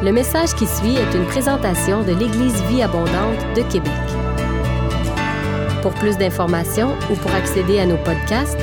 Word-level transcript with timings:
Le 0.00 0.12
message 0.12 0.54
qui 0.54 0.64
suit 0.64 0.94
est 0.94 1.12
une 1.12 1.26
présentation 1.26 2.04
de 2.04 2.12
l'Église 2.12 2.62
Vie 2.68 2.82
Abondante 2.82 3.40
de 3.56 3.62
Québec. 3.62 3.90
Pour 5.82 5.92
plus 5.94 6.16
d'informations 6.16 6.94
ou 7.10 7.16
pour 7.16 7.34
accéder 7.34 7.80
à 7.80 7.86
nos 7.86 7.96
podcasts, 7.96 8.60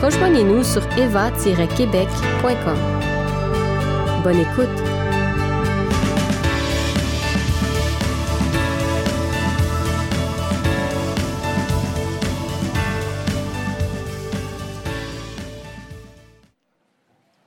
rejoignez-nous 0.00 0.64
sur 0.64 0.82
eva-québec.com. 0.96 2.78
Bonne 4.24 4.40
écoute! 4.40 4.68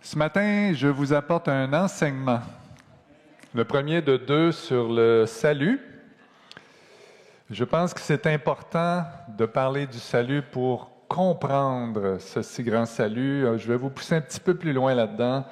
Ce 0.04 0.16
matin, 0.16 0.74
je 0.76 0.88
vous 0.88 1.12
apporte 1.12 1.48
un 1.48 1.74
enseignement. 1.74 2.42
Le 3.56 3.64
premier 3.64 4.02
de 4.02 4.18
deux 4.18 4.52
sur 4.52 4.92
le 4.92 5.26
salut. 5.26 5.80
Je 7.50 7.64
pense 7.64 7.94
que 7.94 8.02
c'est 8.02 8.28
important 8.28 9.06
de 9.38 9.46
parler 9.46 9.88
du 9.88 9.98
salut 9.98 10.42
pour 10.42 10.92
comprendre 11.08 12.18
ce 12.20 12.42
si 12.42 12.64
grand 12.64 12.86
salut. 12.86 13.46
Je 13.56 13.66
vais 13.70 13.78
vous 13.78 13.90
pousser 13.90 14.16
un 14.16 14.20
petit 14.20 14.42
peu 14.42 14.56
plus 14.56 14.74
loin 14.74 14.94
là-dedans, 14.94 15.46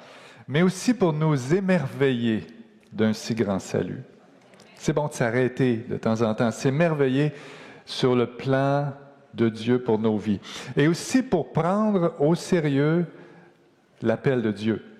mais 0.46 0.60
aussi 0.60 0.92
pour 0.92 1.14
nous 1.14 1.54
émerveiller 1.54 2.46
d'un 2.92 3.14
si 3.14 3.34
grand 3.34 3.58
salut. 3.58 4.02
C'est 4.76 4.92
bon 4.92 5.08
de 5.08 5.14
s'arrêter 5.14 5.76
de 5.88 5.96
temps 5.96 6.20
en 6.20 6.34
temps, 6.34 6.50
s'émerveiller 6.50 7.32
sur 7.86 8.14
le 8.14 8.26
plan 8.26 8.92
de 9.32 9.48
Dieu 9.48 9.82
pour 9.82 9.98
nos 9.98 10.18
vies. 10.18 10.40
Et 10.76 10.88
aussi 10.88 11.22
pour 11.22 11.54
prendre 11.54 12.14
au 12.18 12.34
sérieux 12.34 13.06
l'appel 14.02 14.42
de 14.42 14.52
Dieu. 14.52 14.93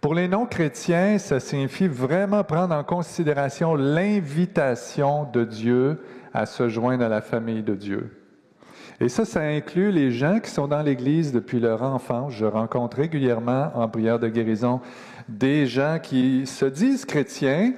Pour 0.00 0.14
les 0.14 0.28
non-chrétiens, 0.28 1.18
ça 1.18 1.40
signifie 1.40 1.88
vraiment 1.88 2.44
prendre 2.44 2.74
en 2.74 2.84
considération 2.84 3.74
l'invitation 3.74 5.24
de 5.32 5.44
Dieu 5.44 6.00
à 6.34 6.46
se 6.46 6.68
joindre 6.68 7.04
à 7.04 7.08
la 7.08 7.20
famille 7.20 7.62
de 7.62 7.74
Dieu. 7.74 8.10
Et 9.00 9.08
ça, 9.08 9.24
ça 9.24 9.40
inclut 9.40 9.90
les 9.90 10.10
gens 10.10 10.40
qui 10.40 10.50
sont 10.50 10.68
dans 10.68 10.82
l'Église 10.82 11.32
depuis 11.32 11.60
leur 11.60 11.82
enfance. 11.82 12.32
Je 12.32 12.46
rencontre 12.46 12.96
régulièrement 12.96 13.70
en 13.74 13.88
prière 13.88 14.18
de 14.18 14.28
guérison 14.28 14.80
des 15.28 15.66
gens 15.66 15.98
qui 16.02 16.46
se 16.46 16.64
disent 16.64 17.04
chrétiens, 17.04 17.72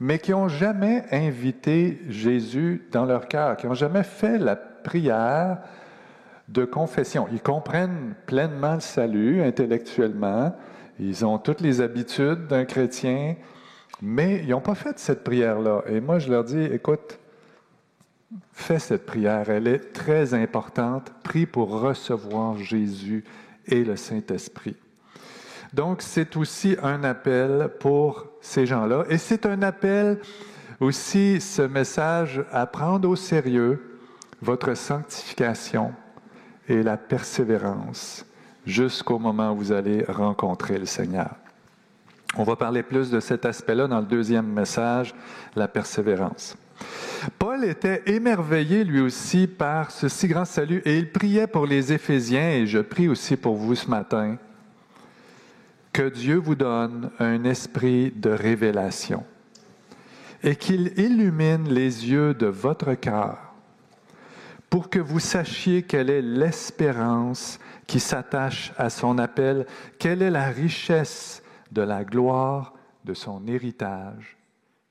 mais 0.00 0.18
qui 0.18 0.32
n'ont 0.32 0.48
jamais 0.48 1.04
invité 1.12 2.00
Jésus 2.08 2.86
dans 2.90 3.04
leur 3.04 3.28
cœur, 3.28 3.56
qui 3.56 3.66
n'ont 3.66 3.74
jamais 3.74 4.02
fait 4.02 4.38
la 4.38 4.56
prière 4.56 5.58
de 6.48 6.64
confession. 6.64 7.28
Ils 7.32 7.42
comprennent 7.42 8.14
pleinement 8.26 8.74
le 8.74 8.80
salut 8.80 9.42
intellectuellement, 9.42 10.52
ils 11.00 11.24
ont 11.24 11.38
toutes 11.38 11.60
les 11.60 11.80
habitudes 11.80 12.46
d'un 12.46 12.64
chrétien, 12.64 13.36
mais 14.02 14.42
ils 14.42 14.50
n'ont 14.50 14.60
pas 14.60 14.74
fait 14.74 14.98
cette 14.98 15.24
prière-là. 15.24 15.82
Et 15.88 16.00
moi, 16.00 16.18
je 16.18 16.30
leur 16.30 16.44
dis, 16.44 16.62
écoute, 16.62 17.18
fais 18.52 18.78
cette 18.78 19.06
prière, 19.06 19.48
elle 19.48 19.66
est 19.66 19.92
très 19.92 20.34
importante. 20.34 21.10
Prie 21.22 21.46
pour 21.46 21.80
recevoir 21.80 22.58
Jésus 22.58 23.24
et 23.66 23.82
le 23.82 23.96
Saint-Esprit. 23.96 24.76
Donc, 25.72 26.02
c'est 26.02 26.36
aussi 26.36 26.76
un 26.82 27.02
appel 27.04 27.70
pour 27.80 28.26
ces 28.40 28.66
gens-là. 28.66 29.04
Et 29.08 29.18
c'est 29.18 29.46
un 29.46 29.62
appel 29.62 30.18
aussi, 30.80 31.40
ce 31.40 31.62
message, 31.62 32.44
à 32.52 32.66
prendre 32.66 33.08
au 33.08 33.16
sérieux 33.16 33.98
votre 34.42 34.74
sanctification, 34.74 35.92
et 36.68 36.82
la 36.82 36.96
persévérance 36.96 38.24
jusqu'au 38.66 39.18
moment 39.18 39.52
où 39.52 39.56
vous 39.56 39.72
allez 39.72 40.04
rencontrer 40.08 40.78
le 40.78 40.86
Seigneur. 40.86 41.30
On 42.36 42.44
va 42.44 42.56
parler 42.56 42.82
plus 42.82 43.10
de 43.10 43.18
cet 43.18 43.44
aspect-là 43.44 43.88
dans 43.88 44.00
le 44.00 44.06
deuxième 44.06 44.46
message, 44.46 45.14
la 45.56 45.66
persévérance. 45.66 46.56
Paul 47.38 47.64
était 47.64 48.02
émerveillé 48.06 48.84
lui 48.84 49.00
aussi 49.00 49.46
par 49.46 49.90
ce 49.90 50.08
si 50.08 50.28
grand 50.28 50.44
salut 50.44 50.80
et 50.84 50.96
il 50.96 51.10
priait 51.10 51.46
pour 51.46 51.66
les 51.66 51.92
Éphésiens 51.92 52.50
et 52.50 52.66
je 52.66 52.78
prie 52.78 53.08
aussi 53.08 53.36
pour 53.36 53.56
vous 53.56 53.74
ce 53.74 53.90
matin 53.90 54.38
que 55.92 56.08
Dieu 56.08 56.36
vous 56.36 56.54
donne 56.54 57.10
un 57.18 57.44
esprit 57.44 58.12
de 58.14 58.30
révélation 58.30 59.24
et 60.42 60.56
qu'il 60.56 60.98
illumine 60.98 61.68
les 61.68 62.08
yeux 62.08 62.32
de 62.32 62.46
votre 62.46 62.94
cœur 62.94 63.38
pour 64.70 64.88
que 64.88 65.00
vous 65.00 65.20
sachiez 65.20 65.82
quelle 65.82 66.10
est 66.10 66.22
l'espérance 66.22 67.58
qui 67.90 67.98
s'attache 67.98 68.72
à 68.76 68.88
son 68.88 69.18
appel, 69.18 69.66
quelle 69.98 70.22
est 70.22 70.30
la 70.30 70.48
richesse 70.48 71.42
de 71.72 71.82
la 71.82 72.04
gloire 72.04 72.72
de 73.02 73.14
son 73.14 73.48
héritage 73.48 74.38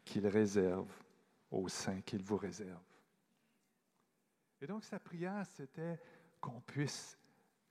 qu'il 0.03 0.27
réserve 0.27 0.91
aux 1.49 1.69
saints, 1.69 2.01
qu'il 2.01 2.21
vous 2.21 2.35
réserve? 2.35 2.83
Et 4.61 4.67
donc 4.67 4.83
sa 4.83 4.99
prière, 4.99 5.45
c'était 5.55 5.97
qu'on 6.41 6.59
puisse 6.59 7.17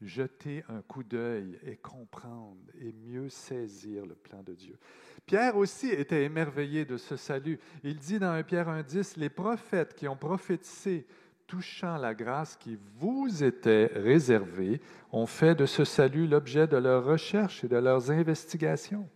jeter 0.01 0.65
un 0.71 0.81
coup 0.81 1.03
d'œil 1.03 1.59
et 1.63 1.77
comprendre 1.77 2.63
et 2.81 2.93
mieux 2.93 3.29
saisir 3.29 4.07
le 4.07 4.15
plan 4.15 4.43
de 4.43 4.55
Dieu. 4.55 4.79
Pierre 5.27 5.59
aussi 5.59 5.89
était 5.89 6.25
émerveillé 6.25 6.87
de 6.87 6.97
ce 6.97 7.19
salut. 7.19 7.61
Il 7.85 7.99
dit 7.99 8.19
dans 8.19 8.33
1 8.33 8.45
Pierre 8.45 8.69
1.10, 8.69 9.19
les 9.19 9.29
prophètes 9.29 9.95
qui 9.95 10.09
ont 10.09 10.17
prophétisé 10.17 11.07
touchant 11.49 11.97
la 11.97 12.15
grâce 12.15 12.57
qui 12.57 12.79
vous 12.99 13.43
était 13.43 13.91
réservée, 13.95 14.81
ont 15.11 15.27
fait 15.27 15.55
de 15.55 15.65
ce 15.67 15.83
salut 15.83 16.29
l'objet 16.29 16.69
de 16.69 16.77
leurs 16.77 17.05
recherches 17.05 17.65
et 17.65 17.69
de 17.69 17.79
leurs 17.79 18.11
investigations. 18.11 19.09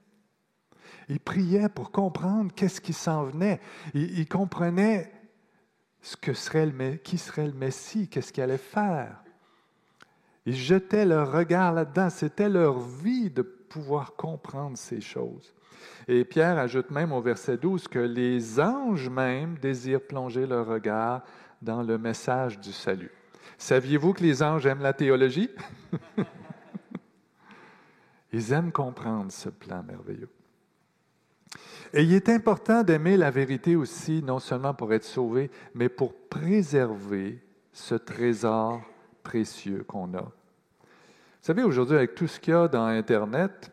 Ils 1.09 1.21
priaient 1.21 1.69
pour 1.69 1.93
comprendre 1.93 2.51
qu'est-ce 2.55 2.81
qui 2.81 2.95
s'en 2.95 3.25
venait. 3.25 3.61
Ils, 3.93 4.27
comprenaient 4.27 5.13
ce 6.01 6.17
que 6.17 6.33
serait 6.33 6.67
le, 6.67 6.95
qui 6.97 7.19
serait 7.19 7.47
le 7.47 7.53
Messie, 7.53 8.09
qu'est-ce 8.09 8.33
qu'il 8.33 8.43
allait 8.43 8.57
faire. 8.57 9.23
Ils 10.47 10.57
jetaient 10.57 11.05
leur 11.05 11.33
regard 11.33 11.75
là-dedans. 11.75 12.09
C'était 12.09 12.49
leur 12.49 12.81
vie 12.81 13.31
de 13.31 13.43
pouvoir 13.43 14.17
comprendre 14.17 14.79
ces 14.79 15.03
choses. 15.03 15.55
Et 16.09 16.25
Pierre 16.25 16.59
ajoute 16.59 16.91
même 16.91 17.13
au 17.13 17.21
verset 17.21 17.59
12 17.59 17.89
que 17.89 17.99
les 17.99 18.59
anges 18.59 19.11
même 19.11 19.59
désirent 19.59 20.07
plonger 20.07 20.47
leur 20.47 20.67
regard 20.67 21.23
dans 21.63 21.83
le 21.83 21.97
message 21.97 22.61
du 22.61 22.73
salut. 22.73 23.13
Saviez-vous 23.57 24.13
que 24.13 24.23
les 24.23 24.43
anges 24.43 24.67
aiment 24.67 24.83
la 24.83 24.93
théologie? 24.93 25.49
Ils 28.33 28.53
aiment 28.53 28.73
comprendre 28.73 29.31
ce 29.31 29.49
plan 29.49 29.83
merveilleux. 29.83 30.29
Et 31.93 32.03
il 32.03 32.13
est 32.15 32.31
important 32.31 32.83
d'aimer 32.83 33.19
la 33.19 33.31
vérité 33.31 33.77
aussi, 33.77 34.23
non 34.23 34.39
seulement 34.39 34.73
pour 34.73 34.95
être 34.95 35.05
sauvé, 35.05 35.51
mais 35.75 35.91
pour 35.91 36.15
préserver 36.15 37.43
ce 37.73 37.95
trésor 37.95 38.81
précieux 39.23 39.85
qu'on 39.87 40.15
a. 40.15 40.23
Vous 40.23 41.47
savez, 41.47 41.63
aujourd'hui, 41.63 41.97
avec 41.97 42.15
tout 42.15 42.27
ce 42.27 42.39
qu'il 42.41 42.55
y 42.55 42.57
a 42.57 42.69
dans 42.69 42.87
Internet, 42.87 43.72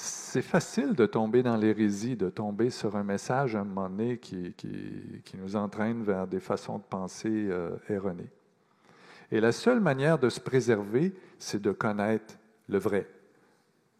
c'est 0.00 0.42
facile 0.42 0.94
de 0.94 1.06
tomber 1.06 1.42
dans 1.42 1.56
l'hérésie, 1.56 2.14
de 2.14 2.30
tomber 2.30 2.70
sur 2.70 2.94
un 2.94 3.02
message 3.02 3.56
à 3.56 3.60
un 3.60 3.64
moment 3.64 3.88
donné 3.88 4.18
qui, 4.18 4.54
nous 5.34 5.56
entraîne 5.56 6.04
vers 6.04 6.28
des 6.28 6.38
façons 6.38 6.78
de 6.78 6.84
penser 6.84 7.48
euh, 7.50 7.76
erronées. 7.88 8.30
Et 9.32 9.40
la 9.40 9.50
seule 9.50 9.80
manière 9.80 10.18
de 10.18 10.28
se 10.28 10.38
préserver, 10.38 11.14
c'est 11.38 11.60
de 11.60 11.72
connaître 11.72 12.36
le 12.68 12.78
vrai, 12.78 13.08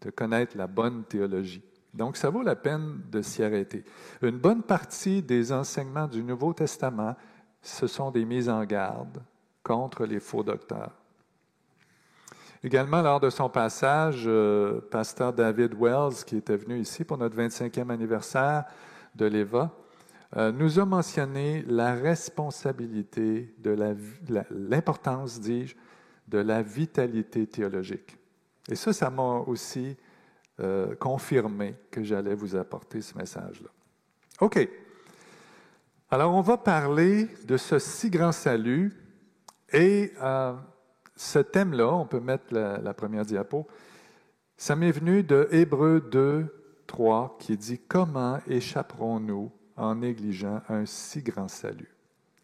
de 0.02 0.10
connaître 0.10 0.56
la 0.56 0.68
bonne 0.68 1.02
théologie. 1.02 1.64
Donc, 1.92 2.16
ça 2.16 2.30
vaut 2.30 2.42
la 2.42 2.54
peine 2.54 3.00
de 3.10 3.20
s'y 3.20 3.42
arrêter. 3.42 3.84
Une 4.22 4.38
bonne 4.38 4.62
partie 4.62 5.20
des 5.20 5.52
enseignements 5.52 6.06
du 6.06 6.22
Nouveau 6.22 6.52
Testament, 6.52 7.16
ce 7.60 7.88
sont 7.88 8.12
des 8.12 8.24
mises 8.24 8.48
en 8.48 8.64
garde 8.64 9.20
contre 9.64 10.06
les 10.06 10.20
faux 10.20 10.44
docteurs. 10.44 10.92
Également, 12.64 13.02
lors 13.02 13.20
de 13.20 13.30
son 13.30 13.48
passage, 13.48 14.24
euh, 14.26 14.80
pasteur 14.90 15.32
David 15.32 15.74
Wells, 15.78 16.24
qui 16.26 16.36
était 16.36 16.56
venu 16.56 16.80
ici 16.80 17.04
pour 17.04 17.16
notre 17.16 17.36
25e 17.36 17.90
anniversaire 17.90 18.64
de 19.14 19.26
l'EVA, 19.26 19.70
euh, 20.36 20.50
nous 20.50 20.78
a 20.80 20.84
mentionné 20.84 21.64
la 21.68 21.94
responsabilité, 21.94 23.54
de 23.58 23.76
l'importance, 24.50 25.40
dis-je, 25.40 25.76
de 26.26 26.38
la 26.38 26.62
vitalité 26.62 27.46
théologique. 27.46 28.16
Et 28.68 28.74
ça, 28.74 28.92
ça 28.92 29.08
m'a 29.08 29.44
aussi 29.46 29.96
euh, 30.60 30.94
confirmé 30.96 31.76
que 31.90 32.02
j'allais 32.02 32.34
vous 32.34 32.56
apporter 32.56 33.00
ce 33.00 33.16
message-là. 33.16 33.70
OK. 34.40 34.68
Alors, 36.10 36.34
on 36.34 36.40
va 36.40 36.56
parler 36.56 37.28
de 37.46 37.56
ce 37.56 37.78
si 37.78 38.10
grand 38.10 38.32
salut 38.32 38.92
et 39.72 40.12
ce 41.18 41.40
thème-là, 41.40 41.92
on 41.92 42.06
peut 42.06 42.20
mettre 42.20 42.54
la, 42.54 42.94
première 42.94 43.24
diapo, 43.24 43.66
ça 44.56 44.76
m'est 44.76 44.92
venu 44.92 45.24
de 45.24 45.48
Hébreu 45.50 46.00
2, 46.00 46.46
3, 46.86 47.36
qui 47.40 47.56
dit 47.56 47.80
Comment 47.88 48.38
échapperons-nous 48.46 49.50
en 49.76 49.96
négligeant 49.96 50.62
un 50.68 50.86
si 50.86 51.22
grand 51.22 51.48
salut 51.48 51.92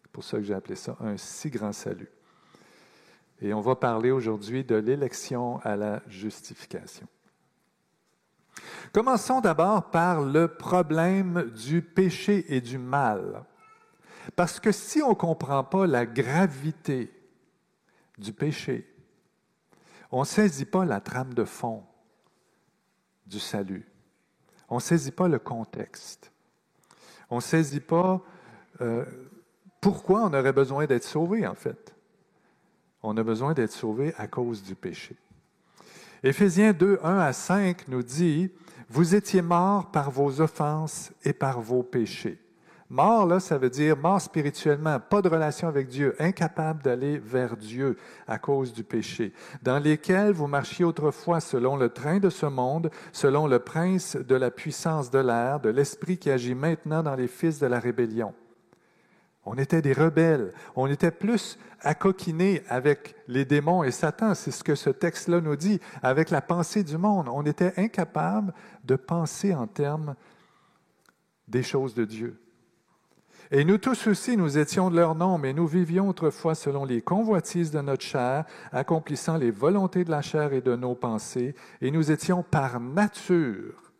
C'est 0.01 0.11
pour 0.11 0.23
ça 0.25 0.37
que 0.37 0.43
j'ai 0.43 0.53
appelé 0.53 0.75
ça 0.75 0.97
un 0.99 1.15
si 1.15 1.49
grand 1.49 1.71
salut. 1.71 2.09
Et 3.41 3.53
on 3.53 3.61
va 3.61 3.75
parler 3.75 4.11
aujourd'hui 4.11 4.65
de 4.65 4.75
l'élection 4.75 5.59
à 5.63 5.77
la 5.77 6.01
justification. 6.07 7.07
Commençons 8.91 9.39
d'abord 9.39 9.89
par 9.89 10.21
le 10.21 10.49
problème 10.49 11.49
du 11.51 11.81
péché 11.81 12.45
et 12.53 12.59
du 12.59 12.77
mal. 12.77 13.45
Parce 14.35 14.59
que 14.59 14.73
si 14.73 15.01
on 15.01 15.09
ne 15.09 15.15
comprend 15.15 15.63
pas 15.63 15.87
la 15.87 16.05
gravité 16.05 17.11
du 18.17 18.33
péché, 18.33 18.91
on 20.11 20.21
ne 20.21 20.25
saisit 20.25 20.65
pas 20.65 20.85
la 20.85 21.01
trame 21.01 21.33
de 21.33 21.43
fond 21.43 21.83
du 23.25 23.39
salut. 23.39 23.85
On 24.69 24.75
ne 24.75 24.81
saisit 24.81 25.11
pas 25.11 25.27
le 25.27 25.39
contexte. 25.39 26.31
On 27.29 27.37
ne 27.37 27.41
saisit 27.41 27.79
pas 27.79 28.21
euh, 28.81 29.05
pourquoi 29.81 30.23
on 30.23 30.33
aurait 30.33 30.53
besoin 30.53 30.85
d'être 30.85 31.03
sauvé, 31.03 31.45
en 31.45 31.55
fait. 31.55 31.93
On 33.03 33.17
a 33.17 33.23
besoin 33.23 33.53
d'être 33.53 33.71
sauvé 33.71 34.13
à 34.17 34.27
cause 34.27 34.63
du 34.63 34.75
péché. 34.75 35.15
Éphésiens 36.23 36.73
2, 36.73 36.99
1 37.03 37.19
à 37.19 37.33
5 37.33 37.87
nous 37.87 38.01
dit, 38.01 38.51
Vous 38.89 39.15
étiez 39.15 39.41
morts 39.41 39.91
par 39.91 40.09
vos 40.09 40.41
offenses 40.41 41.11
et 41.23 41.33
par 41.33 41.61
vos 41.61 41.83
péchés. 41.83 42.39
Mort, 42.87 43.25
là, 43.25 43.39
ça 43.39 43.57
veut 43.57 43.71
dire 43.71 43.97
mort 43.97 44.21
spirituellement, 44.21 44.99
pas 44.99 45.23
de 45.23 45.27
relation 45.27 45.67
avec 45.67 45.87
Dieu, 45.87 46.15
incapable 46.19 46.83
d'aller 46.83 47.17
vers 47.17 47.57
Dieu 47.57 47.97
à 48.27 48.37
cause 48.37 48.73
du 48.73 48.83
péché, 48.83 49.33
dans 49.63 49.79
lesquels 49.79 50.33
vous 50.33 50.45
marchiez 50.45 50.85
autrefois 50.85 51.39
selon 51.39 51.77
le 51.77 51.89
train 51.89 52.19
de 52.19 52.29
ce 52.29 52.45
monde, 52.45 52.91
selon 53.11 53.47
le 53.47 53.57
prince 53.57 54.15
de 54.15 54.35
la 54.35 54.51
puissance 54.51 55.09
de 55.09 55.17
l'air, 55.17 55.59
de 55.59 55.69
l'esprit 55.69 56.19
qui 56.19 56.29
agit 56.29 56.53
maintenant 56.53 57.01
dans 57.01 57.15
les 57.15 57.27
fils 57.27 57.57
de 57.57 57.65
la 57.65 57.79
rébellion. 57.79 58.35
On 59.45 59.55
était 59.55 59.81
des 59.81 59.93
rebelles, 59.93 60.53
on 60.75 60.85
était 60.85 61.11
plus 61.11 61.57
accoquinés 61.81 62.61
avec 62.69 63.15
les 63.27 63.45
démons 63.45 63.83
et 63.83 63.91
Satan, 63.91 64.35
c'est 64.35 64.51
ce 64.51 64.63
que 64.63 64.75
ce 64.75 64.91
texte-là 64.91 65.41
nous 65.41 65.55
dit, 65.55 65.79
avec 66.03 66.29
la 66.29 66.41
pensée 66.41 66.83
du 66.83 66.99
monde. 66.99 67.29
On 67.31 67.45
était 67.45 67.73
incapable 67.77 68.53
de 68.83 68.95
penser 68.95 69.55
en 69.55 69.65
termes 69.65 70.15
des 71.47 71.63
choses 71.63 71.95
de 71.95 72.05
Dieu. 72.05 72.39
Et 73.51 73.63
nous 73.63 73.77
tous 73.77 74.07
aussi, 74.07 74.37
nous 74.37 74.57
étions 74.57 74.89
de 74.89 74.95
leur 74.95 75.15
nom, 75.15 75.37
mais 75.37 75.53
nous 75.53 75.67
vivions 75.67 76.09
autrefois 76.09 76.55
selon 76.55 76.83
les 76.85 77.01
convoitises 77.01 77.71
de 77.71 77.81
notre 77.81 78.03
chair, 78.03 78.45
accomplissant 78.71 79.37
les 79.37 79.51
volontés 79.51 80.03
de 80.03 80.11
la 80.11 80.21
chair 80.21 80.53
et 80.53 80.61
de 80.61 80.75
nos 80.75 80.95
pensées, 80.95 81.55
et 81.81 81.91
nous 81.91 82.11
étions 82.11 82.43
par 82.43 82.79
nature 82.79 83.93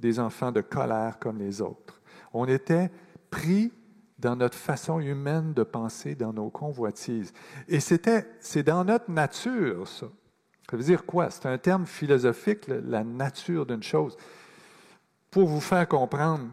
des 0.00 0.18
enfants 0.18 0.52
de 0.52 0.60
colère 0.60 1.18
comme 1.18 1.38
les 1.38 1.60
autres. 1.60 2.00
On 2.32 2.46
était 2.46 2.90
pris 3.30 3.72
dans 4.18 4.36
notre 4.36 4.56
façon 4.56 5.00
humaine 5.00 5.52
de 5.52 5.62
penser, 5.62 6.14
dans 6.14 6.32
nos 6.32 6.48
convoitises. 6.48 7.32
Et 7.68 7.80
c'était, 7.80 8.26
c'est 8.40 8.62
dans 8.62 8.84
notre 8.84 9.10
nature, 9.10 9.86
ça. 9.86 10.06
Ça 10.68 10.76
veut 10.76 10.82
dire 10.82 11.06
quoi? 11.06 11.30
C'est 11.30 11.46
un 11.46 11.58
terme 11.58 11.86
philosophique, 11.86 12.66
la 12.66 13.04
nature 13.04 13.66
d'une 13.66 13.84
chose. 13.84 14.16
Pour 15.30 15.46
vous 15.46 15.60
faire 15.60 15.86
comprendre, 15.86 16.48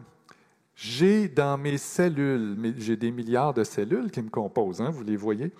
j'ai 0.74 1.28
dans 1.28 1.56
mes 1.56 1.78
cellules, 1.78 2.74
j'ai 2.78 2.96
des 2.96 3.10
milliards 3.10 3.54
de 3.54 3.64
cellules 3.64 4.10
qui 4.10 4.22
me 4.22 4.30
composent, 4.30 4.80
hein, 4.80 4.90
vous 4.90 5.02
les 5.02 5.16
voyez. 5.16 5.52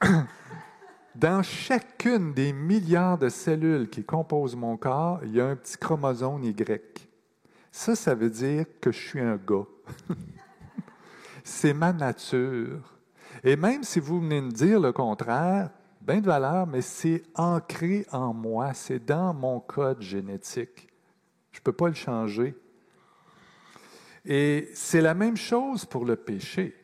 Dans 1.14 1.42
chacune 1.42 2.32
des 2.32 2.54
milliards 2.54 3.18
de 3.18 3.28
cellules 3.28 3.90
qui 3.90 4.02
composent 4.02 4.56
mon 4.56 4.78
corps, 4.78 5.20
il 5.24 5.32
y 5.34 5.40
a 5.40 5.46
un 5.46 5.56
petit 5.56 5.76
chromosome 5.76 6.42
Y. 6.42 7.06
Ça, 7.70 7.94
ça 7.94 8.14
veut 8.14 8.30
dire 8.30 8.64
que 8.80 8.90
je 8.90 8.98
suis 8.98 9.20
un 9.20 9.36
gars. 9.36 9.66
c'est 11.44 11.74
ma 11.74 11.92
nature. 11.92 12.80
Et 13.44 13.56
même 13.56 13.82
si 13.82 14.00
vous 14.00 14.20
venez 14.20 14.40
me 14.40 14.50
dire 14.50 14.80
le 14.80 14.92
contraire, 14.92 15.70
bien 16.00 16.20
de 16.20 16.26
valeur, 16.26 16.66
mais 16.66 16.80
c'est 16.80 17.22
ancré 17.34 18.06
en 18.10 18.32
moi, 18.32 18.72
c'est 18.72 19.04
dans 19.04 19.34
mon 19.34 19.60
code 19.60 20.00
génétique. 20.00 20.88
Je 21.50 21.58
ne 21.58 21.62
peux 21.62 21.72
pas 21.72 21.88
le 21.88 21.94
changer. 21.94 22.54
Et 24.24 24.70
c'est 24.74 25.00
la 25.00 25.14
même 25.14 25.36
chose 25.36 25.84
pour 25.84 26.04
le 26.04 26.16
péché. 26.16 26.76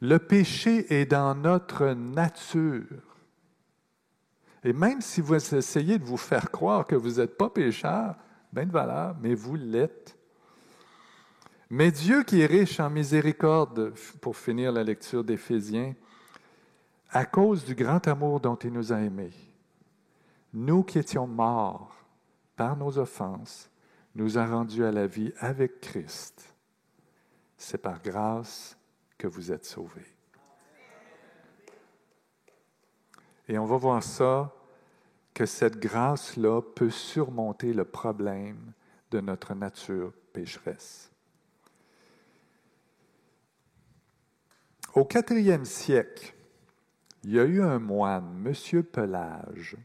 Le 0.00 0.18
péché 0.18 0.92
est 0.92 1.06
dans 1.06 1.34
notre 1.34 1.92
nature. 1.94 3.02
Et 4.64 4.72
même 4.72 5.00
si 5.00 5.20
vous 5.20 5.34
essayez 5.34 5.98
de 5.98 6.04
vous 6.04 6.16
faire 6.16 6.50
croire 6.50 6.86
que 6.86 6.94
vous 6.94 7.20
n'êtes 7.20 7.36
pas 7.36 7.50
pécheur, 7.50 8.14
bien 8.52 8.66
de 8.66 8.72
valeur, 8.72 9.16
mais 9.20 9.34
vous 9.34 9.56
l'êtes. 9.56 10.16
Mais 11.70 11.90
Dieu 11.90 12.22
qui 12.22 12.40
est 12.40 12.46
riche 12.46 12.78
en 12.78 12.90
miséricorde, 12.90 13.94
pour 14.20 14.36
finir 14.36 14.70
la 14.72 14.84
lecture 14.84 15.24
d'Éphésiens, 15.24 15.94
à 17.10 17.24
cause 17.24 17.64
du 17.64 17.74
grand 17.74 18.06
amour 18.06 18.40
dont 18.40 18.56
il 18.56 18.72
nous 18.72 18.92
a 18.92 19.00
aimés, 19.00 19.32
nous 20.52 20.82
qui 20.82 20.98
étions 20.98 21.26
morts 21.26 21.94
par 22.56 22.76
nos 22.76 22.98
offenses, 22.98 23.70
nous 24.14 24.38
a 24.38 24.46
rendus 24.46 24.84
à 24.84 24.92
la 24.92 25.06
vie 25.06 25.32
avec 25.38 25.80
Christ. 25.80 26.54
C'est 27.56 27.78
par 27.78 28.02
grâce 28.02 28.76
que 29.16 29.26
vous 29.26 29.52
êtes 29.52 29.64
sauvés. 29.64 30.16
Et 33.48 33.58
on 33.58 33.66
va 33.66 33.76
voir 33.76 34.02
ça, 34.02 34.52
que 35.34 35.46
cette 35.46 35.78
grâce-là 35.78 36.60
peut 36.60 36.90
surmonter 36.90 37.72
le 37.72 37.84
problème 37.84 38.72
de 39.10 39.20
notre 39.20 39.54
nature 39.54 40.12
pécheresse. 40.32 41.10
Au 44.94 45.04
quatrième 45.04 45.64
siècle, 45.64 46.34
il 47.24 47.32
y 47.32 47.40
a 47.40 47.44
eu 47.44 47.62
un 47.62 47.78
moine, 47.78 48.44
M. 48.44 48.82
Pelage, 48.82 49.76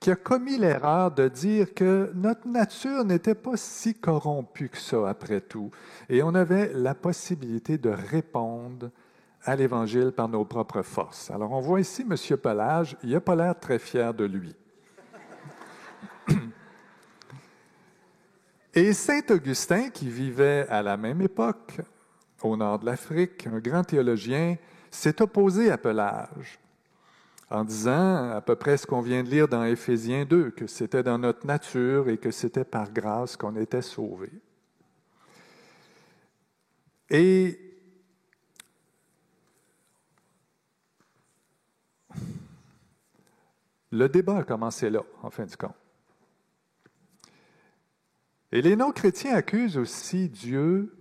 qui 0.00 0.10
a 0.10 0.16
commis 0.16 0.58
l'erreur 0.58 1.10
de 1.10 1.28
dire 1.28 1.74
que 1.74 2.10
notre 2.14 2.46
nature 2.46 3.04
n'était 3.04 3.34
pas 3.34 3.56
si 3.56 3.94
corrompue 3.94 4.68
que 4.68 4.78
ça, 4.78 5.08
après 5.08 5.40
tout, 5.40 5.70
et 6.08 6.22
on 6.22 6.34
avait 6.34 6.72
la 6.72 6.94
possibilité 6.94 7.78
de 7.78 7.90
répondre 7.90 8.90
à 9.42 9.56
l'Évangile 9.56 10.12
par 10.12 10.28
nos 10.28 10.44
propres 10.44 10.82
forces. 10.82 11.30
Alors 11.30 11.52
on 11.52 11.60
voit 11.60 11.80
ici 11.80 12.02
M. 12.02 12.14
Pelage, 12.36 12.96
il 13.02 13.10
n'a 13.10 13.20
pas 13.20 13.34
l'air 13.34 13.58
très 13.58 13.78
fier 13.78 14.14
de 14.14 14.24
lui. 14.24 14.54
Et 18.74 18.92
Saint 18.92 19.22
Augustin, 19.30 19.90
qui 19.90 20.08
vivait 20.08 20.66
à 20.68 20.82
la 20.82 20.96
même 20.96 21.20
époque, 21.22 21.80
au 22.42 22.56
nord 22.56 22.78
de 22.78 22.86
l'Afrique, 22.86 23.48
un 23.48 23.58
grand 23.58 23.82
théologien, 23.82 24.56
s'est 24.90 25.20
opposé 25.20 25.70
à 25.70 25.78
Pelage 25.78 26.60
en 27.50 27.64
disant 27.64 28.30
à 28.30 28.40
peu 28.40 28.56
près 28.56 28.76
ce 28.76 28.86
qu'on 28.86 29.00
vient 29.00 29.22
de 29.22 29.30
lire 29.30 29.48
dans 29.48 29.64
Éphésiens 29.64 30.24
2, 30.24 30.50
que 30.50 30.66
c'était 30.66 31.02
dans 31.02 31.18
notre 31.18 31.46
nature 31.46 32.08
et 32.08 32.18
que 32.18 32.30
c'était 32.30 32.64
par 32.64 32.92
grâce 32.92 33.36
qu'on 33.36 33.56
était 33.56 33.82
sauvé. 33.82 34.30
Et 37.10 37.58
le 43.90 44.08
débat 44.08 44.38
a 44.38 44.44
commencé 44.44 44.90
là, 44.90 45.00
en 45.22 45.30
fin 45.30 45.46
de 45.46 45.56
compte. 45.56 45.74
Et 48.52 48.60
les 48.60 48.76
non-chrétiens 48.76 49.34
accusent 49.34 49.78
aussi 49.78 50.28
Dieu 50.28 50.94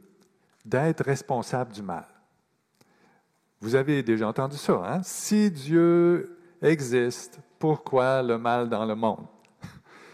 d'être 0.66 1.04
responsable 1.04 1.74
du 1.74 1.82
mal. 1.82 2.08
Vous 3.60 3.76
avez 3.76 4.04
déjà 4.04 4.28
entendu 4.28 4.58
ça, 4.58 4.82
hein? 4.86 5.04
Si 5.04 5.50
Dieu 5.50 6.37
existe, 6.62 7.40
pourquoi 7.60 8.22
le 8.22 8.38
mal 8.38 8.70
dans 8.70 8.86
le 8.86 8.96
monde? 8.96 9.28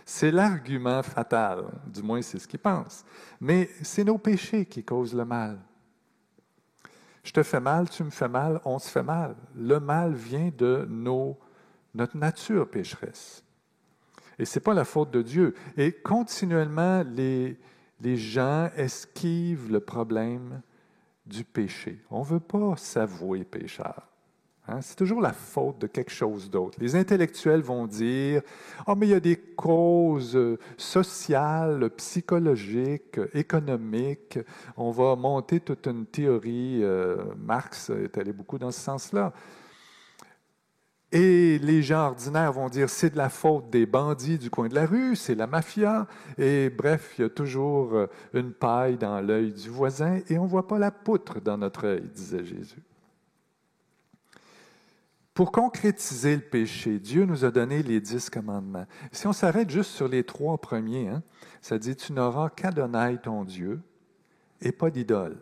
C'est 0.05 0.31
l'argument 0.31 1.01
fatal, 1.03 1.65
du 1.88 2.01
moins 2.01 2.21
c'est 2.21 2.39
ce 2.39 2.47
qu'ils 2.47 2.59
pensent. 2.59 3.05
Mais 3.39 3.69
c'est 3.81 4.03
nos 4.03 4.17
péchés 4.17 4.65
qui 4.65 4.83
causent 4.83 5.15
le 5.15 5.25
mal. 5.25 5.59
Je 7.23 7.31
te 7.31 7.41
fais 7.41 7.62
mal, 7.62 7.89
tu 7.89 8.03
me 8.03 8.09
fais 8.09 8.27
mal, 8.27 8.59
on 8.65 8.79
se 8.79 8.89
fait 8.89 9.03
mal. 9.03 9.35
Le 9.55 9.79
mal 9.79 10.13
vient 10.13 10.51
de 10.57 10.85
nos, 10.89 11.39
notre 11.93 12.17
nature 12.17 12.69
pécheresse. 12.69 13.43
Et 14.38 14.45
ce 14.45 14.59
n'est 14.59 14.63
pas 14.63 14.73
la 14.73 14.83
faute 14.83 15.12
de 15.12 15.21
Dieu. 15.21 15.55
Et 15.77 15.93
continuellement, 15.93 17.03
les, 17.03 17.57
les 18.01 18.17
gens 18.17 18.69
esquivent 18.75 19.71
le 19.71 19.79
problème 19.79 20.62
du 21.25 21.45
péché. 21.45 22.01
On 22.09 22.19
ne 22.19 22.25
veut 22.25 22.39
pas 22.39 22.75
s'avouer 22.75 23.45
pécheur. 23.45 24.12
Hein? 24.67 24.79
C'est 24.82 24.96
toujours 24.96 25.22
la 25.22 25.34
faute 25.34 25.79
de 25.79 25.88
quelque 25.88 26.12
chose 26.12 26.50
d'autre. 26.50 26.77
Les 26.79 26.96
intellectuels 26.96 27.62
vont 27.62 27.86
dire 27.86 28.41
oh, 28.88 28.96
mais 28.96 29.08
il 29.08 29.12
y 29.12 29.15
a 29.15 29.20
des 29.20 29.36
causes 29.36 30.58
sociales, 30.77 31.89
psychologiques, 31.98 33.20
économiques. 33.34 34.39
On 34.77 34.91
va 34.91 35.15
monter 35.15 35.60
toute 35.60 35.88
une 35.88 36.05
théorie. 36.05 36.79
Euh, 36.84 37.17
Marx 37.38 37.89
est 37.89 38.17
allé 38.17 38.32
beaucoup 38.32 38.58
dans 38.58 38.72
ce 38.72 38.79
sens-là. 38.79 39.34
Et 41.12 41.60
les 41.60 41.84
gens 41.84 42.08
ordinaires 42.08 42.51
vont 42.51 42.70
dire 42.70 42.89
c'est 42.89 43.12
de 43.12 43.17
la 43.17 43.29
faute 43.29 43.70
des 43.70 43.86
bandits 43.86 44.39
du 44.39 44.50
coin 44.50 44.67
de 44.67 44.74
la 44.74 44.88
rue, 44.88 45.15
c'est 45.15 45.36
la 45.36 45.46
mafia. 45.46 46.08
Et 46.39 46.72
bref, 46.72 47.13
il 47.17 47.22
y 47.22 47.25
a 47.25 47.29
toujours 47.29 47.93
euh, 47.93 48.08
une 48.34 48.51
paille 48.51 48.98
dans 48.98 49.22
l'œil 49.22 49.51
du 49.51 49.70
voisin 49.70 50.22
et 50.27 50.39
on 50.39 50.46
ne 50.46 50.50
voit 50.50 50.67
pas 50.67 50.79
la 50.79 50.89
poutre 50.89 51.39
dans 51.39 51.58
notre 51.58 51.86
œil, 51.86 52.10
disait 52.15 52.43
Jésus. 52.43 52.82
Pour 55.33 55.51
concrétiser 55.51 56.35
le 56.35 56.41
péché, 56.41 56.99
Dieu 56.99 57.25
nous 57.25 57.43
a 57.43 57.49
donné 57.49 57.81
les 57.81 57.99
dix 57.99 58.29
commandements. 58.29 58.85
Si 59.11 59.25
on 59.25 59.33
s'arrête 59.33 59.69
juste 59.69 59.91
sur 59.91 60.07
les 60.07 60.23
trois 60.23 60.59
premiers, 60.59 61.09
hein, 61.09 61.23
ça 61.59 61.79
dit 61.79 61.95
Tu 61.95 62.13
n'auras 62.13 62.49
qu'Adonai 62.49 63.17
ton 63.17 63.43
Dieu 63.43 63.81
et 64.61 64.71
pas 64.71 64.91
d'idole. 64.91 65.37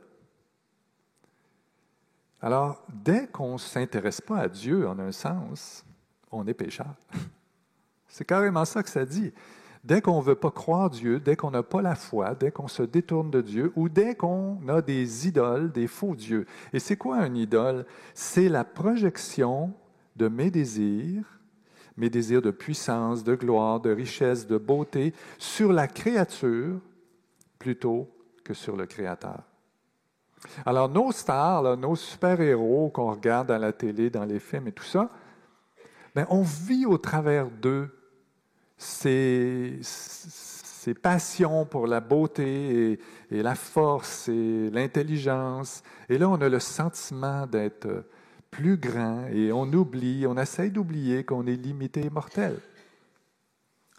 Alors, 2.42 2.84
dès 2.92 3.28
qu'on 3.28 3.54
ne 3.54 3.58
s'intéresse 3.58 4.22
pas 4.22 4.40
à 4.40 4.48
Dieu 4.48 4.88
en 4.88 4.98
un 4.98 5.12
sens, 5.12 5.86
on 6.32 6.48
est 6.48 6.54
pécheur. 6.54 6.96
C'est 8.08 8.26
carrément 8.26 8.66
ça 8.66 8.84
que 8.84 8.90
ça 8.90 9.06
dit. 9.06 9.34
Dès 9.84 10.02
qu'on 10.02 10.20
ne 10.20 10.24
veut 10.24 10.36
pas 10.36 10.52
croire 10.52 10.90
Dieu, 10.90 11.20
dès 11.20 11.36
qu'on 11.36 11.52
n'a 11.52 11.64
pas 11.64 11.82
la 11.82 11.96
foi, 11.96 12.36
dès 12.36 12.52
qu'on 12.52 12.68
se 12.68 12.84
détourne 12.84 13.32
de 13.32 13.42
Dieu, 13.42 13.74
ou 13.76 13.90
dès 13.90 14.16
qu'on 14.16 14.60
a 14.68 14.82
des 14.82 15.28
idoles, 15.28 15.72
des 15.72 15.88
faux 15.88 16.16
dieux. 16.16 16.46
Et 16.72 16.80
c'est 16.80 16.98
quoi 16.98 17.18
un 17.18 17.34
idole? 17.34 17.86
C'est 18.14 18.48
la 18.48 18.64
projection 18.64 19.74
de 20.16 20.28
mes 20.28 20.52
désirs, 20.52 21.40
mes 21.98 22.10
désirs 22.10 22.42
de 22.42 22.52
puissance, 22.52 23.24
de 23.24 23.36
gloire, 23.36 23.80
de 23.80 23.92
richesse, 23.92 24.48
de 24.48 24.58
beauté, 24.58 25.14
sur 25.38 25.72
la 25.72 25.88
créature 25.88 26.80
plutôt 27.60 28.10
que 28.44 28.54
sur 28.54 28.76
le 28.76 28.86
Créateur. 28.86 29.44
Alors 30.66 30.90
nos 30.90 31.12
stars, 31.12 31.78
nos 31.78 31.96
super-héros 31.96 32.90
qu'on 32.90 33.12
regarde 33.12 33.52
à 33.52 33.60
la 33.60 33.72
télé, 33.72 34.10
dans 34.10 34.26
les 34.26 34.40
films 34.40 34.68
et 34.68 34.72
tout 34.72 34.84
ça, 34.84 35.10
ben, 36.16 36.26
on 36.30 36.42
vit 36.42 36.86
au 36.86 36.98
travers 36.98 37.50
d'eux 37.50 37.90
ces, 38.78 39.78
ces, 39.82 40.96
passions 40.96 41.66
pour 41.66 41.86
la 41.86 42.00
beauté 42.00 42.94
et, 42.94 43.00
et 43.30 43.44
la 43.44 43.54
force 43.54 44.28
et 44.28 44.70
l'intelligence. 44.72 45.84
Et 46.10 46.18
là, 46.18 46.28
on 46.28 46.42
a 46.42 46.50
le 46.50 46.60
sentiment 46.60 47.46
d'être 47.46 48.04
plus 48.52 48.78
grand 48.78 49.28
et 49.28 49.52
on 49.52 49.64
oublie, 49.64 50.28
on 50.28 50.38
essaie 50.38 50.70
d'oublier 50.70 51.24
qu'on 51.24 51.48
est 51.48 51.56
limité 51.56 52.06
et 52.06 52.10
mortel. 52.10 52.60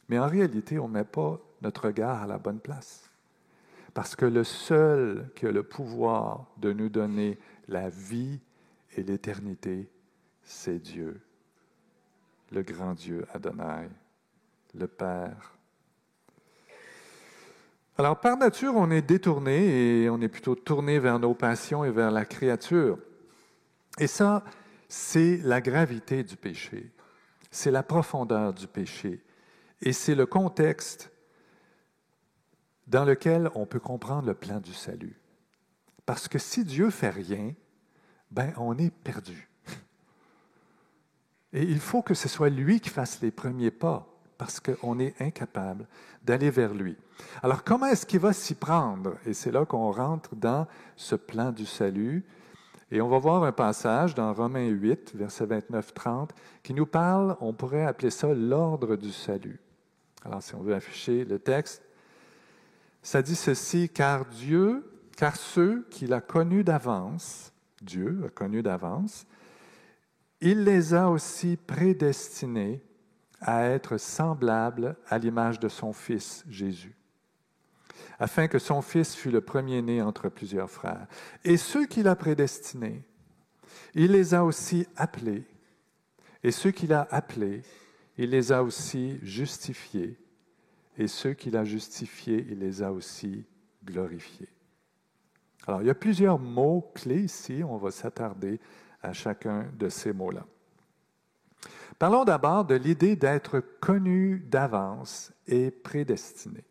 Mais 0.09 0.19
en 0.19 0.29
réalité, 0.29 0.79
on 0.79 0.89
ne 0.89 0.95
met 0.95 1.05
pas 1.05 1.41
notre 1.63 1.87
regard 1.87 2.23
à 2.23 2.27
la 2.27 2.39
bonne 2.39 2.61
place. 2.61 3.11
Parce 3.95 4.15
que 4.15 4.27
le 4.27 4.45
seul 4.45 5.31
qui 5.35 5.47
a 5.47 5.53
le 5.53 5.63
pouvoir 5.63 6.47
de 6.59 6.73
nous 6.73 6.89
donner 6.89 7.39
la 7.69 7.89
vie 7.89 8.41
et 8.97 9.03
l'éternité, 9.03 9.91
c'est 10.43 10.79
Dieu, 10.79 11.21
le 12.51 12.63
grand 12.63 12.95
Dieu 12.95 13.27
Adonai, 13.33 13.89
le 14.75 14.87
Père. 14.87 15.57
Alors, 17.99 18.19
par 18.21 18.39
nature, 18.39 18.75
on 18.75 18.91
est 18.91 19.03
détourné 19.03 20.03
et 20.03 20.11
on 20.11 20.21
est 20.21 20.29
plutôt 20.29 20.55
tourné 20.55 20.99
vers 20.99 21.19
nos 21.19 21.35
passions 21.35 21.85
et 21.85 21.91
vers 21.91 22.11
la 22.11 22.25
créature. 22.25 22.99
Et 23.99 24.07
ça, 24.07 24.45
c'est 24.89 25.39
la 25.39 25.61
gravité 25.61 26.23
du 26.23 26.37
péché, 26.37 26.93
c'est 27.51 27.71
la 27.71 27.83
profondeur 27.83 28.53
du 28.53 28.67
péché, 28.67 29.23
et 29.81 29.93
c'est 29.93 30.15
le 30.15 30.27
contexte 30.27 31.11
dans 32.87 33.05
lequel 33.05 33.51
on 33.55 33.67
peut 33.67 33.81
comprendre 33.81 34.27
le 34.27 34.35
plan 34.35 34.61
du 34.61 34.73
salut. 34.73 35.19
Parce 36.05 36.29
que 36.29 36.39
si 36.39 36.65
Dieu 36.65 36.91
fait 36.91 37.11
rien, 37.11 37.55
ben 38.31 38.53
on 38.57 38.77
est 38.79 38.91
perdu. 38.91 39.49
Et 41.53 41.63
il 41.63 41.81
faut 41.81 42.03
que 42.03 42.15
ce 42.15 42.29
soit 42.29 42.49
lui 42.51 42.81
qui 42.81 42.91
fasse 42.91 43.21
les 43.21 43.31
premiers 43.31 43.71
pas, 43.71 44.07
parce 44.37 44.59
qu'on 44.59 44.99
est 44.99 45.21
incapable 45.21 45.87
d'aller 46.25 46.51
vers 46.51 46.75
lui. 46.75 46.97
Alors 47.43 47.63
comment 47.63 47.87
est-ce 47.87 48.07
qu'il 48.07 48.21
va 48.21 48.33
s'y 48.33 48.55
prendre? 48.55 49.17
Et 49.25 49.35
c'est 49.35 49.53
là 49.53 49.65
qu'on 49.65 49.93
rentre 49.93 50.35
dans 50.35 50.67
ce 50.97 51.15
plan 51.15 51.53
du 51.53 51.67
salut. 51.67 52.25
Et 52.95 53.01
on 53.01 53.09
va 53.09 53.17
voir 53.17 53.43
un 53.43 53.53
passage 53.53 54.15
dans 54.15 54.35
Romains 54.35 54.69
8, 54.69 55.13
versets 55.15 55.47
29-30, 55.47 56.29
qui 56.63 56.75
nous 56.75 56.85
parle, 56.85 57.39
on 57.41 57.55
pourrait 57.55 57.87
appeler 57.87 58.11
ça 58.11 58.35
l'ordre 58.35 58.97
du 58.97 59.13
salut. 59.13 59.59
Alors 60.23 60.43
si 60.43 60.55
on 60.55 60.61
veut 60.61 60.75
afficher 60.75 61.25
le 61.25 61.39
texte, 61.39 61.83
ça 63.03 63.23
dit 63.23 63.35
ceci, 63.35 63.89
car 63.89 64.27
Dieu, 64.27 64.93
car 65.17 65.37
ceux 65.37 65.87
qu'il 65.91 66.13
a 66.13 66.21
connus 66.21 66.65
d'avance, 66.65 67.55
Dieu 67.81 68.25
a 68.27 68.29
connu 68.29 68.63
d'avance, 68.63 69.27
il 70.43 70.63
les 70.63 70.93
a 70.93 71.09
aussi 71.09 71.57
prédestinés 71.57 72.83
à 73.41 73.65
être 73.65 73.97
semblables 73.97 74.97
à 75.09 75.17
l'image 75.17 75.59
de 75.59 75.69
son 75.69 75.95
Fils 75.95 76.45
Jésus, 76.47 76.95
afin 78.19 78.49
que 78.49 78.59
son 78.59 78.83
Fils 78.83 79.15
fût 79.15 79.31
le 79.31 79.41
premier-né 79.41 80.03
entre 80.03 80.29
plusieurs 80.29 80.71
frères. 80.71 81.07
Et 81.45 81.57
ceux 81.57 81.87
qu'il 81.87 82.09
a 82.09 82.17
prédestinés, 82.17 83.03
il 83.95 84.13
les 84.13 84.35
a 84.35 84.45
aussi 84.45 84.87
appelés, 84.97 85.45
et 86.43 86.51
ceux 86.51 86.71
qu'il 86.71 86.93
a 86.93 87.07
appelés, 87.11 87.63
il 88.19 88.31
les 88.31 88.53
a 88.53 88.63
aussi 88.63 89.19
justifiés, 89.23 90.19
et 90.99 91.09
ceux 91.09 91.33
qu'il 91.33 91.57
a 91.57 91.65
justifiés, 91.65 92.47
il 92.51 92.59
les 92.59 92.83
a 92.83 92.93
aussi 92.93 93.45
glorifiés. 93.85 94.49
Alors, 95.67 95.83
il 95.83 95.87
y 95.87 95.91
a 95.91 95.95
plusieurs 95.95 96.39
mots 96.39 96.91
clés 96.95 97.23
ici, 97.23 97.63
on 97.65 97.77
va 97.77 97.91
s'attarder 97.91 98.61
à 99.01 99.13
chacun 99.13 99.71
de 99.79 99.89
ces 99.89 100.13
mots-là. 100.13 100.47
Parlons 101.99 102.25
d'abord 102.25 102.65
de 102.65 102.75
l'idée 102.75 103.15
d'être 103.15 103.61
connu 103.61 104.41
d'avance 104.41 105.33
et 105.47 105.71
prédestiné. 105.71 106.65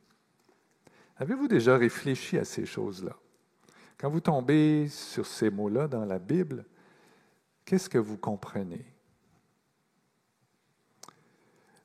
Avez-vous 1.21 1.47
déjà 1.47 1.77
réfléchi 1.77 2.39
à 2.39 2.43
ces 2.43 2.65
choses-là? 2.65 3.15
Quand 3.99 4.09
vous 4.09 4.21
tombez 4.21 4.87
sur 4.87 5.27
ces 5.27 5.51
mots-là 5.51 5.87
dans 5.87 6.03
la 6.03 6.17
Bible, 6.17 6.65
qu'est-ce 7.63 7.87
que 7.87 7.99
vous 7.99 8.17
comprenez? 8.17 8.83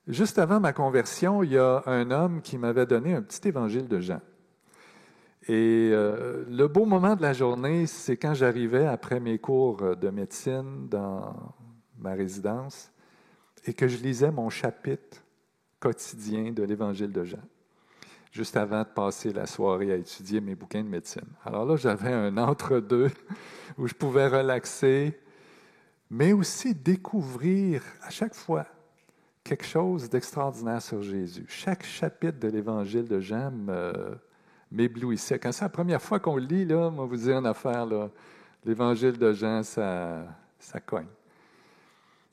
Juste 0.07 0.39
avant 0.39 0.59
ma 0.59 0.73
conversion, 0.73 1.43
il 1.43 1.53
y 1.53 1.59
a 1.59 1.83
un 1.85 2.11
homme 2.11 2.41
qui 2.41 2.57
m'avait 2.57 2.87
donné 2.87 3.15
un 3.15 3.21
petit 3.21 3.49
évangile 3.49 3.87
de 3.89 4.01
Jean. 4.01 4.23
Et 5.49 5.91
euh, 5.93 6.47
le 6.49 6.67
beau 6.67 6.87
moment 6.87 7.15
de 7.15 7.21
la 7.21 7.35
journée, 7.35 7.87
c'est 7.87 8.17
quand 8.17 8.33
j'arrivais 8.33 8.87
après 8.87 9.21
mes 9.21 9.39
cours 9.39 9.97
de 9.97 10.09
médecine 10.09 10.89
dans 10.89 11.55
ma 11.99 12.15
résidence 12.15 12.91
et 13.67 13.75
que 13.75 13.87
je 13.87 13.99
lisais 13.99 14.31
mon 14.31 14.49
chapitre 14.49 15.23
quotidien 15.79 16.53
de 16.53 16.63
l'évangile 16.63 17.13
de 17.13 17.23
Jean, 17.23 17.43
juste 18.37 18.57
avant 18.59 18.81
de 18.81 18.89
passer 18.89 19.33
la 19.33 19.47
soirée 19.47 19.93
à 19.93 19.97
étudier 19.97 20.43
mes 20.43 20.55
bouquins 20.55 20.83
de 20.83 20.89
médecine. 20.89 21.27
Alors 21.43 21.65
là, 21.65 21.77
j'avais 21.77 22.13
un 22.13 22.37
entre-deux 22.37 23.11
où 23.79 23.87
je 23.87 23.95
pouvais 23.95 24.29
relaxer, 24.29 25.19
mais 26.11 26.35
aussi 26.35 26.75
découvrir 26.75 27.83
à 28.03 28.11
chaque 28.11 28.35
fois 28.35 28.67
quelque 29.43 29.65
chose 29.65 30.11
d'extraordinaire 30.11 30.83
sur 30.83 31.03
Jésus. 31.03 31.47
Chaque 31.49 31.85
chapitre 31.85 32.39
de 32.39 32.49
l'Évangile 32.49 33.09
de 33.09 33.21
Jean 33.21 33.53
m'éblouissait. 34.71 35.39
Quand 35.39 35.53
c'est 35.53 35.65
la 35.65 35.71
première 35.71 36.03
fois 36.03 36.21
qu'on 36.21 36.37
lit, 36.37 36.67
là, 36.67 36.91
moi, 36.91 37.07
vous 37.07 37.17
dire 37.17 37.39
une 37.39 37.47
affaire, 37.47 37.87
l'Évangile 38.67 39.17
de 39.17 39.33
Jean, 39.33 39.63
ça, 39.63 40.27
ça 40.59 40.79
cogne. 40.79 41.07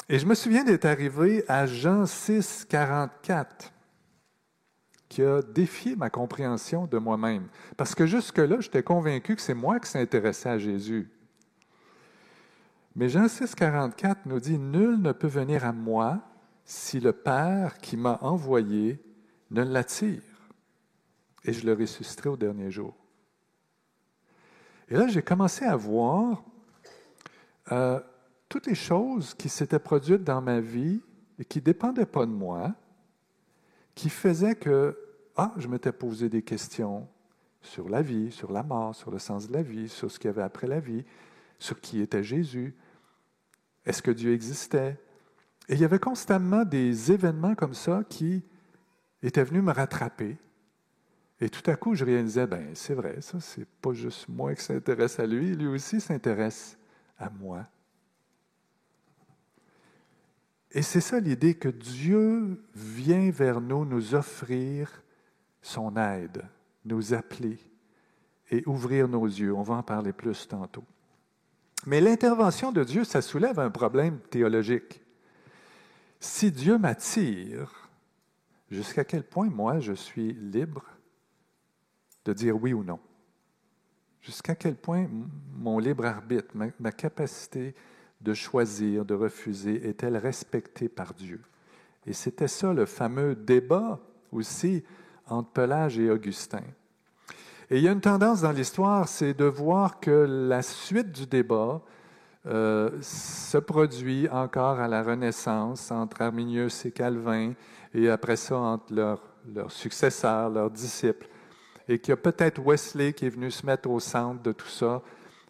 Et 0.10 0.20
je 0.20 0.26
me 0.26 0.36
souviens 0.36 0.66
d'être 0.66 0.86
arrivé 0.86 1.46
à 1.48 1.66
Jean 1.66 2.06
6, 2.06 2.66
44, 2.70 3.73
qui 5.14 5.22
a 5.22 5.44
défié 5.44 5.96
ma 5.96 6.10
compréhension 6.10 6.88
de 6.88 6.98
moi-même. 6.98 7.48
Parce 7.78 7.94
que 7.94 8.08
jusque-là, 8.08 8.60
j'étais 8.62 8.82
convaincu 8.82 9.36
que 9.36 9.44
c'est 9.44 9.54
moi 9.54 9.80
qui 9.80 9.88
s'intéressais 9.88 10.50
à 10.50 10.58
Jésus. 10.58 11.08
Mais 12.96 13.10
Jean 13.10 13.28
6, 13.28 13.54
44 13.54 14.26
nous 14.26 14.40
dit 14.40 14.58
Nul 14.58 15.00
ne 15.00 15.12
peut 15.12 15.28
venir 15.28 15.66
à 15.66 15.72
moi 15.72 16.20
si 16.66 17.00
le 17.00 17.14
Père 17.14 17.78
qui 17.78 17.96
m'a 17.96 18.18
envoyé 18.24 19.04
ne 19.52 19.62
l'attire, 19.62 20.24
et 21.46 21.54
je 21.54 21.64
le 21.64 21.74
ressusciterai 21.74 22.30
au 22.30 22.38
dernier 22.38 22.72
jour. 22.72 22.96
Et 24.90 24.96
là, 24.96 25.08
j'ai 25.08 25.22
commencé 25.22 25.64
à 25.64 25.76
voir 25.76 26.44
euh, 27.72 28.00
toutes 28.50 28.66
les 28.66 28.74
choses 28.74 29.36
qui 29.36 29.48
s'étaient 29.48 29.78
produites 29.78 30.24
dans 30.24 30.42
ma 30.42 30.60
vie 30.60 31.02
et 31.38 31.46
qui 31.46 31.60
ne 31.60 31.66
dépendaient 31.66 32.08
pas 32.08 32.26
de 32.26 32.32
moi, 32.32 32.74
qui 33.94 34.10
faisaient 34.10 34.56
que, 34.56 34.98
ah, 35.36 35.54
je 35.58 35.68
m'étais 35.68 35.92
posé 35.92 36.30
des 36.30 36.42
questions 36.42 37.08
sur 37.62 37.90
la 37.90 38.02
vie, 38.02 38.32
sur 38.32 38.52
la 38.52 38.62
mort, 38.62 38.96
sur 38.96 39.10
le 39.10 39.20
sens 39.20 39.48
de 39.48 39.54
la 39.54 39.64
vie, 39.64 39.90
sur 39.90 40.12
ce 40.12 40.20
qu'il 40.20 40.28
y 40.28 40.34
avait 40.34 40.44
après 40.44 40.68
la 40.68 40.80
vie, 40.80 41.04
sur 41.58 41.80
qui 41.80 42.02
était 42.02 42.24
Jésus. 42.24 42.76
Est-ce 43.86 44.02
que 44.02 44.12
Dieu 44.12 44.34
existait? 44.34 45.00
Et 45.70 45.74
il 45.74 45.80
y 45.80 45.86
avait 45.86 46.00
constamment 46.00 46.66
des 46.66 47.12
événements 47.12 47.56
comme 47.56 47.74
ça 47.74 48.04
qui 48.08 48.44
étaient 49.22 49.44
venus 49.44 49.64
me 49.64 49.72
rattraper. 49.72 50.38
Et 51.40 51.50
tout 51.50 51.70
à 51.70 51.76
coup, 51.76 51.96
je 51.96 52.06
réalisais, 52.06 52.46
ben 52.46 52.70
c'est 52.74 52.94
vrai, 52.94 53.20
ça, 53.22 53.40
c'est 53.40 53.66
pas 53.66 53.94
juste 53.94 54.28
moi 54.30 54.54
qui 54.54 54.64
s'intéresse 54.64 55.20
à 55.20 55.26
lui, 55.26 55.56
lui 55.56 55.68
aussi 55.68 56.00
s'intéresse 56.00 56.78
à 57.18 57.30
moi. 57.30 57.66
Et 60.72 60.82
c'est 60.82 61.02
ça 61.02 61.20
l'idée 61.20 61.56
que 61.56 61.70
Dieu 61.70 62.64
vient 62.76 63.30
vers 63.30 63.62
nous 63.62 63.86
nous 63.86 64.16
offrir 64.16 65.04
son 65.64 65.96
aide, 65.96 66.44
nous 66.86 67.14
appeler 67.14 67.58
et 68.52 68.62
ouvrir 68.68 69.08
nos 69.08 69.26
yeux. 69.26 69.54
On 69.54 69.64
va 69.64 69.76
en 69.76 69.84
parler 69.84 70.14
plus 70.14 70.48
tantôt. 70.48 70.84
Mais 71.86 72.00
l'intervention 72.00 72.72
de 72.72 72.84
Dieu, 72.84 73.04
ça 73.04 73.22
soulève 73.22 73.60
un 73.60 73.72
problème 73.72 74.20
théologique. 74.30 75.02
Si 76.20 76.52
Dieu 76.52 76.78
m'attire, 76.78 77.90
jusqu'à 78.70 79.04
quel 79.04 79.24
point 79.24 79.50
moi 79.50 79.80
je 79.80 79.94
suis 79.94 80.34
libre 80.34 80.86
de 82.26 82.34
dire 82.34 82.62
oui 82.62 82.74
ou 82.74 82.84
non? 82.84 83.00
Jusqu'à 84.22 84.56
quel 84.56 84.76
point 84.76 85.08
mon 85.54 85.80
libre 85.80 86.06
arbitre, 86.06 86.56
ma, 86.56 86.92
capacité 86.94 87.76
de 88.22 88.34
choisir, 88.34 89.04
de 89.04 89.14
refuser, 89.14 89.86
est-elle 89.88 90.16
respectée 90.16 90.88
par 90.88 91.14
Dieu? 91.14 91.42
Et 92.06 92.14
c'était 92.14 92.48
ça 92.48 92.72
le 92.74 92.86
fameux 92.86 93.36
débat 93.36 94.00
aussi 94.32 94.84
entre 95.28 95.50
Pelage 95.50 96.00
et 96.00 96.10
Augustin. 96.10 96.64
Et 97.70 97.78
il 97.78 97.84
y 97.84 97.88
a 97.88 97.92
une 97.92 98.02
tendance 98.02 98.42
dans 98.42 98.52
l'histoire, 98.52 99.08
c'est 99.08 99.34
de 99.34 99.46
voir 99.46 100.00
que 100.00 100.12
la 100.50 100.62
suite 100.62 101.12
du 101.12 101.26
débat 101.26 101.82
euh, 102.46 102.90
se 103.02 103.58
produit 103.58 104.28
encore 104.30 104.80
à 104.80 104.88
la 104.88 105.02
Renaissance 105.02 105.92
entre 105.92 106.22
Arminius 106.22 106.86
et 106.86 106.92
Calvin, 106.92 107.54
et 107.94 108.10
après 108.10 108.36
ça 108.36 108.58
entre 108.58 108.94
leurs, 108.94 109.72
successeurs, 109.72 110.50
leurs 110.50 110.70
disciples. 110.70 111.28
Et 111.88 112.00
qu'il 112.00 112.10
y 112.10 112.14
a 112.14 112.18
peut-être 112.18 112.62
Wesley 112.62 113.14
qui 113.14 113.26
est 113.26 113.30
venu 113.30 113.50
se 113.50 113.66
mettre 113.66 113.90
au 113.90 114.00
centre 114.00 114.42
de 114.42 114.52
tout 114.52 114.68
ça, 114.68 115.02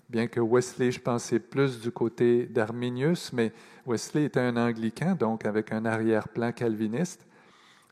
bien 0.08 0.28
que 0.28 0.40
Wesley, 0.40 0.92
je 0.92 1.00
pensais 1.00 1.40
plus 1.40 1.80
du 1.80 1.92
côté 1.92 2.46
d'Arminius, 2.46 3.34
mais 3.34 3.52
Wesley 3.88 4.26
était 4.26 4.40
un 4.40 4.56
anglican, 4.56 5.16
donc 5.16 5.46
avec 5.46 5.72
un 5.72 5.86
arrière-plan 5.86 6.52
calviniste. 6.52 7.26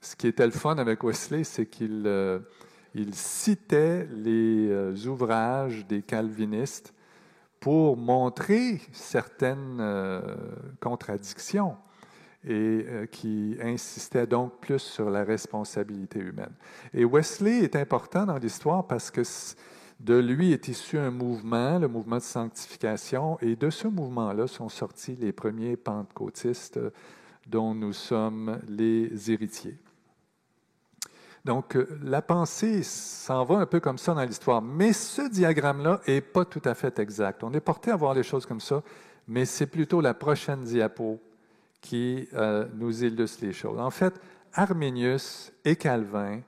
Ce 0.01 0.15
qui 0.15 0.27
était 0.27 0.45
le 0.45 0.51
fun 0.51 0.77
avec 0.77 1.03
Wesley, 1.03 1.43
c'est 1.43 1.67
qu'il 1.67 2.03
euh, 2.07 2.39
citait 3.11 4.07
les 4.11 4.67
euh, 4.69 4.95
ouvrages 5.05 5.85
des 5.85 6.01
calvinistes 6.01 6.93
pour 7.59 7.95
montrer 7.97 8.81
certaines 8.91 9.77
euh, 9.79 10.21
contradictions 10.79 11.77
et 12.43 12.87
qui 13.11 13.55
insistait 13.61 14.25
donc 14.25 14.59
plus 14.61 14.79
sur 14.79 15.11
la 15.11 15.23
responsabilité 15.23 16.17
humaine. 16.17 16.55
Et 16.91 17.05
Wesley 17.05 17.59
est 17.59 17.75
important 17.75 18.25
dans 18.25 18.39
l'histoire 18.39 18.87
parce 18.87 19.11
que 19.11 19.21
de 19.99 20.17
lui 20.17 20.51
est 20.51 20.67
issu 20.67 20.97
un 20.97 21.11
mouvement, 21.11 21.77
le 21.77 21.87
mouvement 21.87 22.17
de 22.17 22.23
sanctification, 22.23 23.37
et 23.41 23.55
de 23.55 23.69
ce 23.69 23.87
mouvement-là 23.87 24.47
sont 24.47 24.69
sortis 24.69 25.15
les 25.17 25.31
premiers 25.31 25.77
pentecôtistes 25.77 26.79
dont 27.45 27.75
nous 27.75 27.93
sommes 27.93 28.59
les 28.67 29.29
héritiers. 29.29 29.77
Donc, 31.43 31.75
euh, 31.75 31.87
la 32.03 32.21
pensée 32.21 32.83
s'en 32.83 33.43
va 33.43 33.57
un 33.57 33.65
peu 33.65 33.79
comme 33.79 33.97
ça 33.97 34.13
dans 34.13 34.23
l'histoire. 34.23 34.61
Mais 34.61 34.93
ce 34.93 35.27
diagramme-là 35.29 36.01
n'est 36.07 36.21
pas 36.21 36.45
tout 36.45 36.61
à 36.65 36.75
fait 36.75 36.99
exact. 36.99 37.43
On 37.43 37.53
est 37.53 37.59
porté 37.59 37.91
à 37.91 37.95
voir 37.95 38.13
les 38.13 38.23
choses 38.23 38.45
comme 38.45 38.59
ça, 38.59 38.83
mais 39.27 39.45
c'est 39.45 39.67
plutôt 39.67 40.01
la 40.01 40.13
prochaine 40.13 40.63
diapo 40.63 41.19
qui 41.81 42.27
euh, 42.33 42.67
nous 42.75 43.03
illustre 43.03 43.43
les 43.43 43.53
choses. 43.53 43.79
En 43.79 43.89
fait, 43.89 44.13
Arminius 44.53 45.51
et 45.65 45.75
Calvin 45.75 46.41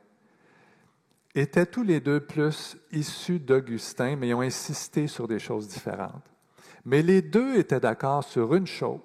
étaient 1.34 1.66
tous 1.66 1.84
les 1.84 2.00
deux 2.00 2.20
plus 2.20 2.78
issus 2.92 3.40
d'Augustin, 3.40 4.16
mais 4.16 4.30
ils 4.30 4.34
ont 4.36 4.42
insisté 4.42 5.08
sur 5.08 5.28
des 5.28 5.40
choses 5.40 5.68
différentes. 5.68 6.24
Mais 6.86 7.02
les 7.02 7.22
deux 7.22 7.58
étaient 7.58 7.80
d'accord 7.80 8.24
sur 8.24 8.54
une 8.54 8.68
chose, 8.68 9.00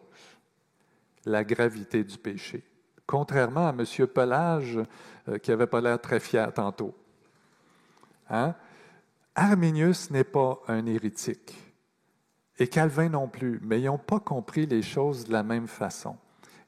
la 1.24 1.44
gravité 1.44 2.04
du 2.04 2.18
péché. 2.18 2.64
Contrairement 3.06 3.68
à 3.68 3.70
M. 3.70 4.06
Pelage, 4.06 4.80
euh, 5.28 5.38
qui 5.38 5.50
n'avait 5.50 5.66
pas 5.66 5.80
l'air 5.80 6.00
très 6.00 6.20
fier 6.20 6.52
tantôt. 6.52 6.94
Hein? 8.30 8.54
Arminius 9.34 10.10
n'est 10.10 10.24
pas 10.24 10.60
un 10.68 10.86
hérétique. 10.86 11.54
Et 12.58 12.66
Calvin 12.66 13.08
non 13.08 13.28
plus, 13.28 13.60
mais 13.62 13.80
ils 13.80 13.86
n'ont 13.86 13.98
pas 13.98 14.20
compris 14.20 14.66
les 14.66 14.82
choses 14.82 15.26
de 15.26 15.32
la 15.32 15.42
même 15.42 15.68
façon. 15.68 16.16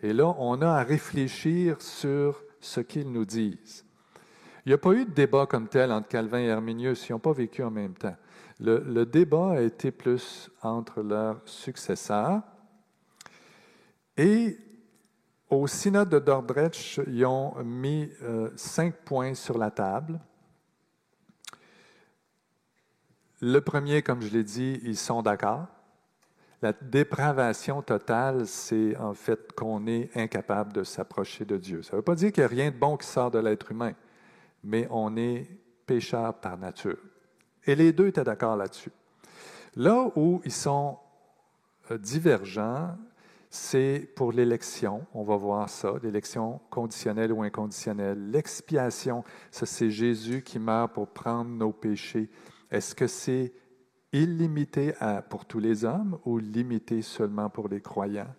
Et 0.01 0.13
là, 0.13 0.35
on 0.39 0.63
a 0.63 0.69
à 0.69 0.83
réfléchir 0.83 1.81
sur 1.83 2.43
ce 2.61 2.81
qu'ils 2.81 3.11
nous 3.11 3.25
disent. 3.25 3.85
Il 4.65 4.69
n'y 4.69 4.75
a 4.75 4.79
pas 4.79 4.93
eu 4.93 5.05
de 5.05 5.11
débat 5.11 5.47
comme 5.47 5.69
tel 5.69 5.91
entre 5.91 6.09
Calvin 6.09 6.39
et 6.39 6.51
Arminius, 6.51 7.09
ils 7.09 7.13
n'ont 7.13 7.19
pas 7.19 7.33
vécu 7.33 7.63
en 7.63 7.71
même 7.71 7.95
temps. 7.95 8.17
Le, 8.61 8.79
le, 8.87 9.07
débat 9.07 9.53
a 9.53 9.61
été 9.63 9.91
plus 9.91 10.51
entre 10.63 11.03
leurs 11.03 11.41
successeurs. 11.47 12.43
Et 14.19 14.59
au 15.51 15.67
synode 15.67 16.09
de 16.09 16.19
Dordrecht, 16.21 17.01
ils 17.07 17.27
ont 17.27 17.55
mis 17.65 18.09
euh, 18.23 18.51
cinq 18.57 18.95
points 19.05 19.35
sur 19.35 19.59
la 19.59 19.71
table. 19.71 20.21
Le 23.41 23.61
premier, 23.61 24.03
comme 24.03 24.23
je 24.23 24.29
l'ai 24.29 24.45
dit, 24.45 24.81
ils 24.85 24.97
sont 24.97 25.23
d'accord. 25.23 25.67
La 26.63 26.73
dépravation 26.73 27.83
totale, 27.83 28.47
c'est 28.47 28.97
en 28.99 29.15
fait 29.15 29.53
qu'on 29.53 29.87
est 29.87 30.15
incapable 30.15 30.73
de 30.75 30.85
s'approcher 30.85 31.45
de 31.45 31.57
Dieu. 31.57 31.83
Ça 31.83 31.93
ne 31.93 31.97
veut 31.97 32.03
pas 32.03 32.15
dire 32.15 32.33
qu'il 32.33 32.43
n'y 32.43 32.47
a 32.47 32.49
rien 32.49 32.71
de 32.71 32.77
bon 32.77 32.97
qui 32.97 33.07
sort 33.07 33.31
de 33.31 33.39
l'être 33.39 33.73
humain, 33.73 33.95
mais 34.63 34.87
on 34.91 35.17
est 35.17 35.49
pécheur 35.87 36.35
par 36.35 36.59
nature. 36.59 36.99
Et 37.67 37.75
les 37.75 37.93
deux 37.93 38.09
étaient 38.09 38.25
d'accord 38.25 38.57
là-dessus. 38.57 38.93
Là 39.75 40.11
où 40.17 40.43
ils 40.45 40.53
sont 40.53 40.99
euh, 41.91 41.97
divergents, 41.99 42.97
c'est 43.53 44.09
pour 44.15 44.31
l'élection, 44.31 45.05
on 45.13 45.25
va 45.25 45.37
voir 45.37 45.69
ça, 45.69 45.95
l'élection 46.05 46.61
conditionnelle 46.71 47.33
ou 47.33 47.43
inconditionnelle. 47.43 48.31
L'expiation, 48.31 49.25
ça 49.51 49.67
c'est 49.67 49.91
Jésus 49.91 50.43
qui 50.43 50.61
meurt 50.61 50.93
pour 50.93 51.09
prendre 51.09 51.51
nos 51.51 51.73
péchés. 51.73 52.31
Est-ce 52.71 52.95
que 52.95 53.09
c'est 53.09 53.53
illimité 54.13 54.95
pour 55.29 55.47
tous 55.47 55.59
les 55.59 55.85
hommes 55.85 56.19
ou 56.25 56.39
limité 56.39 57.03
seulement 57.03 57.51
pour 57.51 57.69
les 57.69 57.81
croyants? 57.81 58.33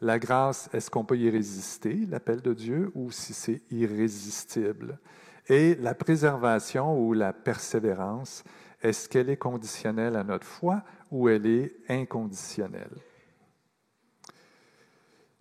La 0.00 0.18
grâce, 0.20 0.68
est-ce 0.72 0.90
qu'on 0.90 1.04
peut 1.04 1.18
y 1.18 1.28
résister, 1.28 2.06
l'appel 2.06 2.40
de 2.40 2.52
Dieu, 2.52 2.92
ou 2.94 3.10
si 3.10 3.34
c'est 3.34 3.62
irrésistible? 3.70 5.00
Et 5.48 5.74
la 5.76 5.94
préservation 5.94 7.00
ou 7.00 7.14
la 7.14 7.32
persévérance, 7.32 8.44
est-ce 8.82 9.08
qu'elle 9.08 9.30
est 9.30 9.38
conditionnelle 9.38 10.14
à 10.14 10.22
notre 10.22 10.46
foi 10.46 10.82
ou 11.10 11.28
elle 11.28 11.46
est 11.46 11.76
inconditionnelle? 11.88 12.94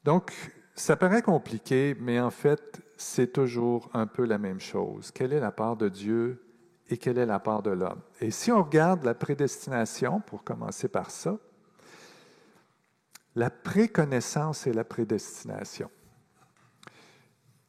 Donc, 0.06 0.32
ça 0.76 0.96
paraît 0.96 1.24
compliqué, 1.24 1.98
mais 2.00 2.20
en 2.20 2.30
fait, 2.30 2.80
c'est 2.96 3.34
toujours 3.34 3.90
un 3.92 4.06
peu 4.06 4.24
la 4.24 4.38
même 4.38 4.60
chose. 4.60 5.10
Quelle 5.10 5.34
est 5.34 5.40
la 5.40 5.52
part 5.52 5.78
de 5.78 5.90
Dieu 5.90 6.46
et 6.90 6.98
quelle 6.98 7.18
est 7.18 7.26
la 7.26 7.40
part 7.40 7.64
de 7.64 7.72
l'homme? 7.72 8.02
Et 8.22 8.30
si 8.30 8.52
on 8.52 8.64
regarde 8.64 9.04
la 9.04 9.16
prédestination, 9.16 10.22
pour 10.22 10.44
commencer 10.44 10.90
par 10.90 11.10
ça, 11.10 11.40
la 13.34 13.50
préconnaissance 13.50 14.68
et 14.68 14.74
la 14.74 14.84
prédestination. 14.84 15.90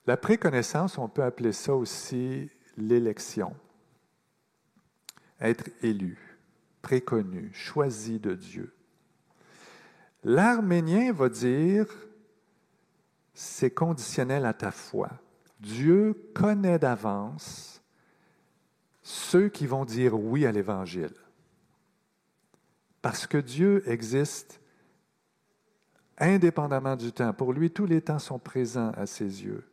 La 0.06 0.18
préconnaissance, 0.18 0.98
on 0.98 1.08
peut 1.08 1.24
appeler 1.24 1.52
ça 1.52 1.74
aussi 1.74 2.50
l'élection. 2.76 3.56
Être 5.40 5.70
élu, 5.80 6.38
préconnu, 6.82 7.50
choisi 7.54 8.20
de 8.20 8.34
Dieu. 8.34 8.74
L'Arménien 10.22 11.12
va 11.12 11.30
dire 11.30 11.86
c'est 13.36 13.70
conditionnel 13.70 14.46
à 14.46 14.54
ta 14.54 14.70
foi. 14.70 15.10
Dieu 15.60 16.30
connaît 16.34 16.78
d'avance 16.78 17.82
ceux 19.02 19.50
qui 19.50 19.66
vont 19.66 19.84
dire 19.84 20.18
oui 20.18 20.46
à 20.46 20.52
l'Évangile. 20.52 21.14
Parce 23.02 23.26
que 23.26 23.36
Dieu 23.36 23.82
existe 23.86 24.58
indépendamment 26.18 26.96
du 26.96 27.12
temps. 27.12 27.34
Pour 27.34 27.52
lui, 27.52 27.70
tous 27.70 27.84
les 27.84 28.00
temps 28.00 28.18
sont 28.18 28.38
présents 28.38 28.90
à 28.96 29.04
ses 29.04 29.44
yeux. 29.44 29.64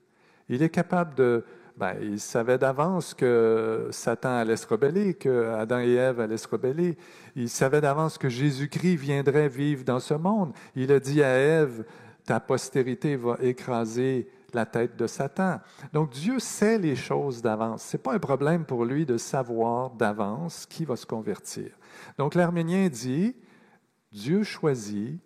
Il 0.50 0.62
est 0.62 0.70
capable 0.70 1.16
de... 1.16 1.46
Ben, 1.78 1.96
il 2.02 2.20
savait 2.20 2.60
d'avance 2.60 3.16
que 3.16 3.88
Satan 3.92 4.36
allait 4.36 4.58
se 4.58 4.68
rebeller, 4.68 5.16
que 5.16 5.48
Adam 5.56 5.80
et 5.80 5.94
Ève 5.94 6.20
allaient 6.20 6.38
se 6.38 6.48
rebeller. 6.48 6.98
Il 7.36 7.50
savait 7.50 7.82
d'avance 7.82 8.20
que 8.20 8.30
Jésus-Christ 8.30 8.98
viendrait 8.98 9.48
vivre 9.48 9.84
dans 9.84 10.00
ce 10.00 10.14
monde. 10.14 10.54
Il 10.76 10.92
a 10.92 11.00
dit 11.00 11.24
à 11.24 11.30
Ève, 11.30 11.84
ta 12.26 12.40
postérité 12.40 13.16
va 13.16 13.38
écraser 13.42 14.30
la 14.54 14.66
tête 14.66 14.96
de 14.96 15.08
Satan. 15.08 15.60
Donc 15.94 16.12
Dieu 16.12 16.40
sait 16.40 16.78
les 16.78 16.96
choses 16.96 17.42
d'avance. 17.42 17.84
Ce 17.84 17.98
n'est 17.98 18.04
pas 18.04 18.14
un 18.14 18.20
problème 18.20 18.66
pour 18.66 18.86
lui 18.86 19.06
de 19.06 19.18
savoir 19.18 19.90
d'avance 19.92 20.66
qui 20.66 20.86
va 20.86 20.96
se 20.96 21.06
convertir. 21.06 21.72
Donc 22.18 22.36
l'Arménien 22.36 22.88
dit, 22.88 23.36
Dieu 24.12 24.44
choisit 24.44 25.20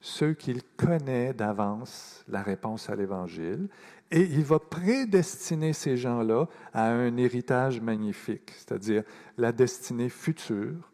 ceux 0.00 0.32
qu'il 0.34 0.62
connaît 0.76 1.34
d'avance 1.34 2.24
la 2.28 2.42
réponse 2.42 2.88
à 2.88 2.94
l'Évangile, 2.94 3.68
et 4.10 4.22
il 4.22 4.44
va 4.44 4.58
prédestiner 4.58 5.72
ces 5.72 5.96
gens-là 5.96 6.46
à 6.72 6.88
un 6.88 7.16
héritage 7.16 7.80
magnifique, 7.80 8.52
c'est-à-dire 8.56 9.02
la 9.36 9.50
destinée 9.52 10.08
future 10.08 10.92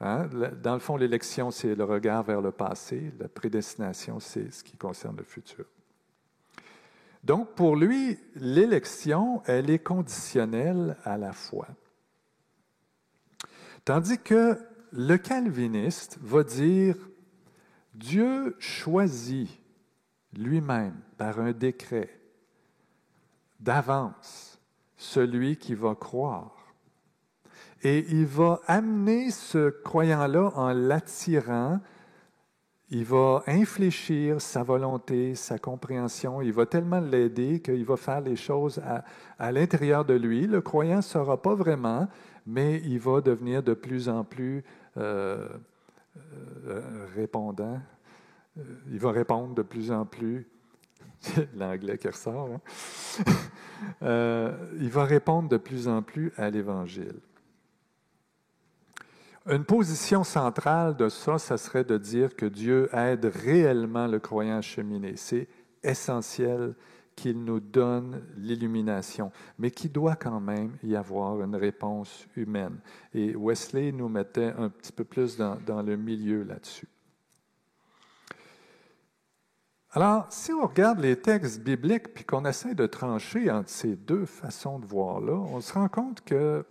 Hein? 0.00 0.28
Dans 0.62 0.74
le 0.74 0.80
fond, 0.80 0.96
l'élection, 0.96 1.50
c'est 1.50 1.74
le 1.74 1.84
regard 1.84 2.22
vers 2.22 2.40
le 2.40 2.52
passé. 2.52 3.12
La 3.18 3.28
prédestination, 3.28 4.20
c'est 4.20 4.52
ce 4.52 4.62
qui 4.62 4.76
concerne 4.76 5.16
le 5.16 5.24
futur. 5.24 5.64
Donc, 7.24 7.54
pour 7.54 7.76
lui, 7.76 8.18
l'élection, 8.36 9.42
elle 9.46 9.70
est 9.70 9.80
conditionnelle 9.80 10.96
à 11.04 11.18
la 11.18 11.32
foi. 11.32 11.66
Tandis 13.84 14.18
que 14.18 14.58
le 14.92 15.16
calviniste 15.16 16.18
va 16.20 16.44
dire 16.44 16.96
Dieu 17.94 18.54
choisit 18.58 19.50
lui-même 20.36 21.00
par 21.16 21.40
un 21.40 21.52
décret 21.52 22.20
d'avance 23.58 24.60
celui 24.96 25.56
qui 25.56 25.74
va 25.74 25.94
croire. 25.94 26.57
Et 27.82 28.06
il 28.10 28.26
va 28.26 28.60
amener 28.66 29.30
ce 29.30 29.70
croyant-là 29.70 30.50
en 30.56 30.72
l'attirant. 30.72 31.80
Il 32.90 33.04
va 33.04 33.44
infléchir 33.46 34.40
sa 34.40 34.62
volonté, 34.62 35.34
sa 35.34 35.58
compréhension. 35.58 36.40
Il 36.40 36.52
va 36.52 36.66
tellement 36.66 37.00
l'aider 37.00 37.60
qu'il 37.60 37.84
va 37.84 37.96
faire 37.96 38.20
les 38.20 38.34
choses 38.34 38.80
à, 39.38 39.52
l'intérieur 39.52 40.04
de 40.04 40.14
lui. 40.14 40.46
Le 40.46 40.60
croyant 40.60 40.96
ne 40.96 41.02
saura 41.02 41.40
pas 41.40 41.54
vraiment, 41.54 42.08
mais 42.46 42.80
il 42.84 42.98
va 42.98 43.20
devenir 43.20 43.62
de 43.62 43.74
plus 43.74 44.08
en 44.08 44.24
plus 44.24 44.64
euh, 44.96 45.48
euh, 46.66 47.06
répondant. 47.14 47.78
Euh, 48.58 48.62
il 48.90 48.98
va 48.98 49.12
répondre 49.12 49.54
de 49.54 49.62
plus 49.62 49.92
en 49.92 50.04
plus 50.04 50.48
l'anglais 51.54 51.98
qui 51.98 52.08
ressort. 52.08 52.48
Hein. 52.54 52.60
Il 54.80 54.90
va 54.90 55.04
répondre 55.04 55.48
de 55.48 55.56
plus 55.56 55.86
en 55.86 56.02
plus 56.02 56.32
à 56.36 56.50
l'Évangile. 56.50 57.20
Une 59.50 59.64
position 59.64 60.24
centrale 60.24 60.94
de 60.94 61.08
ça, 61.08 61.38
ça 61.38 61.56
serait 61.56 61.84
de 61.84 61.96
dire 61.96 62.36
que 62.36 62.44
Dieu 62.44 62.90
aide 62.94 63.24
réellement 63.24 64.06
le 64.06 64.18
croyant 64.18 64.58
à 64.58 64.60
cheminer. 64.60 65.16
C'est 65.16 65.48
essentiel 65.82 66.74
qu'il 67.16 67.42
nous 67.42 67.58
donne 67.58 68.22
l'illumination, 68.36 69.32
mais 69.58 69.70
qu'il 69.70 69.90
doit 69.90 70.16
quand 70.16 70.38
même 70.38 70.76
y 70.82 70.94
avoir 70.94 71.40
une 71.42 71.56
réponse 71.56 72.26
humaine. 72.36 72.78
Et 73.14 73.34
Wesley 73.34 73.90
nous 73.90 74.10
mettait 74.10 74.52
un 74.58 74.68
petit 74.68 74.92
peu 74.92 75.04
plus 75.04 75.38
dans, 75.38 75.56
dans 75.66 75.80
le 75.80 75.96
milieu 75.96 76.42
là-dessus. 76.42 76.88
Alors, 79.92 80.26
si 80.28 80.52
on 80.52 80.66
regarde 80.66 81.00
les 81.00 81.16
textes 81.16 81.62
bibliques 81.62 82.12
puis 82.12 82.24
qu'on 82.24 82.44
essaie 82.44 82.74
de 82.74 82.86
trancher 82.86 83.50
entre 83.50 83.70
ces 83.70 83.96
deux 83.96 84.26
façons 84.26 84.78
de 84.78 84.84
voir-là, 84.84 85.32
on 85.32 85.62
se 85.62 85.72
rend 85.72 85.88
compte 85.88 86.20
que 86.20 86.66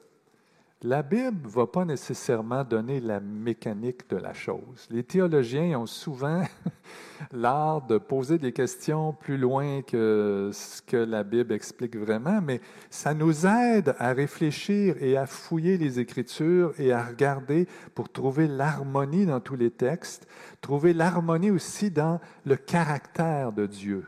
la 0.84 1.02
Bible 1.02 1.42
ne 1.44 1.50
va 1.50 1.66
pas 1.66 1.86
nécessairement 1.86 2.64
donner 2.64 3.00
la 3.00 3.20
mécanique 3.20 4.08
de 4.10 4.18
la 4.18 4.34
chose. 4.34 4.88
Les 4.92 5.04
théologiens 5.04 5.80
ont 5.80 5.88
souvent 5.88 6.44
l'art 7.32 7.88
de 7.88 7.98
poser 7.98 8.38
des 8.38 8.54
questions 8.54 9.12
plus 9.14 9.38
loin 9.38 9.82
que 9.82 10.52
ce 10.54 10.84
que 10.84 10.98
la 10.98 11.24
Bible 11.24 11.52
explique 11.54 11.98
vraiment, 11.98 12.42
mais 12.42 12.62
ça 12.92 13.16
nous 13.16 13.48
aide 13.48 13.96
à 13.98 14.14
réfléchir 14.14 14.96
et 15.02 15.18
à 15.18 15.26
fouiller 15.26 15.80
les 15.80 16.00
Écritures 16.00 16.74
et 16.78 16.92
à 16.92 17.04
regarder 17.04 17.68
pour 17.96 18.10
trouver 18.10 18.48
l'harmonie 18.48 19.26
dans 19.26 19.40
tous 19.40 19.56
les 19.56 19.72
textes, 19.72 20.28
trouver 20.62 20.94
l'harmonie 20.94 21.50
aussi 21.50 21.90
dans 21.90 22.20
le 22.46 22.56
caractère 22.56 23.52
de 23.52 23.66
Dieu. 23.66 24.06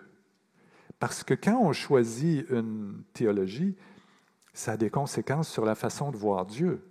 Parce 0.99 1.23
que 1.23 1.33
quand 1.33 1.59
on 1.61 1.73
choisit 1.73 2.45
une 2.51 3.01
théologie, 3.13 3.75
ça 4.53 4.73
a 4.73 4.77
des 4.77 4.89
conséquences 4.89 5.49
sur 5.49 5.65
la 5.65 5.75
façon 5.75 6.11
de 6.11 6.17
voir 6.17 6.45
Dieu. 6.45 6.83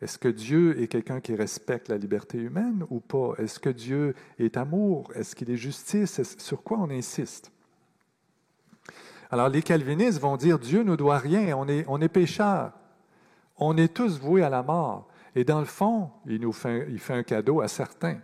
Est-ce 0.00 0.18
que 0.18 0.28
Dieu 0.28 0.80
est 0.80 0.88
quelqu'un 0.88 1.20
qui 1.20 1.36
respecte 1.36 1.88
la 1.88 1.96
liberté 1.96 2.36
humaine 2.38 2.84
ou 2.90 2.98
pas? 2.98 3.34
Est-ce 3.38 3.60
que 3.60 3.70
Dieu 3.70 4.14
est 4.38 4.56
amour? 4.56 5.12
Est-ce 5.14 5.36
qu'il 5.36 5.48
est 5.50 5.56
justice? 5.56 6.20
sur 6.38 6.62
quoi 6.62 6.78
on 6.80 6.90
insiste? 6.90 7.52
Alors 9.30 9.48
les 9.48 9.62
calvinistes 9.62 10.18
vont 10.20 10.36
dire 10.36 10.58
Dieu 10.58 10.82
ne 10.82 10.96
doit 10.96 11.18
rien, 11.18 11.56
on 11.56 11.68
est, 11.68 11.84
on 11.88 12.00
est 12.00 12.08
pécheurs, 12.08 12.72
on 13.56 13.76
est 13.76 13.94
tous 13.94 14.18
voués 14.18 14.42
à 14.42 14.50
la 14.50 14.62
mort. 14.62 15.08
Et 15.34 15.44
dans 15.44 15.60
le 15.60 15.66
fond, 15.66 16.10
il 16.26 16.40
nous 16.40 16.52
fait, 16.52 16.86
il 16.90 16.98
fait 16.98 17.14
un 17.14 17.22
cadeau 17.22 17.60
à 17.60 17.68
certains. 17.68 18.18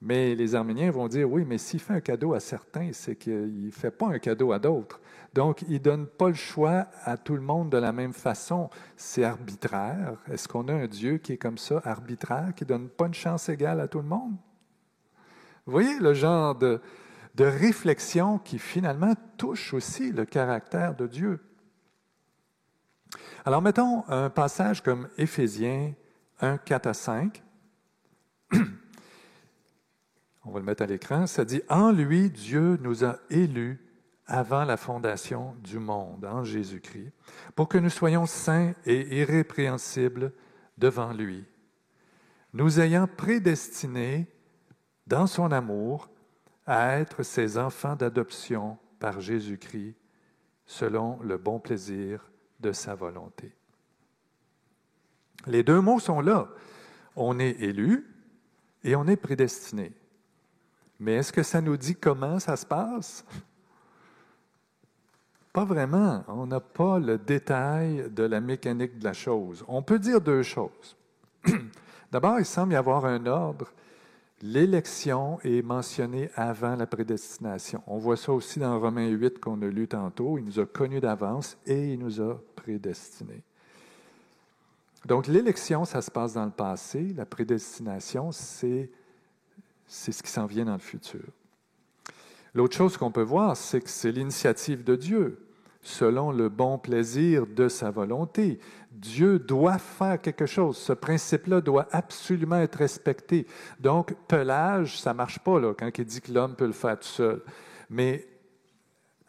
Mais 0.00 0.36
les 0.36 0.54
Arméniens 0.54 0.90
vont 0.92 1.08
dire 1.08 1.30
oui, 1.30 1.44
mais 1.44 1.58
s'il 1.58 1.80
fait 1.80 1.94
un 1.94 2.00
cadeau 2.00 2.32
à 2.32 2.40
certains, 2.40 2.90
c'est 2.92 3.16
qu'il 3.16 3.66
ne 3.66 3.70
fait 3.70 3.90
pas 3.90 4.06
un 4.06 4.18
cadeau 4.18 4.52
à 4.52 4.58
d'autres. 4.58 5.00
Donc, 5.34 5.62
il 5.62 5.74
ne 5.74 5.78
donne 5.78 6.06
pas 6.06 6.28
le 6.28 6.34
choix 6.34 6.86
à 7.04 7.16
tout 7.16 7.34
le 7.34 7.42
monde 7.42 7.70
de 7.70 7.78
la 7.78 7.92
même 7.92 8.12
façon. 8.12 8.70
C'est 8.96 9.24
arbitraire. 9.24 10.16
Est-ce 10.30 10.46
qu'on 10.46 10.68
a 10.68 10.72
un 10.72 10.86
Dieu 10.86 11.18
qui 11.18 11.32
est 11.32 11.36
comme 11.36 11.58
ça, 11.58 11.82
arbitraire, 11.84 12.52
qui 12.54 12.64
ne 12.64 12.68
donne 12.68 12.88
pas 12.88 13.06
une 13.06 13.14
chance 13.14 13.48
égale 13.48 13.80
à 13.80 13.88
tout 13.88 13.98
le 13.98 14.08
monde? 14.08 14.36
Vous 15.66 15.72
voyez 15.72 15.98
le 15.98 16.14
genre 16.14 16.54
de, 16.54 16.80
réflexion 17.38 18.38
qui 18.38 18.58
finalement 18.58 19.14
touche 19.36 19.74
aussi 19.74 20.12
le 20.12 20.24
caractère 20.24 20.94
de 20.94 21.06
Dieu. 21.06 21.40
Alors, 23.44 23.62
mettons 23.62 24.04
un 24.08 24.30
passage 24.30 24.82
comme 24.82 25.08
Éphésiens 25.18 25.92
1, 26.40 26.58
4 26.58 26.86
à 26.86 26.94
5. 26.94 27.42
On 30.48 30.52
va 30.52 30.60
le 30.60 30.64
mettre 30.64 30.82
à 30.82 30.86
l'écran. 30.86 31.26
Ça 31.26 31.44
dit 31.44 31.60
En 31.68 31.92
lui, 31.92 32.30
Dieu 32.30 32.78
nous 32.80 33.04
a 33.04 33.18
élus 33.28 33.78
avant 34.26 34.64
la 34.64 34.78
fondation 34.78 35.54
du 35.62 35.78
monde, 35.78 36.24
en 36.24 36.42
Jésus-Christ, 36.42 37.12
pour 37.54 37.68
que 37.68 37.76
nous 37.76 37.90
soyons 37.90 38.24
saints 38.24 38.72
et 38.86 39.20
irrépréhensibles 39.20 40.32
devant 40.78 41.12
lui, 41.12 41.44
nous 42.54 42.80
ayant 42.80 43.06
prédestinés 43.06 44.26
dans 45.06 45.26
son 45.26 45.52
amour 45.52 46.08
à 46.66 46.96
être 46.98 47.22
ses 47.22 47.58
enfants 47.58 47.96
d'adoption 47.96 48.78
par 49.00 49.20
Jésus-Christ, 49.20 49.96
selon 50.64 51.18
le 51.20 51.36
bon 51.36 51.60
plaisir 51.60 52.30
de 52.60 52.72
sa 52.72 52.94
volonté. 52.94 53.54
Les 55.46 55.62
deux 55.62 55.82
mots 55.82 56.00
sont 56.00 56.22
là. 56.22 56.48
On 57.16 57.38
est 57.38 57.60
élu 57.60 58.06
et 58.82 58.96
on 58.96 59.06
est 59.06 59.16
prédestiné. 59.16 59.92
Mais 61.00 61.14
est-ce 61.14 61.32
que 61.32 61.42
ça 61.42 61.60
nous 61.60 61.76
dit 61.76 61.94
comment 61.94 62.38
ça 62.38 62.56
se 62.56 62.66
passe? 62.66 63.24
Pas 65.52 65.64
vraiment. 65.64 66.24
On 66.28 66.46
n'a 66.46 66.60
pas 66.60 66.98
le 66.98 67.18
détail 67.18 68.10
de 68.10 68.22
la 68.24 68.40
mécanique 68.40 68.98
de 68.98 69.04
la 69.04 69.12
chose. 69.12 69.64
On 69.68 69.82
peut 69.82 69.98
dire 69.98 70.20
deux 70.20 70.42
choses. 70.42 70.96
D'abord, 72.12 72.38
il 72.38 72.44
semble 72.44 72.72
y 72.72 72.76
avoir 72.76 73.04
un 73.04 73.26
ordre. 73.26 73.72
L'élection 74.40 75.40
est 75.42 75.62
mentionnée 75.62 76.30
avant 76.36 76.76
la 76.76 76.86
prédestination. 76.86 77.82
On 77.86 77.98
voit 77.98 78.16
ça 78.16 78.32
aussi 78.32 78.60
dans 78.60 78.78
Romains 78.78 79.08
8 79.08 79.40
qu'on 79.40 79.60
a 79.62 79.66
lu 79.66 79.88
tantôt. 79.88 80.38
Il 80.38 80.44
nous 80.44 80.60
a 80.60 80.66
connus 80.66 81.00
d'avance 81.00 81.58
et 81.66 81.94
il 81.94 81.98
nous 81.98 82.20
a 82.20 82.40
prédestinés. 82.54 83.42
Donc 85.06 85.26
l'élection, 85.26 85.84
ça 85.84 86.02
se 86.02 86.10
passe 86.10 86.34
dans 86.34 86.44
le 86.44 86.50
passé. 86.50 87.12
La 87.16 87.26
prédestination, 87.26 88.30
c'est 88.30 88.90
c'est 89.88 90.12
ce 90.12 90.22
qui 90.22 90.30
s'en 90.30 90.46
vient 90.46 90.66
dans 90.66 90.74
le 90.74 90.78
futur. 90.78 91.24
L'autre 92.54 92.76
chose 92.76 92.96
qu'on 92.96 93.10
peut 93.10 93.22
voir, 93.22 93.56
c'est 93.56 93.80
que 93.80 93.90
c'est 93.90 94.12
l'initiative 94.12 94.84
de 94.84 94.94
Dieu, 94.96 95.46
selon 95.80 96.30
le 96.30 96.48
bon 96.48 96.78
plaisir 96.78 97.46
de 97.46 97.68
sa 97.68 97.90
volonté. 97.90 98.58
Dieu 98.90 99.38
doit 99.38 99.78
faire 99.78 100.20
quelque 100.20 100.46
chose. 100.46 100.76
Ce 100.76 100.92
principe-là 100.92 101.60
doit 101.60 101.88
absolument 101.90 102.56
être 102.56 102.76
respecté. 102.76 103.46
Donc, 103.80 104.14
pelage, 104.26 105.00
ça 105.00 105.12
ne 105.12 105.16
marche 105.16 105.38
pas 105.38 105.58
là, 105.58 105.74
quand 105.74 105.90
il 105.96 106.04
dit 106.04 106.20
que 106.20 106.32
l'homme 106.32 106.54
peut 106.54 106.66
le 106.66 106.72
faire 106.72 106.98
tout 106.98 107.08
seul. 107.08 107.42
Mais 107.90 108.26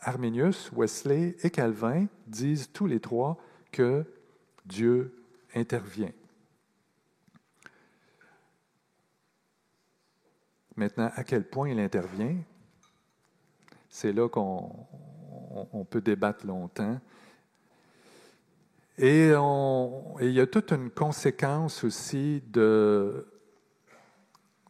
Arminius, 0.02 0.72
Wesley 0.76 1.36
et 1.44 1.50
Calvin 1.50 2.08
disent 2.28 2.72
tous 2.72 2.88
les 2.88 3.00
trois 3.00 3.38
que 3.72 4.06
Dieu 4.66 5.16
intervient. 5.56 6.12
Maintenant, 10.80 11.12
à 11.14 11.26
quel 11.26 11.44
point 11.44 11.68
il 11.68 11.78
intervient, 11.78 12.38
c'est 13.90 14.14
là 14.14 14.30
qu'on 14.30 15.86
peut 15.90 16.00
débattre 16.00 16.48
longtemps. 16.48 16.98
Et, 18.98 19.32
il 20.22 20.32
y 20.32 20.40
a 20.40 20.48
toute 20.48 20.72
une 20.72 20.90
conséquence 20.90 21.84
aussi 21.84 22.42
de, 22.48 23.28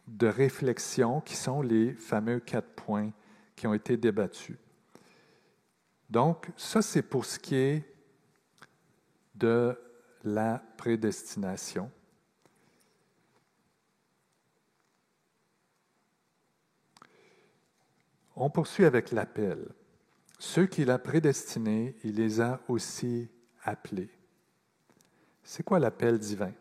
de 0.08 0.26
réflexion 0.26 1.20
qui 1.20 1.36
sont 1.36 1.62
les 1.62 1.92
fameux 1.92 2.40
quatre 2.40 2.70
points 2.74 3.12
qui 3.54 3.68
ont 3.68 3.74
été 3.74 3.96
débattus. 3.96 4.58
Donc, 6.08 6.48
ça, 6.56 6.82
c'est 6.82 7.02
pour 7.02 7.24
ce 7.24 7.38
qui 7.38 7.54
est 7.54 7.84
de 9.36 9.78
la 10.24 10.60
prédestination. 10.76 11.88
On 18.36 18.50
poursuit 18.50 18.84
avec 18.84 19.12
l'appel. 19.12 19.68
Ceux 20.38 20.66
qu'il 20.66 20.90
a 20.90 20.98
prédestinés, 20.98 21.96
il 22.04 22.16
les 22.16 22.40
a 22.40 22.60
aussi 22.68 23.28
appelés. 23.64 24.10
C'est 25.42 25.62
quoi 25.62 25.78
l'appel 25.78 26.18
divin? 26.18 26.52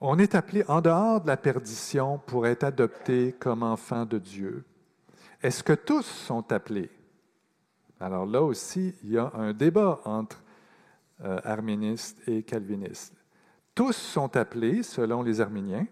On 0.00 0.18
est 0.18 0.34
appelé 0.34 0.64
en 0.66 0.80
dehors 0.80 1.20
de 1.20 1.28
la 1.28 1.36
perdition 1.36 2.18
pour 2.18 2.46
être 2.46 2.64
adopté 2.64 3.32
comme 3.38 3.62
enfant 3.62 4.04
de 4.04 4.18
Dieu. 4.18 4.64
Est-ce 5.42 5.62
que 5.62 5.74
tous 5.74 6.02
sont 6.02 6.50
appelés? 6.50 6.90
Alors 8.00 8.26
là 8.26 8.42
aussi, 8.42 8.94
il 9.04 9.12
y 9.12 9.18
a 9.18 9.30
un 9.34 9.52
débat 9.52 10.00
entre 10.04 10.42
euh, 11.20 11.38
arministes 11.44 12.20
et 12.26 12.42
calvinistes. 12.42 13.14
Tous 13.76 13.92
sont 13.92 14.36
appelés 14.36 14.82
selon 14.82 15.22
les 15.22 15.40
Arméniens, 15.40 15.86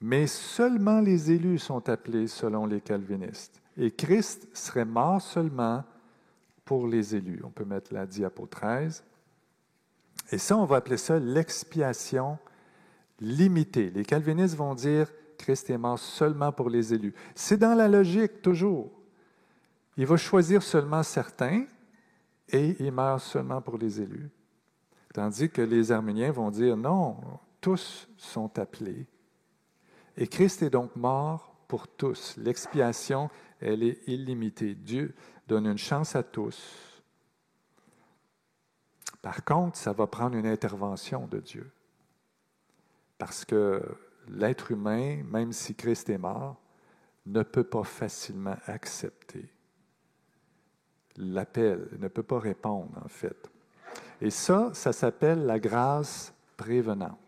mais 0.00 0.26
seulement 0.26 1.00
les 1.00 1.30
élus 1.30 1.58
sont 1.58 1.88
appelés 1.88 2.26
selon 2.26 2.66
les 2.66 2.80
calvinistes. 2.80 3.60
Et 3.76 3.90
Christ 3.90 4.48
serait 4.54 4.84
mort 4.84 5.20
seulement 5.20 5.84
pour 6.64 6.86
les 6.86 7.14
élus. 7.14 7.40
On 7.44 7.50
peut 7.50 7.64
mettre 7.64 7.94
la 7.94 8.06
diapo 8.06 8.46
13. 8.46 9.04
Et 10.32 10.38
ça, 10.38 10.56
on 10.56 10.64
va 10.64 10.76
appeler 10.76 10.96
ça 10.96 11.18
l'expiation 11.18 12.38
limitée. 13.20 13.90
Les 13.90 14.04
calvinistes 14.04 14.56
vont 14.56 14.74
dire 14.74 15.10
Christ 15.38 15.70
est 15.70 15.78
mort 15.78 15.98
seulement 15.98 16.52
pour 16.52 16.70
les 16.70 16.92
élus. 16.92 17.14
C'est 17.34 17.58
dans 17.58 17.74
la 17.74 17.88
logique 17.88 18.42
toujours. 18.42 18.90
Il 19.96 20.06
va 20.06 20.16
choisir 20.16 20.62
seulement 20.62 21.02
certains 21.02 21.64
et 22.48 22.76
il 22.82 22.92
meurt 22.92 23.20
seulement 23.20 23.60
pour 23.60 23.78
les 23.78 24.00
élus. 24.00 24.28
Tandis 25.14 25.48
que 25.48 25.62
les 25.62 25.92
Arméniens 25.92 26.30
vont 26.30 26.50
dire 26.50 26.76
non, 26.76 27.16
tous 27.60 28.08
sont 28.16 28.58
appelés. 28.58 29.06
Et 30.16 30.26
Christ 30.26 30.62
est 30.62 30.70
donc 30.70 30.94
mort 30.96 31.54
pour 31.68 31.88
tous. 31.88 32.36
L'expiation, 32.36 33.30
elle 33.60 33.82
est 33.82 34.06
illimitée. 34.06 34.74
Dieu 34.74 35.14
donne 35.46 35.66
une 35.66 35.78
chance 35.78 36.16
à 36.16 36.22
tous. 36.22 37.02
Par 39.22 39.44
contre, 39.44 39.76
ça 39.76 39.92
va 39.92 40.06
prendre 40.06 40.36
une 40.36 40.46
intervention 40.46 41.26
de 41.26 41.40
Dieu. 41.40 41.70
Parce 43.18 43.44
que 43.44 43.82
l'être 44.28 44.70
humain, 44.70 45.22
même 45.24 45.52
si 45.52 45.74
Christ 45.74 46.08
est 46.10 46.18
mort, 46.18 46.56
ne 47.26 47.42
peut 47.42 47.64
pas 47.64 47.84
facilement 47.84 48.56
accepter 48.66 49.50
l'appel, 51.18 51.88
ne 51.98 52.08
peut 52.08 52.22
pas 52.22 52.38
répondre 52.38 52.92
en 53.04 53.08
fait. 53.08 53.50
Et 54.20 54.30
ça, 54.30 54.70
ça 54.72 54.92
s'appelle 54.92 55.44
la 55.44 55.58
grâce 55.58 56.32
prévenante. 56.56 57.18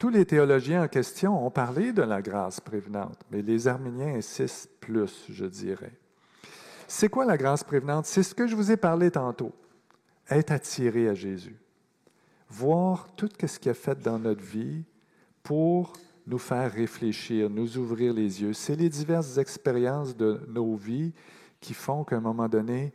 Tous 0.00 0.08
les 0.08 0.24
théologiens 0.24 0.84
en 0.84 0.88
question 0.88 1.46
ont 1.46 1.50
parlé 1.50 1.92
de 1.92 2.00
la 2.00 2.22
grâce 2.22 2.58
prévenante, 2.58 3.20
mais 3.30 3.42
les 3.42 3.68
Arméniens 3.68 4.14
insistent 4.14 4.70
plus, 4.80 5.26
je 5.28 5.44
dirais. 5.44 5.92
C'est 6.88 7.10
quoi 7.10 7.26
la 7.26 7.36
grâce 7.36 7.62
prévenante? 7.62 8.06
C'est 8.06 8.22
ce 8.22 8.34
que 8.34 8.46
je 8.46 8.56
vous 8.56 8.72
ai 8.72 8.78
parlé 8.78 9.10
tantôt. 9.10 9.52
Être 10.30 10.52
attiré 10.52 11.06
à 11.06 11.12
Jésus. 11.12 11.60
Voir 12.48 13.14
tout 13.14 13.28
ce 13.46 13.58
qu'il 13.58 13.72
a 13.72 13.74
fait 13.74 14.00
dans 14.00 14.18
notre 14.18 14.42
vie 14.42 14.84
pour 15.42 15.92
nous 16.26 16.38
faire 16.38 16.72
réfléchir, 16.72 17.50
nous 17.50 17.76
ouvrir 17.76 18.14
les 18.14 18.40
yeux. 18.40 18.54
C'est 18.54 18.76
les 18.76 18.88
diverses 18.88 19.36
expériences 19.36 20.16
de 20.16 20.40
nos 20.48 20.76
vies 20.76 21.12
qui 21.60 21.74
font 21.74 22.04
qu'à 22.04 22.16
un 22.16 22.20
moment 22.20 22.48
donné, 22.48 22.94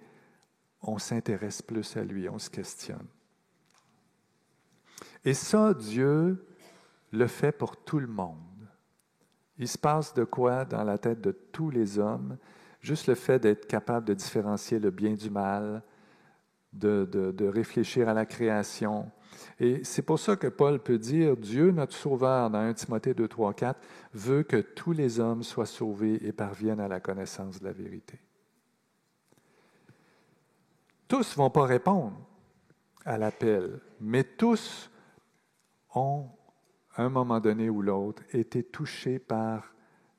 on 0.81 0.97
s'intéresse 0.97 1.61
plus 1.61 1.95
à 1.97 2.03
lui, 2.03 2.27
on 2.29 2.39
se 2.39 2.49
questionne. 2.49 3.05
Et 5.23 5.35
ça, 5.35 5.71
Dieu 5.75 6.43
le 7.15 7.27
fait 7.27 7.51
pour 7.51 7.77
tout 7.77 7.99
le 7.99 8.07
monde. 8.07 8.39
Il 9.57 9.67
se 9.67 9.77
passe 9.77 10.13
de 10.13 10.23
quoi 10.23 10.65
dans 10.65 10.83
la 10.83 10.97
tête 10.97 11.21
de 11.21 11.31
tous 11.31 11.69
les 11.69 11.97
hommes? 11.97 12.37
Juste 12.81 13.07
le 13.07 13.15
fait 13.15 13.39
d'être 13.39 13.67
capable 13.67 14.05
de 14.05 14.13
différencier 14.13 14.79
le 14.79 14.91
bien 14.91 15.13
du 15.13 15.29
mal, 15.29 15.81
de, 16.73 17.05
de 17.05 17.47
réfléchir 17.47 18.09
à 18.09 18.13
la 18.13 18.25
création, 18.25 19.09
et 19.59 19.83
c'est 19.83 20.01
pour 20.01 20.19
ça 20.19 20.35
que 20.35 20.47
Paul 20.47 20.79
peut 20.79 20.97
dire, 20.97 21.37
Dieu, 21.37 21.71
notre 21.71 21.93
Sauveur, 21.93 22.49
dans 22.49 22.59
1 22.59 22.73
Timothée 22.73 23.13
2, 23.13 23.27
3, 23.27 23.53
4, 23.53 23.79
veut 24.13 24.43
que 24.43 24.57
tous 24.57 24.91
les 24.91 25.19
hommes 25.19 25.43
soient 25.43 25.65
sauvés 25.65 26.25
et 26.25 26.33
parviennent 26.33 26.79
à 26.79 26.87
la 26.87 26.99
connaissance 26.99 27.59
de 27.59 27.65
la 27.65 27.71
vérité. 27.71 28.19
Tous 31.07 31.31
ne 31.31 31.43
vont 31.43 31.49
pas 31.49 31.65
répondre 31.65 32.17
à 33.05 33.17
l'appel, 33.17 33.79
mais 34.01 34.23
tous 34.23 34.89
ont, 35.93 36.27
un 36.97 37.09
moment 37.09 37.39
donné 37.39 37.69
ou 37.69 37.81
l'autre, 37.81 38.23
été 38.33 38.63
touchés 38.63 39.19
par 39.19 39.73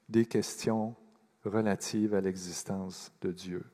des 0.09 0.27
questions 0.27 0.95
relatives 1.45 2.15
à 2.15 2.21
l'existence 2.21 3.13
de 3.21 3.33
Dieu. 3.33 3.65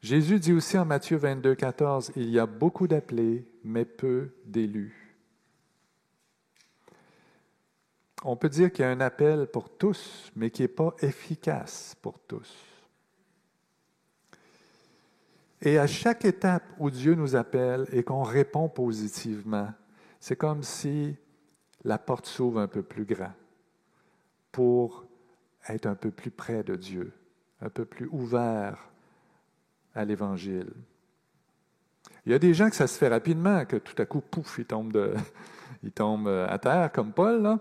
Jésus 0.00 0.40
dit 0.40 0.52
aussi 0.52 0.76
en 0.76 0.84
Matthieu 0.84 1.16
22, 1.16 1.54
14, 1.54 2.12
Il 2.16 2.30
y 2.30 2.38
a 2.38 2.46
beaucoup 2.46 2.88
d'appelés, 2.88 3.46
mais 3.62 3.84
peu 3.84 4.34
d'élus. 4.44 5.16
On 8.24 8.36
peut 8.36 8.48
dire 8.48 8.72
qu'il 8.72 8.84
y 8.84 8.88
a 8.88 8.90
un 8.90 9.00
appel 9.00 9.46
pour 9.46 9.68
tous, 9.76 10.30
mais 10.34 10.50
qui 10.50 10.62
n'est 10.62 10.68
pas 10.68 10.94
efficace 11.00 11.96
pour 12.00 12.18
tous. 12.20 12.52
Et 15.60 15.78
à 15.78 15.86
chaque 15.86 16.24
étape 16.24 16.64
où 16.78 16.90
Dieu 16.90 17.14
nous 17.14 17.36
appelle 17.36 17.86
et 17.92 18.02
qu'on 18.02 18.22
répond 18.22 18.68
positivement, 18.68 19.72
c'est 20.18 20.36
comme 20.36 20.64
si 20.64 21.16
la 21.84 21.98
porte 21.98 22.26
s'ouvre 22.26 22.60
un 22.60 22.68
peu 22.68 22.82
plus 22.82 23.04
grand 23.04 23.32
pour 24.50 25.06
être 25.68 25.86
un 25.86 25.94
peu 25.94 26.10
plus 26.10 26.30
près 26.30 26.62
de 26.62 26.76
Dieu, 26.76 27.12
un 27.60 27.68
peu 27.68 27.84
plus 27.84 28.08
ouvert 28.10 28.90
à 29.94 30.04
l'Évangile. 30.04 30.72
Il 32.24 32.32
y 32.32 32.34
a 32.34 32.38
des 32.38 32.54
gens 32.54 32.70
que 32.70 32.76
ça 32.76 32.86
se 32.86 32.98
fait 32.98 33.08
rapidement, 33.08 33.64
que 33.64 33.76
tout 33.76 34.00
à 34.00 34.06
coup, 34.06 34.20
pouf, 34.20 34.58
ils 34.58 34.64
tombent, 34.64 35.16
tombent 35.94 36.46
à 36.48 36.58
terre, 36.58 36.92
comme 36.92 37.12
Paul. 37.12 37.42
Là. 37.42 37.58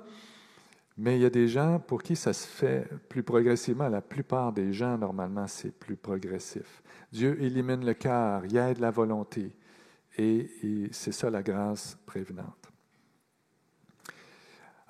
Mais 0.97 1.17
il 1.17 1.21
y 1.21 1.25
a 1.25 1.31
des 1.31 1.47
gens 1.47 1.79
pour 1.79 2.03
qui 2.03 2.15
ça 2.15 2.31
se 2.31 2.45
fait 2.45 2.87
plus 3.09 3.23
progressivement. 3.23 3.89
La 3.89 4.01
plupart 4.01 4.53
des 4.53 4.71
gens, 4.71 4.97
normalement, 4.97 5.47
c'est 5.47 5.71
plus 5.71 5.95
progressif. 5.95 6.83
Dieu 7.11 7.41
élimine 7.41 7.83
le 7.83 7.93
cœur, 7.93 8.45
il 8.45 8.55
aide 8.55 8.79
la 8.79 8.91
volonté. 8.91 9.51
Et 10.17 10.89
c'est 10.91 11.11
ça 11.13 11.29
la 11.29 11.41
grâce 11.41 11.97
prévenante. 12.05 12.60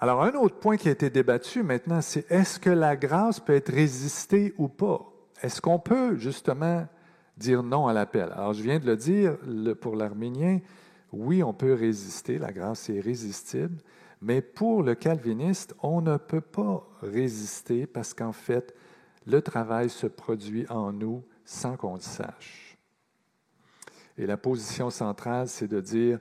Alors, 0.04 0.24
un 0.24 0.34
autre 0.34 0.56
point 0.56 0.78
qui 0.78 0.90
a 0.90 0.94
été 0.94 1.12
débattu 1.12 1.62
maintenant, 1.62 2.02
c'est 2.02 2.30
est-ce 2.32 2.60
que 2.60 2.72
la 2.72 2.96
grâce 2.96 3.40
peut 3.40 3.54
être 3.54 3.72
résistée 3.72 4.56
ou 4.58 4.68
pas? 4.68 5.08
Est-ce 5.44 5.62
qu'on 5.62 5.78
peut 5.78 6.16
justement 6.16 6.88
dire 7.38 7.62
non 7.62 7.86
à 7.86 7.94
l'appel? 7.94 8.32
Alors, 8.34 8.54
je 8.54 8.64
viens 8.64 8.80
de 8.80 8.88
le 8.88 8.98
dire, 8.98 9.38
pour 9.80 9.96
l'arménien, 9.96 10.60
oui, 11.12 11.44
on 11.44 11.54
peut 11.54 11.76
résister, 11.76 12.40
la 12.40 12.52
grâce 12.52 12.90
est 12.90 13.00
résistible, 13.00 13.78
mais 14.24 14.42
pour 14.42 14.82
le 14.82 14.96
calviniste, 14.96 15.76
on 15.84 16.02
ne 16.02 16.18
peut 16.18 16.42
pas 16.42 16.84
résister 17.04 17.86
parce 17.86 18.16
qu'en 18.16 18.34
fait, 18.34 18.74
le 19.28 19.40
travail 19.44 19.92
se 19.92 20.08
produit 20.08 20.66
en 20.70 20.92
nous 20.92 21.24
sans 21.46 21.78
qu'on 21.78 21.94
le 21.94 22.02
sache. 22.02 22.76
Et 24.18 24.26
la 24.26 24.38
position 24.38 24.90
centrale, 24.90 25.48
c'est 25.48 25.68
de 25.68 25.80
dire, 25.80 26.18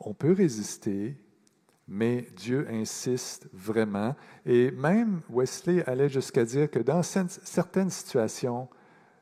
on 0.00 0.12
peut 0.12 0.32
résister, 0.32 1.21
mais 1.92 2.26
Dieu 2.34 2.66
insiste 2.70 3.48
vraiment. 3.52 4.16
Et 4.46 4.70
même 4.70 5.20
Wesley 5.28 5.84
allait 5.86 6.08
jusqu'à 6.08 6.42
dire 6.42 6.70
que 6.70 6.78
dans 6.78 7.02
certaines 7.02 7.90
situations, 7.90 8.66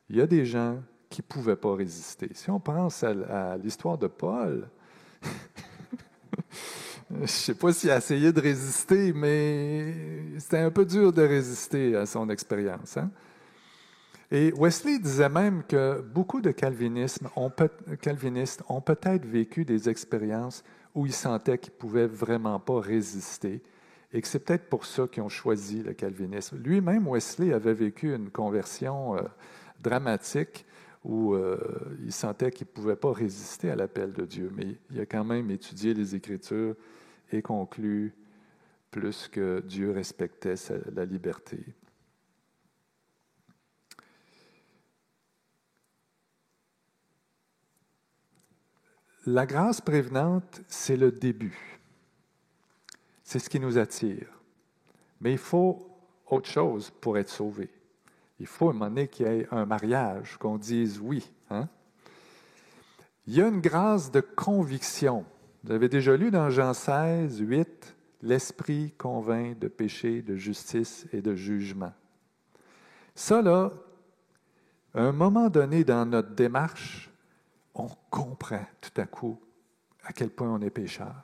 il 0.08 0.18
y 0.18 0.20
a 0.20 0.26
des 0.26 0.46
gens 0.46 0.78
qui 1.08 1.20
ne 1.20 1.26
pouvaient 1.26 1.56
pas 1.56 1.74
résister. 1.74 2.30
Si 2.32 2.48
on 2.48 2.60
pense 2.60 3.02
à, 3.02 3.56
l'histoire 3.56 3.98
de 3.98 4.06
Paul, 4.06 4.68
je 7.10 7.22
ne 7.22 7.26
sais 7.26 7.54
pas 7.54 7.72
s'il 7.72 7.90
a 7.90 7.96
essayé 7.96 8.32
de 8.32 8.40
résister, 8.40 9.12
mais 9.12 10.38
c'était 10.38 10.58
un 10.58 10.70
peu 10.70 10.84
dur 10.84 11.12
de 11.12 11.22
résister 11.22 11.96
à 11.96 12.06
son 12.06 12.30
expérience. 12.30 12.96
Hein. 12.96 13.10
Et 14.30 14.52
Wesley 14.56 15.00
disait 15.00 15.28
même 15.28 15.64
que 15.64 16.00
beaucoup 16.00 16.40
de 16.40 16.52
calvinistes 16.52 17.20
ont 17.34 17.50
peut-être 17.50 19.26
vécu 19.26 19.64
des 19.64 19.88
expériences 19.88 20.62
où 20.94 21.06
ils 21.06 21.12
sentaient 21.12 21.58
qu'ils 21.58 21.72
ne 21.72 21.78
pouvaient 21.78 22.06
vraiment 22.06 22.58
pas 22.58 22.80
résister 22.80 23.62
et 24.12 24.20
que 24.20 24.26
c'est 24.26 24.40
peut-être 24.40 24.68
pour 24.68 24.86
ça 24.86 25.06
qu'ils 25.06 25.22
ont 25.22 25.28
choisi 25.28 25.82
le 25.82 25.92
calvinisme. 25.92 26.58
Lui-même, 26.58 27.06
Wesley, 27.06 27.52
avait 27.52 27.74
vécu 27.74 28.14
une 28.14 28.30
conversion 28.30 29.16
euh, 29.16 29.22
dramatique 29.80 30.66
où 31.04 31.34
euh, 31.34 31.58
il 32.04 32.12
sentait 32.12 32.50
qu'il 32.50 32.66
ne 32.66 32.72
pouvait 32.72 32.96
pas 32.96 33.12
résister 33.12 33.70
à 33.70 33.76
l'appel 33.76 34.12
de 34.12 34.24
Dieu, 34.24 34.52
mais 34.54 34.76
il 34.90 35.00
a 35.00 35.06
quand 35.06 35.24
même 35.24 35.50
étudié 35.50 35.94
les 35.94 36.14
Écritures 36.14 36.74
et 37.32 37.40
conclu 37.40 38.12
plus 38.90 39.28
que 39.28 39.60
Dieu 39.60 39.92
respectait 39.92 40.56
la 40.92 41.04
liberté. 41.04 41.58
La 49.26 49.44
grâce 49.44 49.80
prévenante, 49.80 50.62
c'est 50.66 50.96
le 50.96 51.12
début. 51.12 51.78
C'est 53.22 53.38
ce 53.38 53.50
qui 53.50 53.60
nous 53.60 53.76
attire. 53.76 54.26
Mais 55.20 55.32
il 55.32 55.38
faut 55.38 55.86
autre 56.26 56.48
chose 56.48 56.90
pour 57.00 57.18
être 57.18 57.28
sauvé. 57.28 57.68
Il 58.38 58.46
faut 58.46 58.68
à 58.68 58.70
un 58.70 58.72
moment 58.72 58.88
donné 58.88 59.08
qu'il 59.08 59.26
y 59.26 59.28
ait 59.28 59.48
un 59.50 59.66
mariage, 59.66 60.38
qu'on 60.38 60.56
dise 60.56 60.98
oui. 61.02 61.30
Hein. 61.50 61.68
Il 63.26 63.34
y 63.34 63.42
a 63.42 63.48
une 63.48 63.60
grâce 63.60 64.10
de 64.10 64.20
conviction. 64.20 65.26
Vous 65.64 65.72
avez 65.72 65.90
déjà 65.90 66.16
lu 66.16 66.30
dans 66.30 66.48
Jean 66.48 66.72
16, 66.72 67.38
8, 67.40 67.96
L'Esprit 68.22 68.92
convainc 68.98 69.58
de 69.58 69.68
péché, 69.68 70.22
de 70.22 70.36
justice 70.36 71.06
et 71.12 71.22
de 71.22 71.34
jugement. 71.34 71.92
Ça, 73.14 73.42
là, 73.42 73.72
à 74.94 75.02
un 75.02 75.12
moment 75.12 75.48
donné 75.48 75.84
dans 75.84 76.06
notre 76.06 76.30
démarche, 76.30 77.09
on 77.74 77.88
comprend 78.10 78.64
tout 78.80 79.00
à 79.00 79.06
coup 79.06 79.40
à 80.04 80.12
quel 80.12 80.30
point 80.30 80.48
on 80.48 80.60
est 80.60 80.70
pécheur. 80.70 81.14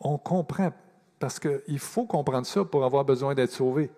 On 0.00 0.18
comprend, 0.18 0.72
parce 1.18 1.38
qu'il 1.38 1.78
faut 1.78 2.06
comprendre 2.06 2.46
ça 2.46 2.64
pour 2.64 2.84
avoir 2.84 3.04
besoin 3.04 3.34
d'être 3.34 3.52
sauvé. 3.52 3.90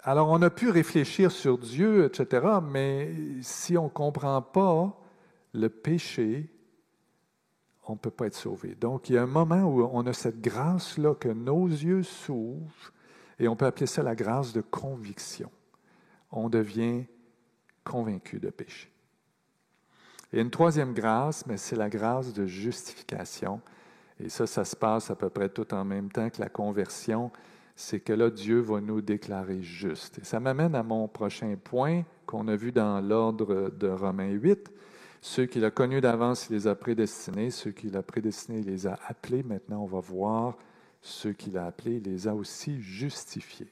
Alors, 0.00 0.28
on 0.28 0.40
a 0.42 0.50
pu 0.50 0.70
réfléchir 0.70 1.32
sur 1.32 1.58
Dieu, 1.58 2.04
etc., 2.04 2.46
mais 2.62 3.12
si 3.42 3.76
on 3.76 3.84
ne 3.84 3.88
comprend 3.88 4.40
pas 4.40 4.96
le 5.52 5.68
péché, 5.68 6.48
on 7.88 7.92
ne 7.92 7.98
peut 7.98 8.10
pas 8.10 8.26
être 8.26 8.36
sauvé. 8.36 8.74
Donc, 8.74 9.08
il 9.08 9.14
y 9.14 9.18
a 9.18 9.22
un 9.22 9.26
moment 9.26 9.62
où 9.62 9.82
on 9.82 10.06
a 10.06 10.12
cette 10.12 10.40
grâce-là 10.40 11.14
que 11.14 11.28
nos 11.28 11.66
yeux 11.66 12.02
s'ouvrent, 12.02 12.92
et 13.38 13.48
on 13.48 13.56
peut 13.56 13.66
appeler 13.66 13.86
ça 13.86 14.02
la 14.02 14.14
grâce 14.14 14.52
de 14.52 14.60
conviction. 14.60 15.50
On 16.30 16.48
devient 16.48 17.04
convaincu 17.86 18.38
de 18.38 18.50
péché. 18.50 18.90
Et 20.32 20.40
une 20.40 20.50
troisième 20.50 20.92
grâce, 20.92 21.46
mais 21.46 21.56
c'est 21.56 21.76
la 21.76 21.88
grâce 21.88 22.32
de 22.32 22.46
justification. 22.46 23.60
Et 24.18 24.28
ça, 24.28 24.46
ça 24.46 24.64
se 24.64 24.74
passe 24.74 25.10
à 25.10 25.14
peu 25.14 25.30
près 25.30 25.48
tout 25.48 25.72
en 25.72 25.84
même 25.84 26.10
temps 26.10 26.28
que 26.30 26.40
la 26.40 26.48
conversion 26.48 27.30
c'est 27.76 28.00
que 28.00 28.14
là, 28.14 28.30
Dieu 28.30 28.60
va 28.60 28.80
nous 28.80 29.02
déclarer 29.02 29.62
juste. 29.62 30.18
Et 30.18 30.24
ça 30.24 30.40
m'amène 30.40 30.74
à 30.74 30.82
mon 30.82 31.06
prochain 31.08 31.54
point 31.62 32.04
qu'on 32.24 32.48
a 32.48 32.56
vu 32.56 32.72
dans 32.72 33.00
l'ordre 33.02 33.70
de 33.70 33.88
Romains 33.88 34.30
8. 34.30 34.72
Ceux 35.20 35.44
qu'il 35.44 35.64
a 35.64 35.70
connus 35.70 36.00
d'avance, 36.00 36.48
il 36.48 36.54
les 36.54 36.66
a 36.66 36.74
prédestinés. 36.74 37.50
Ceux 37.50 37.72
qu'il 37.72 37.94
a 37.96 38.02
prédestinés, 38.02 38.60
il 38.60 38.66
les 38.66 38.86
a 38.86 38.98
appelés. 39.06 39.42
Maintenant, 39.42 39.82
on 39.82 39.86
va 39.86 40.00
voir 40.00 40.56
ceux 41.02 41.34
qu'il 41.34 41.58
a 41.58 41.66
appelés, 41.66 41.96
il 41.96 42.10
les 42.10 42.26
a 42.26 42.34
aussi 42.34 42.80
justifiés. 42.80 43.70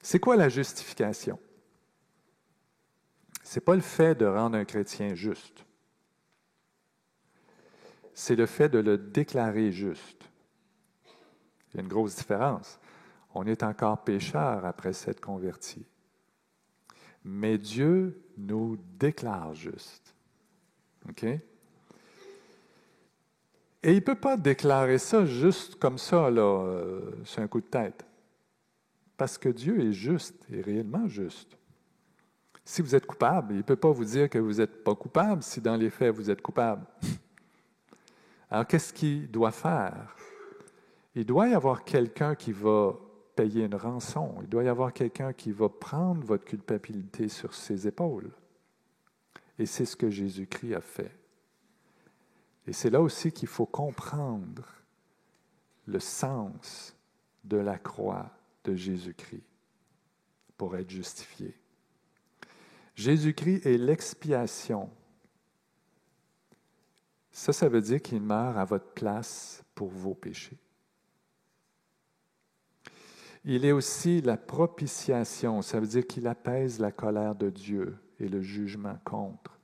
C'est 0.00 0.20
quoi 0.20 0.36
la 0.36 0.48
justification? 0.48 1.38
N'est 3.54 3.60
pas 3.60 3.74
le 3.74 3.80
fait 3.80 4.14
de 4.14 4.26
rendre 4.26 4.56
un 4.56 4.64
chrétien 4.64 5.14
juste. 5.14 5.64
C'est 8.12 8.36
le 8.36 8.46
fait 8.46 8.68
de 8.68 8.78
le 8.78 8.98
déclarer 8.98 9.72
juste. 9.72 10.28
Il 11.68 11.76
y 11.76 11.80
a 11.80 11.82
une 11.82 11.88
grosse 11.88 12.16
différence. 12.16 12.78
On 13.34 13.46
est 13.46 13.62
encore 13.62 14.02
pécheur 14.02 14.64
après 14.64 14.92
s'être 14.92 15.20
converti. 15.20 15.86
Mais 17.24 17.58
Dieu 17.58 18.22
nous 18.38 18.78
déclare 18.98 19.54
juste. 19.54 20.14
OK? 21.08 21.24
Et 21.24 21.40
il 23.92 23.96
ne 23.96 24.00
peut 24.00 24.18
pas 24.18 24.36
déclarer 24.36 24.98
ça 24.98 25.26
juste 25.26 25.76
comme 25.76 25.98
ça, 25.98 26.30
là, 26.30 26.42
euh, 26.42 27.12
sur 27.24 27.42
un 27.42 27.46
coup 27.46 27.60
de 27.60 27.66
tête. 27.66 28.04
Parce 29.16 29.38
que 29.38 29.48
Dieu 29.48 29.80
est 29.80 29.92
juste, 29.92 30.44
et 30.50 30.60
réellement 30.60 31.06
juste. 31.06 31.55
Si 32.68 32.82
vous 32.82 32.96
êtes 32.96 33.06
coupable, 33.06 33.54
il 33.54 33.58
ne 33.58 33.62
peut 33.62 33.76
pas 33.76 33.92
vous 33.92 34.04
dire 34.04 34.28
que 34.28 34.38
vous 34.38 34.54
n'êtes 34.54 34.82
pas 34.82 34.96
coupable 34.96 35.40
si 35.40 35.60
dans 35.60 35.76
les 35.76 35.88
faits 35.88 36.12
vous 36.12 36.30
êtes 36.30 36.42
coupable. 36.42 36.84
Alors 38.50 38.66
qu'est-ce 38.66 38.92
qu'il 38.92 39.30
doit 39.30 39.52
faire? 39.52 40.16
il 41.14 41.24
doit 41.24 41.48
y 41.48 41.54
avoir 41.54 41.84
quelqu'un 41.84 42.34
qui 42.34 42.50
va 42.50 42.98
payer 43.36 43.64
une 43.64 43.76
rançon. 43.76 44.34
Il 44.42 44.48
doit 44.48 44.64
y 44.64 44.68
avoir 44.68 44.92
quelqu'un 44.92 45.32
qui 45.32 45.52
va 45.52 45.68
prendre 45.68 46.24
votre 46.24 46.44
culpabilité 46.44 47.28
sur 47.28 47.54
ses 47.54 47.86
épaules. 47.86 48.32
Et 49.60 49.64
c'est 49.64 49.84
ce 49.84 49.94
que 49.94 50.10
Jésus-Christ 50.10 50.74
a 50.74 50.80
fait. 50.80 51.16
Et 52.66 52.72
c'est 52.72 52.90
là 52.90 53.00
aussi 53.00 53.30
qu'il 53.30 53.48
faut 53.48 53.64
comprendre 53.64 54.66
le 55.86 56.00
sens 56.00 56.96
de 57.44 57.58
la 57.58 57.78
croix 57.78 58.28
de 58.64 58.74
Jésus-Christ 58.74 59.44
pour 60.58 60.76
être 60.76 60.90
justifié. 60.90 61.54
Jésus-Christ 62.96 63.66
est 63.66 63.78
l'expiation. 63.78 64.90
Ça, 67.30 67.52
ça 67.52 67.68
veut 67.68 67.82
dire 67.82 68.02
qu'il 68.02 68.22
meurt 68.22 68.56
à 68.56 68.64
votre 68.64 68.88
place 68.94 69.62
pour 69.74 69.88
vos 69.88 70.14
péchés. 70.14 70.58
Il 73.44 73.64
est 73.64 73.72
aussi 73.72 74.22
la 74.22 74.36
propitiation, 74.36 75.62
ça 75.62 75.78
veut 75.78 75.86
dire 75.86 76.06
qu'il 76.06 76.26
apaise 76.26 76.80
la 76.80 76.90
colère 76.90 77.36
de 77.36 77.50
Dieu 77.50 77.96
et 78.18 78.26
le 78.26 78.40
jugement 78.40 78.98
contre 79.04 79.56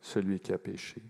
celui 0.00 0.38
qui 0.40 0.52
a 0.52 0.58
péché. 0.58 1.00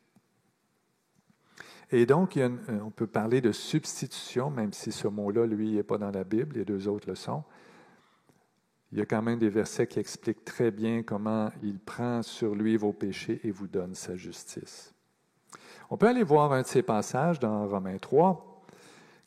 Et 1.90 2.04
donc, 2.04 2.38
on 2.68 2.90
peut 2.90 3.06
parler 3.06 3.40
de 3.40 3.50
substitution, 3.50 4.50
même 4.50 4.74
si 4.74 4.92
ce 4.92 5.08
mot-là, 5.08 5.46
lui, 5.46 5.72
n'est 5.72 5.82
pas 5.82 5.96
dans 5.98 6.10
la 6.10 6.22
Bible, 6.22 6.58
les 6.58 6.64
deux 6.66 6.86
autres 6.86 7.08
le 7.08 7.14
sont. 7.14 7.42
Il 8.92 8.98
y 8.98 9.00
a 9.02 9.06
quand 9.06 9.22
même 9.22 9.38
des 9.38 9.50
versets 9.50 9.86
qui 9.86 9.98
expliquent 9.98 10.44
très 10.44 10.70
bien 10.70 11.02
comment 11.02 11.50
il 11.62 11.78
prend 11.78 12.22
sur 12.22 12.54
lui 12.54 12.76
vos 12.76 12.92
péchés 12.92 13.40
et 13.44 13.50
vous 13.50 13.66
donne 13.66 13.94
sa 13.94 14.16
justice. 14.16 14.94
On 15.90 15.96
peut 15.96 16.08
aller 16.08 16.22
voir 16.22 16.52
un 16.52 16.62
de 16.62 16.66
ces 16.66 16.82
passages 16.82 17.38
dans 17.38 17.66
Romains 17.66 17.98
3 17.98 18.48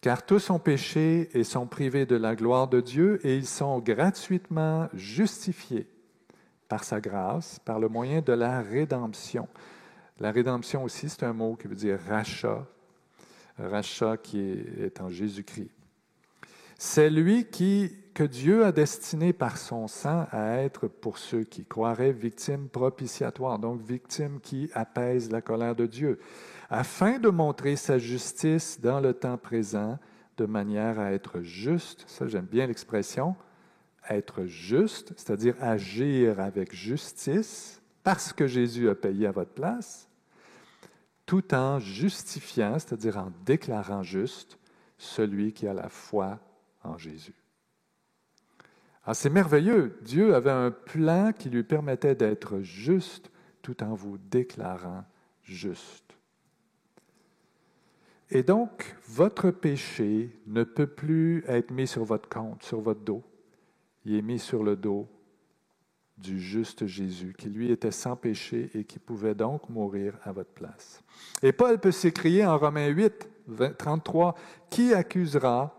car 0.02 0.26
tous 0.26 0.50
ont 0.50 0.60
péché 0.60 1.30
et 1.38 1.44
sont 1.44 1.68
privés 1.68 2.08
de 2.08 2.16
la 2.16 2.36
gloire 2.36 2.68
de 2.68 2.82
Dieu, 2.82 3.20
et 3.24 3.38
ils 3.38 3.46
sont 3.46 3.80
gratuitement 3.80 4.90
justifiés 4.94 5.88
par 6.68 6.84
sa 6.84 7.00
grâce, 7.00 7.60
par 7.60 7.80
le 7.80 7.88
moyen 7.88 8.22
de 8.22 8.34
la 8.34 8.62
rédemption. 8.62 9.48
La 10.20 10.32
rédemption 10.32 10.84
aussi, 10.84 11.08
c'est 11.08 11.24
un 11.24 11.34
mot 11.34 11.56
qui 11.56 11.68
veut 11.68 11.76
dire 11.76 12.00
rachat, 12.08 12.66
rachat 13.60 14.18
qui 14.18 14.40
est, 14.40 15.00
en 15.00 15.10
Jésus-Christ. 15.10 15.70
C'est 16.80 17.12
lui 17.12 17.46
qui, 17.46 17.92
que 18.14 18.24
Dieu 18.24 18.66
a 18.66 18.72
destiné 18.72 19.34
par 19.34 19.58
son 19.58 19.88
sang 19.88 20.28
à 20.32 20.58
être, 20.58 20.88
pour 20.88 21.18
ceux 21.18 21.44
qui 21.44 21.66
croiraient, 21.66 22.12
victime 22.12 22.68
propitiatoire, 22.70 23.60
donc 23.60 23.82
victime 23.82 24.40
qui 24.42 24.70
apaise 24.74 25.32
la 25.32 25.42
colère 25.42 25.76
de 25.76 25.86
Dieu 25.86 26.20
afin 26.72 27.20
de 27.20 27.30
montrer 27.30 27.76
sa 27.76 27.98
justice 27.98 28.80
dans 28.80 29.02
le 29.02 29.14
temps 29.14 29.38
présent, 29.38 30.00
de 30.38 30.46
manière 30.46 31.00
à 31.00 31.12
être 31.12 31.42
juste, 31.42 32.06
ça 32.08 32.28
j'aime 32.28 32.46
bien 32.46 32.66
l'expression, 32.66 33.36
être 34.10 34.46
juste, 34.46 35.14
c'est-à-dire 35.18 35.56
agir 35.60 36.40
avec 36.40 36.74
justice, 36.74 37.82
parce 38.04 38.32
que 38.32 38.48
Jésus 38.48 38.90
a 38.90 38.96
payé 38.96 39.28
à 39.28 39.32
votre 39.32 39.52
place, 39.52 40.08
tout 41.26 41.54
en 41.54 41.80
justifiant, 41.80 42.80
c'est-à-dire 42.80 43.18
en 43.18 43.34
déclarant 43.46 44.02
juste, 44.02 44.58
celui 44.98 45.52
qui 45.52 45.68
a 45.68 45.74
la 45.74 45.90
foi 45.90 46.40
en 46.84 46.98
Jésus. 46.98 47.41
Ah, 49.04 49.14
c'est 49.14 49.30
merveilleux. 49.30 49.98
Dieu 50.04 50.36
avait 50.36 50.52
un 50.52 50.72
plan 50.72 51.32
qui 51.34 51.50
lui 51.50 51.64
permettait 51.64 52.16
d'être 52.16 52.62
juste 52.62 53.32
tout 53.62 53.84
en 53.84 53.94
vous 53.94 54.18
déclarant 54.30 55.04
juste. 55.44 56.16
Et 58.30 58.44
donc, 58.44 58.96
votre 59.08 59.52
péché 59.52 60.30
ne 60.48 60.64
peut 60.64 60.88
plus 60.88 61.44
être 61.48 61.72
mis 61.72 61.88
sur 61.88 62.06
votre 62.06 62.30
compte, 62.30 62.64
sur 62.64 62.80
votre 62.80 63.02
dos. 63.02 63.24
Il 64.06 64.16
est 64.16 64.22
mis 64.22 64.40
sur 64.40 64.64
le 64.64 64.76
dos 64.76 65.08
du 66.18 66.40
juste 66.40 66.86
Jésus, 66.86 67.34
qui 67.38 67.50
lui 67.50 67.72
était 67.72 67.92
sans 67.92 68.16
péché 68.16 68.70
et 68.76 68.84
qui 68.84 69.00
pouvait 69.00 69.36
donc 69.36 69.68
mourir 69.70 70.18
à 70.24 70.32
votre 70.32 70.52
place. 70.52 71.02
Et 71.42 71.52
Paul 71.52 71.80
peut 71.80 71.92
s'écrier 71.92 72.46
en 72.46 72.58
Romains 72.58 72.88
8, 72.88 73.28
33, 73.78 74.36
Qui 74.70 74.94
accusera 74.94 75.76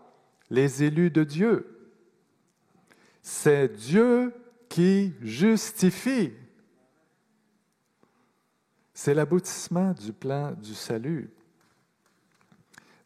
les 0.49 0.83
élus 0.83 1.09
de 1.09 1.23
Dieu? 1.23 1.82
C'est 3.23 3.69
Dieu 3.69 4.31
qui 4.69 5.13
justifie. 5.21 6.33
C'est 8.93 9.15
l'aboutissement 9.15 9.93
du 9.93 10.13
plan 10.13 10.51
du 10.51 10.75
salut 10.75 11.33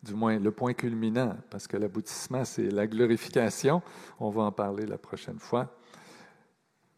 du 0.07 0.13
moins 0.13 0.39
le 0.39 0.51
point 0.51 0.73
culminant, 0.73 1.35
parce 1.49 1.67
que 1.67 1.77
l'aboutissement, 1.77 2.45
c'est 2.45 2.69
la 2.69 2.87
glorification. 2.87 3.81
On 4.19 4.29
va 4.29 4.43
en 4.43 4.51
parler 4.51 4.85
la 4.85 4.97
prochaine 4.97 5.39
fois. 5.39 5.75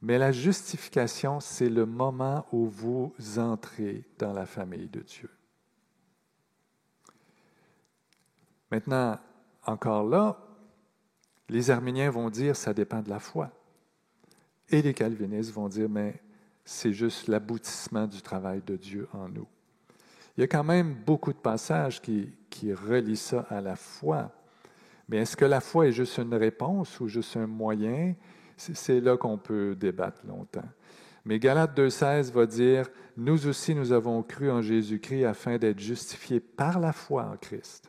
Mais 0.02 0.18
la 0.18 0.32
justification, 0.32 1.40
c'est 1.40 1.70
le 1.70 1.86
moment 1.86 2.46
où 2.52 2.68
vous 2.68 3.14
entrez 3.38 4.06
dans 4.18 4.32
la 4.32 4.46
famille 4.46 4.88
de 4.88 5.02
Dieu. 5.02 5.30
Maintenant, 8.72 9.18
encore 9.66 10.04
là, 10.04 10.38
les 11.50 11.72
Arméniens 11.72 12.10
vont 12.10 12.30
dire 12.30 12.56
ça 12.56 12.74
dépend 12.74 13.02
de 13.02 13.10
la 13.10 13.20
foi. 13.20 13.52
Et 14.70 14.82
les 14.82 14.94
Calvinistes 14.94 15.52
vont 15.52 15.68
dire 15.68 15.90
mais 15.90 16.22
c'est 16.64 16.94
juste 16.94 17.28
l'aboutissement 17.28 18.06
du 18.06 18.22
travail 18.22 18.62
de 18.66 18.76
Dieu 18.76 19.08
en 19.14 19.28
nous. 19.28 19.48
Il 20.38 20.42
y 20.42 20.44
a 20.44 20.48
quand 20.48 20.64
même 20.64 20.94
beaucoup 20.94 21.34
de 21.34 21.38
passages 21.38 22.02
qui, 22.02 22.30
qui 22.50 22.74
relient 22.74 23.18
ça 23.18 23.46
à 23.50 23.60
la 23.60 23.76
foi. 23.76 24.32
Mais 25.10 25.18
est-ce 25.18 25.36
que 25.36 25.46
la 25.46 25.60
foi 25.60 25.88
est 25.88 25.92
juste 25.92 26.18
une 26.18 26.36
réponse 26.36 27.00
ou 27.00 27.08
juste 27.08 27.36
un 27.36 27.48
moyen? 27.48 28.14
C'est 28.56 29.02
là 29.02 29.18
qu'on 29.18 29.38
peut 29.38 29.76
débattre 29.76 30.26
longtemps. 30.26 30.70
Mais 31.26 31.40
Galates 31.40 31.78
2.16 31.78 32.32
va 32.32 32.46
dire, 32.46 32.88
Nous 33.18 33.48
aussi 33.48 33.74
nous 33.74 33.92
avons 33.92 34.22
cru 34.24 34.52
en 34.52 34.62
Jésus-Christ 34.62 35.26
afin 35.26 35.58
d'être 35.58 35.80
justifiés 35.80 36.40
par 36.40 36.80
la 36.80 36.94
foi 36.94 37.24
en 37.26 37.38
Christ. 37.38 37.89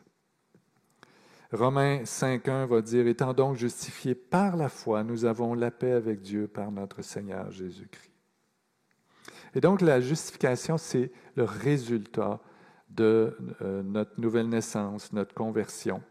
Romains 1.51 2.03
5.1 2.03 2.65
va 2.65 2.81
dire, 2.81 3.07
Étant 3.07 3.33
donc 3.33 3.57
justifiés 3.57 4.15
par 4.15 4.55
la 4.55 4.69
foi, 4.69 5.03
nous 5.03 5.25
avons 5.25 5.53
la 5.53 5.69
paix 5.69 5.91
avec 5.91 6.21
Dieu 6.21 6.47
par 6.47 6.71
notre 6.71 7.01
Seigneur 7.01 7.51
Jésus-Christ. 7.51 8.11
Et 9.53 9.59
donc 9.59 9.81
la 9.81 9.99
justification, 9.99 10.77
c'est 10.77 11.11
le 11.35 11.43
résultat 11.43 12.39
de 12.89 13.37
euh, 13.61 13.83
notre 13.83 14.19
nouvelle 14.19 14.47
naissance, 14.47 15.11
notre 15.11 15.33
conversion. 15.33 16.01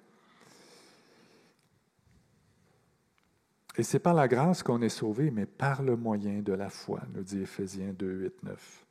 Et 3.76 3.82
c'est 3.82 3.98
par 3.98 4.14
la 4.14 4.28
grâce 4.28 4.62
qu'on 4.62 4.82
est 4.82 4.90
sauvé, 4.90 5.30
mais 5.30 5.46
par 5.46 5.82
le 5.82 5.96
moyen 5.96 6.40
de 6.40 6.52
la 6.52 6.68
foi, 6.68 7.00
nous 7.14 7.22
dit 7.22 7.40
Éphésiens 7.40 7.94
2, 7.94 8.06
8, 8.06 8.42
9. 8.42 8.86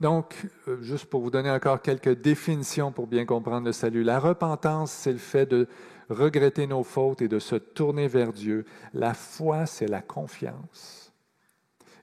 Donc, 0.00 0.46
euh, 0.68 0.80
juste 0.82 1.06
pour 1.06 1.22
vous 1.22 1.30
donner 1.30 1.50
encore 1.50 1.80
quelques 1.80 2.20
définitions 2.20 2.92
pour 2.92 3.06
bien 3.06 3.24
comprendre 3.24 3.66
le 3.66 3.72
salut. 3.72 4.02
La 4.02 4.18
repentance, 4.18 4.92
c'est 4.92 5.12
le 5.12 5.18
fait 5.18 5.46
de 5.46 5.68
regretter 6.10 6.66
nos 6.66 6.82
fautes 6.82 7.22
et 7.22 7.28
de 7.28 7.38
se 7.38 7.56
tourner 7.56 8.06
vers 8.06 8.32
Dieu. 8.32 8.64
La 8.92 9.14
foi, 9.14 9.64
c'est 9.66 9.88
la 9.88 10.02
confiance. 10.02 11.12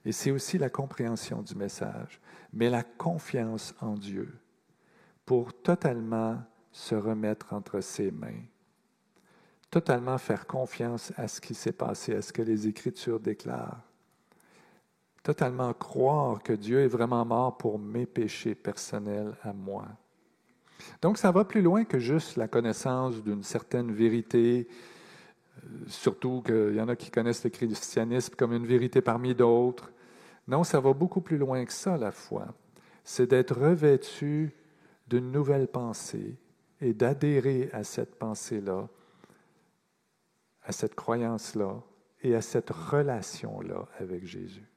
Et 0.04 0.12
c'est 0.12 0.32
aussi 0.32 0.58
la 0.58 0.68
compréhension 0.68 1.40
du 1.40 1.54
message, 1.54 2.20
mais 2.52 2.68
la 2.68 2.82
confiance 2.82 3.74
en 3.80 3.94
Dieu 3.94 4.28
pour 5.24 5.54
totalement 5.54 6.42
se 6.72 6.94
remettre 6.94 7.54
entre 7.54 7.80
ses 7.80 8.10
mains, 8.10 8.42
totalement 9.70 10.18
faire 10.18 10.46
confiance 10.46 11.12
à 11.16 11.28
ce 11.28 11.40
qui 11.40 11.54
s'est 11.54 11.72
passé, 11.72 12.14
à 12.16 12.20
ce 12.22 12.32
que 12.32 12.42
les 12.42 12.66
Écritures 12.66 13.20
déclarent 13.20 13.80
totalement 15.24 15.72
croire 15.72 16.42
que 16.42 16.52
Dieu 16.52 16.80
est 16.80 16.86
vraiment 16.86 17.24
mort 17.24 17.56
pour 17.56 17.78
mes 17.78 18.06
péchés 18.06 18.54
personnels 18.54 19.34
à 19.42 19.54
moi. 19.54 19.86
Donc 21.00 21.16
ça 21.16 21.32
va 21.32 21.46
plus 21.46 21.62
loin 21.62 21.84
que 21.84 21.98
juste 21.98 22.36
la 22.36 22.46
connaissance 22.46 23.22
d'une 23.22 23.42
certaine 23.42 23.90
vérité, 23.90 24.68
euh, 25.64 25.68
surtout 25.86 26.42
qu'il 26.42 26.74
y 26.74 26.80
en 26.80 26.88
a 26.88 26.94
qui 26.94 27.10
connaissent 27.10 27.42
le 27.42 27.50
christianisme 27.50 28.34
comme 28.36 28.52
une 28.52 28.66
vérité 28.66 29.00
parmi 29.00 29.34
d'autres. 29.34 29.90
Non, 30.46 30.62
ça 30.62 30.78
va 30.78 30.92
beaucoup 30.92 31.22
plus 31.22 31.38
loin 31.38 31.64
que 31.64 31.72
ça, 31.72 31.96
la 31.96 32.12
foi. 32.12 32.48
C'est 33.02 33.30
d'être 33.30 33.58
revêtu 33.58 34.54
d'une 35.08 35.32
nouvelle 35.32 35.68
pensée 35.68 36.36
et 36.82 36.92
d'adhérer 36.92 37.70
à 37.72 37.82
cette 37.82 38.16
pensée-là, 38.16 38.88
à 40.64 40.72
cette 40.72 40.94
croyance-là 40.94 41.80
et 42.22 42.34
à 42.34 42.42
cette 42.42 42.68
relation-là 42.68 43.86
avec 43.98 44.26
Jésus. 44.26 44.73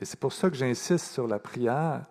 Et 0.00 0.04
c'est 0.04 0.18
pour 0.18 0.32
ça 0.32 0.48
que 0.48 0.56
j'insiste 0.56 1.12
sur 1.12 1.26
la 1.26 1.38
prière 1.38 2.06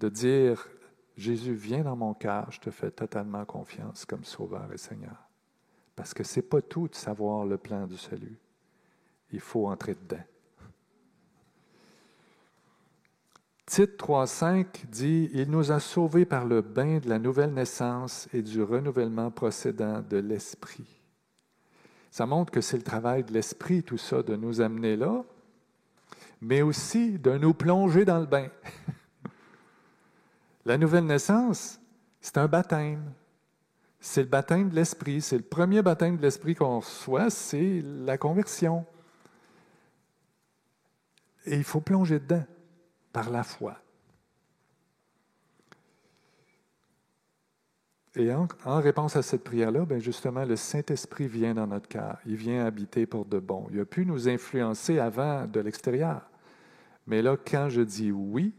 de 0.00 0.08
dire, 0.08 0.68
Jésus, 1.16 1.54
viens 1.54 1.82
dans 1.82 1.96
mon 1.96 2.14
cœur, 2.14 2.50
je 2.50 2.60
te 2.60 2.70
fais 2.70 2.90
totalement 2.90 3.44
confiance 3.44 4.04
comme 4.04 4.24
Sauveur 4.24 4.72
et 4.72 4.78
Seigneur. 4.78 5.16
Parce 5.96 6.14
que 6.14 6.24
ce 6.24 6.38
n'est 6.38 6.46
pas 6.46 6.62
tout 6.62 6.88
de 6.88 6.94
savoir 6.94 7.44
le 7.44 7.56
plan 7.56 7.86
du 7.86 7.96
salut. 7.96 8.38
Il 9.30 9.40
faut 9.40 9.66
entrer 9.66 9.94
dedans. 9.94 10.22
Tite 13.66 13.98
3.5 13.98 14.86
dit, 14.88 15.30
Il 15.32 15.50
nous 15.50 15.72
a 15.72 15.80
sauvés 15.80 16.26
par 16.26 16.44
le 16.44 16.60
bain 16.60 16.98
de 16.98 17.08
la 17.08 17.18
nouvelle 17.18 17.54
naissance 17.54 18.28
et 18.32 18.42
du 18.42 18.62
renouvellement 18.62 19.30
procédant 19.30 20.02
de 20.02 20.18
l'Esprit. 20.18 21.00
Ça 22.10 22.26
montre 22.26 22.52
que 22.52 22.60
c'est 22.60 22.76
le 22.76 22.82
travail 22.82 23.24
de 23.24 23.32
l'Esprit, 23.32 23.82
tout 23.82 23.98
ça, 23.98 24.22
de 24.22 24.36
nous 24.36 24.60
amener 24.60 24.96
là, 24.96 25.24
mais 26.40 26.62
aussi 26.62 27.18
de 27.18 27.36
nous 27.38 27.54
plonger 27.54 28.04
dans 28.04 28.18
le 28.18 28.26
bain. 28.26 28.48
La 30.64 30.78
nouvelle 30.78 31.06
naissance, 31.06 31.80
c'est 32.20 32.38
un 32.38 32.46
baptême. 32.46 33.12
C'est 34.00 34.22
le 34.22 34.28
baptême 34.28 34.68
de 34.68 34.74
l'Esprit. 34.74 35.20
C'est 35.20 35.36
le 35.36 35.42
premier 35.42 35.82
baptême 35.82 36.16
de 36.16 36.22
l'Esprit 36.22 36.54
qu'on 36.54 36.80
reçoit, 36.80 37.30
c'est 37.30 37.82
la 37.82 38.18
conversion. 38.18 38.84
Et 41.46 41.56
il 41.56 41.64
faut 41.64 41.80
plonger 41.80 42.18
dedans 42.18 42.44
par 43.12 43.30
la 43.30 43.42
foi. 43.42 43.76
Et 48.16 48.32
en, 48.32 48.46
réponse 48.80 49.16
à 49.16 49.22
cette 49.22 49.42
prière-là, 49.42 49.84
ben 49.84 50.00
justement, 50.00 50.44
le 50.44 50.54
Saint-Esprit 50.54 51.26
vient 51.26 51.54
dans 51.54 51.66
notre 51.66 51.88
cœur. 51.88 52.18
Il 52.26 52.36
vient 52.36 52.64
habiter 52.64 53.06
pour 53.06 53.24
de 53.24 53.40
bon. 53.40 53.66
Il 53.72 53.80
a 53.80 53.84
pu 53.84 54.06
nous 54.06 54.28
influencer 54.28 55.00
avant 55.00 55.46
de 55.46 55.58
l'extérieur. 55.58 56.22
Mais 57.06 57.22
là, 57.22 57.36
quand 57.36 57.68
je 57.68 57.82
dis 57.82 58.12
oui, 58.12 58.54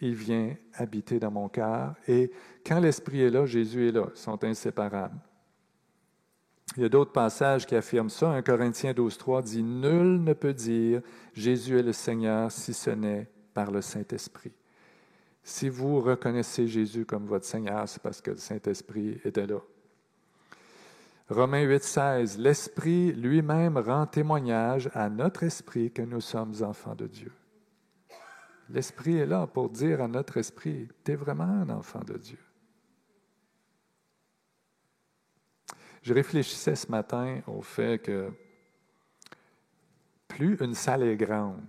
il 0.00 0.14
vient 0.14 0.56
habiter 0.74 1.20
dans 1.20 1.30
mon 1.30 1.48
cœur. 1.48 1.94
Et 2.08 2.32
quand 2.66 2.80
l'Esprit 2.80 3.20
est 3.20 3.30
là, 3.30 3.44
Jésus 3.44 3.88
est 3.88 3.92
là. 3.92 4.06
Ils 4.14 4.18
sont 4.18 4.42
inséparables. 4.42 5.18
Il 6.76 6.82
y 6.82 6.86
a 6.86 6.88
d'autres 6.88 7.12
passages 7.12 7.66
qui 7.66 7.76
affirment 7.76 8.08
ça. 8.08 8.30
1 8.30 8.40
Corinthiens 8.42 8.94
12, 8.94 9.18
3 9.18 9.42
dit 9.42 9.62
Nul 9.62 10.24
ne 10.24 10.32
peut 10.32 10.54
dire 10.54 11.02
Jésus 11.34 11.78
est 11.78 11.82
le 11.82 11.92
Seigneur 11.92 12.50
si 12.50 12.72
ce 12.72 12.90
n'est 12.90 13.28
par 13.52 13.70
le 13.70 13.82
Saint-Esprit. 13.82 14.52
Si 15.42 15.68
vous 15.68 16.00
reconnaissez 16.00 16.68
Jésus 16.68 17.04
comme 17.04 17.26
votre 17.26 17.44
Seigneur, 17.44 17.88
c'est 17.88 18.02
parce 18.02 18.20
que 18.20 18.30
le 18.30 18.36
Saint-Esprit 18.36 19.20
était 19.24 19.46
là. 19.46 19.58
Romains 21.28 21.62
8, 21.62 21.82
16 21.82 22.38
L'Esprit 22.38 23.12
lui-même 23.12 23.78
rend 23.78 24.06
témoignage 24.06 24.90
à 24.94 25.08
notre 25.08 25.42
esprit 25.42 25.90
que 25.90 26.02
nous 26.02 26.20
sommes 26.20 26.54
enfants 26.62 26.94
de 26.94 27.06
Dieu. 27.06 27.32
L'Esprit 28.68 29.16
est 29.16 29.26
là 29.26 29.46
pour 29.46 29.70
dire 29.70 30.00
à 30.00 30.08
notre 30.08 30.36
esprit, 30.36 30.88
tu 31.04 31.12
es 31.12 31.16
vraiment 31.16 31.44
un 31.44 31.70
enfant 31.70 32.00
de 32.00 32.16
Dieu. 32.16 32.38
Je 36.02 36.14
réfléchissais 36.14 36.74
ce 36.74 36.90
matin 36.90 37.40
au 37.46 37.62
fait 37.62 38.00
que 38.00 38.30
plus 40.28 40.56
une 40.60 40.74
salle 40.74 41.02
est 41.04 41.16
grande, 41.16 41.62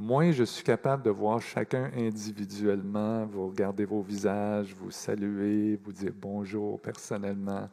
moins 0.00 0.32
je 0.32 0.44
suis 0.44 0.64
capable 0.64 1.02
de 1.02 1.10
voir 1.10 1.42
chacun 1.42 1.90
individuellement, 1.94 3.26
vous 3.26 3.48
regarder 3.48 3.84
vos 3.84 4.00
visages, 4.00 4.74
vous 4.74 4.90
saluer, 4.90 5.76
vous 5.76 5.92
dire 5.92 6.12
bonjour 6.16 6.80
personnellement. 6.80 7.68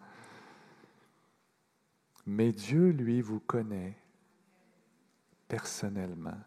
Mais 2.25 2.51
Dieu, 2.51 2.89
lui, 2.89 3.21
vous 3.21 3.39
connaît 3.39 3.97
personnellement. 5.47 6.37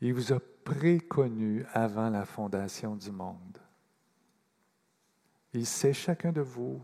Il 0.00 0.12
vous 0.12 0.32
a 0.32 0.40
préconnu 0.64 1.64
avant 1.72 2.10
la 2.10 2.24
fondation 2.24 2.96
du 2.96 3.12
monde. 3.12 3.58
Il 5.52 5.64
sait 5.64 5.92
chacun 5.92 6.32
de 6.32 6.40
vous 6.40 6.82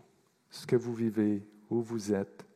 ce 0.49 0.64
que 0.64 0.76
vous 0.76 0.95
vivez, 0.95 1.45
où 1.68 1.82
vous 1.82 2.12
êtes, 2.12 2.47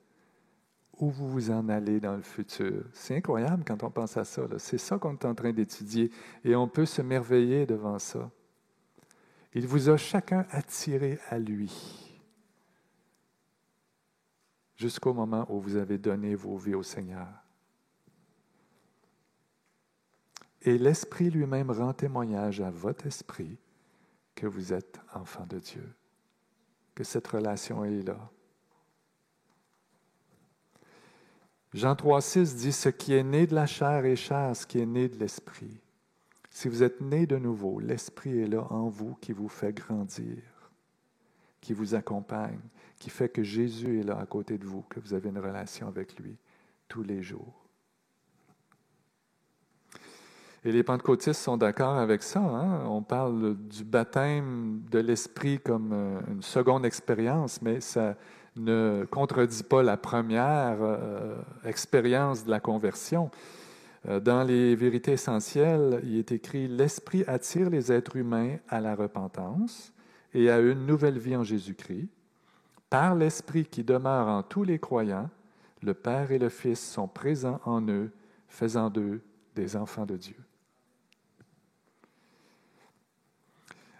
où 0.99 1.11
vous 1.11 1.29
vous 1.29 1.51
en 1.51 1.69
allez 1.69 2.01
dans 2.01 2.17
le 2.17 2.23
futur. 2.23 2.85
C'est 2.93 3.17
incroyable 3.17 3.65
quand 3.67 3.83
on 3.83 3.91
pense 3.91 4.17
à 4.17 4.25
ça. 4.25 4.43
C'est 4.59 4.79
ça 4.79 4.99
qu'on 4.99 5.13
est 5.13 5.25
en 5.25 5.35
train 5.35 5.53
d'étudier 5.53 6.11
et 6.45 6.57
on 6.57 6.69
peut 6.69 6.87
se 6.87 7.03
merveiller 7.03 7.67
devant 7.67 7.99
ça. 7.99 8.31
Il 9.55 9.67
vous 9.67 9.89
a 9.89 9.97
chacun 9.97 10.47
attiré 10.51 11.19
à 11.29 11.39
lui 11.39 12.07
jusqu'au 14.77 15.15
moment 15.15 15.47
où 15.49 15.61
vous 15.61 15.77
avez 15.77 15.99
donné 15.99 16.35
vos 16.35 16.57
vies 16.57 16.75
au 16.75 16.83
Seigneur. 16.83 17.29
Et 20.63 20.79
l'Esprit 20.79 21.31
lui-même 21.31 21.71
rend 21.71 21.93
témoignage 21.93 22.61
à 22.61 22.71
votre 22.71 23.07
esprit 23.07 23.57
que 24.35 24.47
vous 24.47 24.73
êtes 24.73 25.01
enfant 25.15 25.47
de 25.47 25.59
Dieu, 25.59 25.95
que 26.95 27.05
cette 27.05 27.27
relation 27.29 27.85
est 27.85 28.03
là. 28.03 28.31
Jean 31.77 31.93
3,6 31.93 32.57
dit 32.57 32.73
Ce 32.73 32.89
qui 32.89 33.13
est 33.13 33.23
né 33.23 33.47
de 33.47 33.55
la 33.55 33.67
chair 33.67 34.07
est 34.07 34.17
chair, 34.17 34.57
ce 34.57 34.67
qui 34.67 34.81
est 34.81 34.87
né 34.87 35.11
de 35.11 35.19
l'esprit. 35.19 35.79
Si 36.51 36.69
vous 36.69 36.83
êtes 36.83 37.03
né 37.03 37.27
de 37.27 37.37
nouveau, 37.37 37.81
l'esprit 37.81 38.41
est 38.41 38.47
là 38.47 38.67
en 38.71 38.89
vous 38.89 39.15
qui 39.21 39.33
vous 39.33 39.51
fait 39.51 39.75
grandir, 39.75 40.39
qui 41.61 41.75
vous 41.75 41.95
accompagne, 41.95 42.61
qui 42.99 43.11
fait 43.11 43.29
que 43.29 43.43
Jésus 43.43 44.01
est 44.01 44.05
là 44.05 44.19
à 44.19 44.25
côté 44.25 44.57
de 44.57 44.65
vous, 44.65 44.87
que 44.89 45.01
vous 45.01 45.13
avez 45.13 45.29
une 45.29 45.39
relation 45.39 45.87
avec 45.87 46.19
lui 46.19 46.39
tous 46.89 47.03
les 47.03 47.23
jours. 47.23 47.67
Et 50.65 50.73
les 50.73 50.83
pentecôtistes 50.83 51.43
sont 51.43 51.59
d'accord 51.59 51.99
avec 51.99 52.23
ça. 52.23 52.41
Hein? 52.41 52.87
On 52.87 53.03
parle 53.03 53.55
du 53.55 53.85
baptême 53.85 54.81
de 54.91 54.99
l'Esprit 54.99 55.61
comme 55.61 55.93
euh, 55.93 56.21
une 56.29 56.43
seconde 56.43 56.87
expérience, 56.87 57.61
mais 57.61 57.83
ça 57.83 58.17
ne 58.57 59.07
contredit 59.11 59.63
pas 59.63 59.83
la 59.83 59.97
première 59.97 60.79
euh, 60.81 61.37
expérience 61.65 62.45
de 62.45 62.51
la 62.51 62.61
conversion. 62.61 63.31
Euh, 64.09 64.21
dans 64.21 64.43
les 64.45 64.75
vérités 64.75 65.13
essentielles, 65.13 66.01
il 66.05 66.17
est 66.19 66.33
écrit 66.33 66.69
L'Esprit 66.69 67.25
attire 67.27 67.71
les 67.71 67.93
êtres 67.93 68.17
humains 68.17 68.57
à 68.69 68.81
la 68.81 68.95
repentance 68.95 69.93
et 70.35 70.51
à 70.51 70.61
une 70.61 70.87
nouvelle 70.87 71.19
vie 71.19 71.37
en 71.37 71.45
Jésus-Christ. 71.45 72.09
Par 72.89 73.15
l'Esprit 73.15 73.67
qui 73.67 73.83
demeure 73.83 74.29
en 74.29 74.43
tous 74.43 74.65
les 74.65 74.79
croyants, 74.79 75.29
le 75.83 75.95
Père 75.95 76.33
et 76.33 76.39
le 76.39 76.49
Fils 76.49 76.81
sont 76.81 77.09
présents 77.09 77.61
en 77.65 77.87
eux, 77.89 78.11
faisant 78.49 78.91
d'eux 78.91 79.21
des 79.55 79.77
enfants 79.77 80.07
de 80.07 80.17
Dieu. 80.17 80.37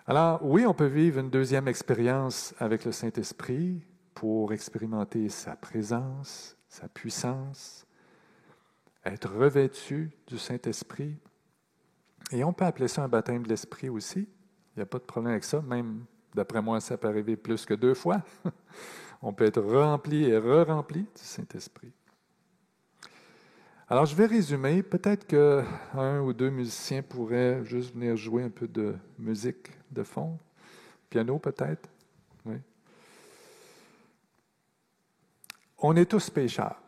Alors, 0.07 0.41
oui, 0.45 0.65
on 0.65 0.73
peut 0.73 0.87
vivre 0.87 1.19
une 1.19 1.31
deuxième 1.31 1.67
expérience 1.67 2.55
avec 2.61 2.85
le 2.85 2.93
Saint-Esprit 2.93 3.83
pour 4.17 4.55
expérimenter 4.55 5.29
sa 5.29 5.57
présence, 5.57 6.57
sa 6.71 6.89
puissance, 6.89 7.87
être 9.05 9.31
revêtu 9.31 10.11
du 10.27 10.39
Saint-Esprit. 10.39 11.19
Et 12.33 12.43
on 12.43 12.55
peut 12.55 12.65
appeler 12.65 12.89
ça 12.89 13.05
un 13.05 13.09
baptême 13.09 13.43
de 13.43 13.49
l'Esprit 13.51 13.91
aussi. 13.91 14.21
Il 14.21 14.79
n'y 14.79 14.83
a 14.83 14.87
pas 14.87 14.99
de 14.99 15.05
problème 15.05 15.33
avec 15.33 15.45
ça. 15.45 15.61
Même, 15.61 16.07
d'après 16.35 16.63
moi, 16.63 16.81
ça 16.81 16.97
peut 16.97 17.09
arriver 17.09 17.37
plus 17.37 17.67
que 17.67 17.75
deux 17.75 17.93
fois. 17.93 18.23
on 19.23 19.35
peut 19.35 19.45
être 19.45 19.61
rempli 19.61 20.25
et 20.25 20.39
re-rempli 20.39 21.03
du 21.03 21.09
Saint-Esprit. 21.15 21.93
Alors, 23.87 24.07
je 24.07 24.17
vais 24.17 24.27
résumer. 24.27 24.83
Peut-être 24.83 25.27
qu'un 25.27 26.21
ou 26.23 26.33
deux 26.33 26.51
musiciens 26.51 27.03
pourraient 27.03 27.63
juste 27.67 27.93
venir 27.93 28.17
jouer 28.17 28.45
un 28.45 28.51
peu 28.51 28.67
de 28.67 28.95
musique 29.19 29.73
de 29.91 30.03
fond. 30.03 30.39
Piano, 31.11 31.39
peut-être. 31.39 31.87
Oui. 32.47 32.57
On 35.79 35.95
est 35.97 36.07
tous 36.07 36.31
pécheurs. 36.31 36.81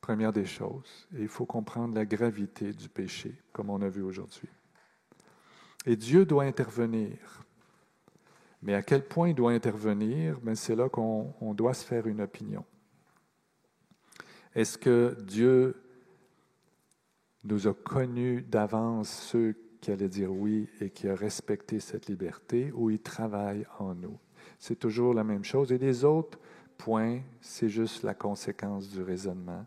Première 0.00 0.32
des 0.32 0.46
choses. 0.46 1.06
Et 1.14 1.22
il 1.22 1.28
faut 1.28 1.44
comprendre 1.44 1.94
la 1.94 2.06
gravité 2.06 2.72
du 2.72 2.88
péché, 2.88 3.34
comme 3.52 3.68
on 3.68 3.82
a 3.82 3.88
vu 3.88 4.02
aujourd'hui. 4.02 4.48
Et 5.84 5.96
Dieu 5.96 6.24
doit 6.24 6.44
intervenir. 6.44 7.44
Mais 8.62 8.74
à 8.74 8.82
quel 8.82 9.06
point 9.06 9.28
il 9.28 9.34
doit 9.34 9.52
intervenir, 9.52 10.40
ben, 10.40 10.54
c'est 10.54 10.74
là 10.74 10.88
qu'on 10.88 11.54
doit 11.54 11.74
se 11.74 11.84
faire 11.84 12.06
une 12.06 12.20
opinion. 12.20 12.64
Est-ce 14.54 14.78
que 14.78 15.16
Dieu 15.20 15.80
nous 17.44 17.68
a 17.68 17.74
connus 17.74 18.42
d'avance 18.42 19.10
ceux 19.10 19.54
qui 19.80 19.92
allaient 19.92 20.08
dire 20.08 20.32
oui 20.32 20.68
et 20.80 20.90
qui 20.90 21.08
a 21.08 21.14
respecté 21.14 21.78
cette 21.78 22.06
liberté 22.06 22.72
ou 22.72 22.90
il 22.90 23.00
travaille 23.00 23.66
en 23.78 23.94
nous? 23.94 24.18
C'est 24.58 24.76
toujours 24.76 25.14
la 25.14 25.24
même 25.24 25.44
chose. 25.44 25.72
Et 25.72 25.78
les 25.78 26.04
autres 26.04 26.38
points, 26.76 27.20
c'est 27.40 27.68
juste 27.68 28.02
la 28.02 28.14
conséquence 28.14 28.88
du 28.88 29.02
raisonnement. 29.02 29.64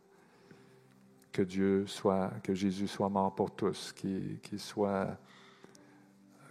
Que 1.32 1.42
Dieu 1.42 1.88
soit, 1.88 2.32
que 2.44 2.54
Jésus 2.54 2.88
soit 2.88 3.10
mort 3.10 3.34
pour 3.34 3.52
tous, 3.52 3.94
qu'il 3.94 4.60
soit, 4.60 5.18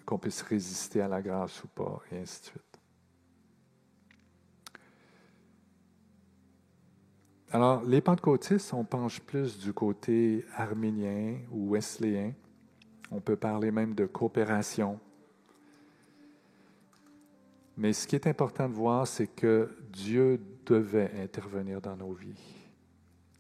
qu'on 0.07 0.19
puisse 0.19 0.41
résister 0.43 1.03
à 1.03 1.09
la 1.09 1.21
grâce 1.21 1.63
ou 1.63 1.69
pas, 1.69 2.01
et 2.11 2.19
ainsi 2.19 2.41
de 2.41 2.47
suite. 2.47 2.71
Alors, 7.53 7.83
les 7.83 8.01
pentecôtistes, 8.01 8.73
on 8.73 8.85
penche 8.85 9.21
plus 9.21 9.59
du 9.59 9.73
côté 9.73 10.45
arménien 10.55 11.41
ou 11.51 11.71
wesléen. 11.71 12.33
On 13.11 13.21
peut 13.21 13.35
parler 13.35 13.73
même 13.73 13.95
de 13.95 14.07
coopération. 14.07 15.01
Mais 17.81 17.95
ce 17.95 18.07
qui 18.07 18.15
est 18.15 18.27
important 18.27 18.69
de 18.69 18.75
voir, 18.75 19.07
c'est 19.07 19.27
que 19.27 19.71
Dieu 19.91 20.39
devait 20.67 21.11
intervenir 21.23 21.81
dans 21.81 21.97
nos 21.97 22.13
vies. 22.13 22.59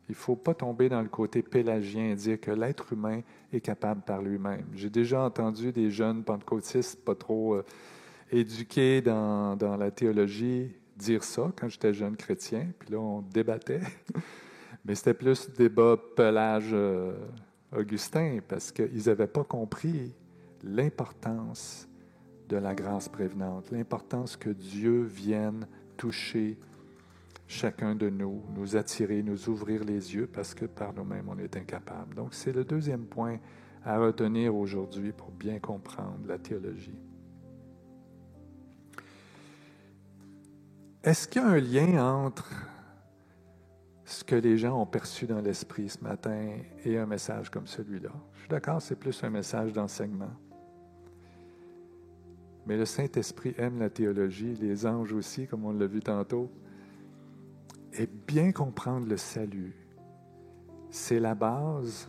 Il 0.08 0.12
ne 0.12 0.16
faut 0.16 0.34
pas 0.34 0.54
tomber 0.54 0.88
dans 0.88 1.02
le 1.02 1.10
côté 1.10 1.42
pélagien 1.42 2.12
et 2.12 2.14
dire 2.14 2.40
que 2.40 2.50
l'être 2.50 2.90
humain 2.90 3.20
est 3.52 3.60
capable 3.60 4.00
par 4.00 4.22
lui-même. 4.22 4.64
J'ai 4.74 4.88
déjà 4.88 5.20
entendu 5.20 5.72
des 5.72 5.90
jeunes 5.90 6.24
pentecôtistes 6.24 7.04
pas 7.04 7.14
trop 7.14 7.56
euh, 7.56 7.64
éduqués 8.32 9.02
dans, 9.02 9.56
dans 9.56 9.76
la 9.76 9.90
théologie 9.90 10.72
dire 10.96 11.22
ça 11.22 11.52
quand 11.54 11.68
j'étais 11.68 11.92
jeune 11.92 12.16
chrétien, 12.16 12.68
puis 12.78 12.92
là, 12.92 12.98
on 12.98 13.20
débattait. 13.20 13.82
Mais 14.86 14.94
c'était 14.94 15.12
plus 15.12 15.50
débat 15.50 15.98
pelage 16.16 16.70
euh, 16.72 17.12
Augustin, 17.76 18.38
parce 18.48 18.72
qu'ils 18.72 19.04
n'avaient 19.04 19.26
pas 19.26 19.44
compris 19.44 20.14
l'importance 20.64 21.89
de 22.50 22.56
la 22.56 22.74
grâce 22.74 23.08
prévenante, 23.08 23.70
l'importance 23.70 24.36
que 24.36 24.50
Dieu 24.50 25.02
vienne 25.02 25.68
toucher 25.96 26.58
chacun 27.46 27.94
de 27.94 28.10
nous, 28.10 28.42
nous 28.54 28.76
attirer, 28.76 29.22
nous 29.22 29.48
ouvrir 29.48 29.84
les 29.84 30.14
yeux, 30.14 30.26
parce 30.26 30.54
que 30.54 30.66
par 30.66 30.92
nous-mêmes, 30.92 31.28
on 31.28 31.38
est 31.38 31.56
incapable. 31.56 32.14
Donc, 32.14 32.34
c'est 32.34 32.52
le 32.52 32.64
deuxième 32.64 33.06
point 33.06 33.38
à 33.84 33.98
retenir 33.98 34.54
aujourd'hui 34.54 35.12
pour 35.12 35.30
bien 35.30 35.60
comprendre 35.60 36.26
la 36.26 36.38
théologie. 36.38 36.98
Est-ce 41.02 41.28
qu'il 41.28 41.40
y 41.40 41.44
a 41.44 41.48
un 41.48 41.60
lien 41.60 42.04
entre 42.04 42.50
ce 44.04 44.24
que 44.24 44.34
les 44.34 44.58
gens 44.58 44.80
ont 44.80 44.86
perçu 44.86 45.26
dans 45.26 45.40
l'esprit 45.40 45.88
ce 45.88 46.02
matin 46.02 46.50
et 46.84 46.98
un 46.98 47.06
message 47.06 47.48
comme 47.48 47.66
celui-là? 47.66 48.12
Je 48.34 48.40
suis 48.40 48.48
d'accord, 48.48 48.82
c'est 48.82 48.96
plus 48.96 49.22
un 49.22 49.30
message 49.30 49.72
d'enseignement. 49.72 50.32
Mais 52.66 52.76
le 52.76 52.84
Saint-Esprit 52.84 53.54
aime 53.58 53.78
la 53.78 53.90
théologie, 53.90 54.54
les 54.54 54.86
anges 54.86 55.12
aussi, 55.12 55.46
comme 55.46 55.64
on 55.64 55.72
l'a 55.72 55.86
vu 55.86 56.00
tantôt. 56.00 56.50
Et 57.92 58.06
bien 58.06 58.52
comprendre 58.52 59.06
le 59.08 59.16
salut, 59.16 59.74
c'est 60.90 61.20
la 61.20 61.34
base 61.34 62.08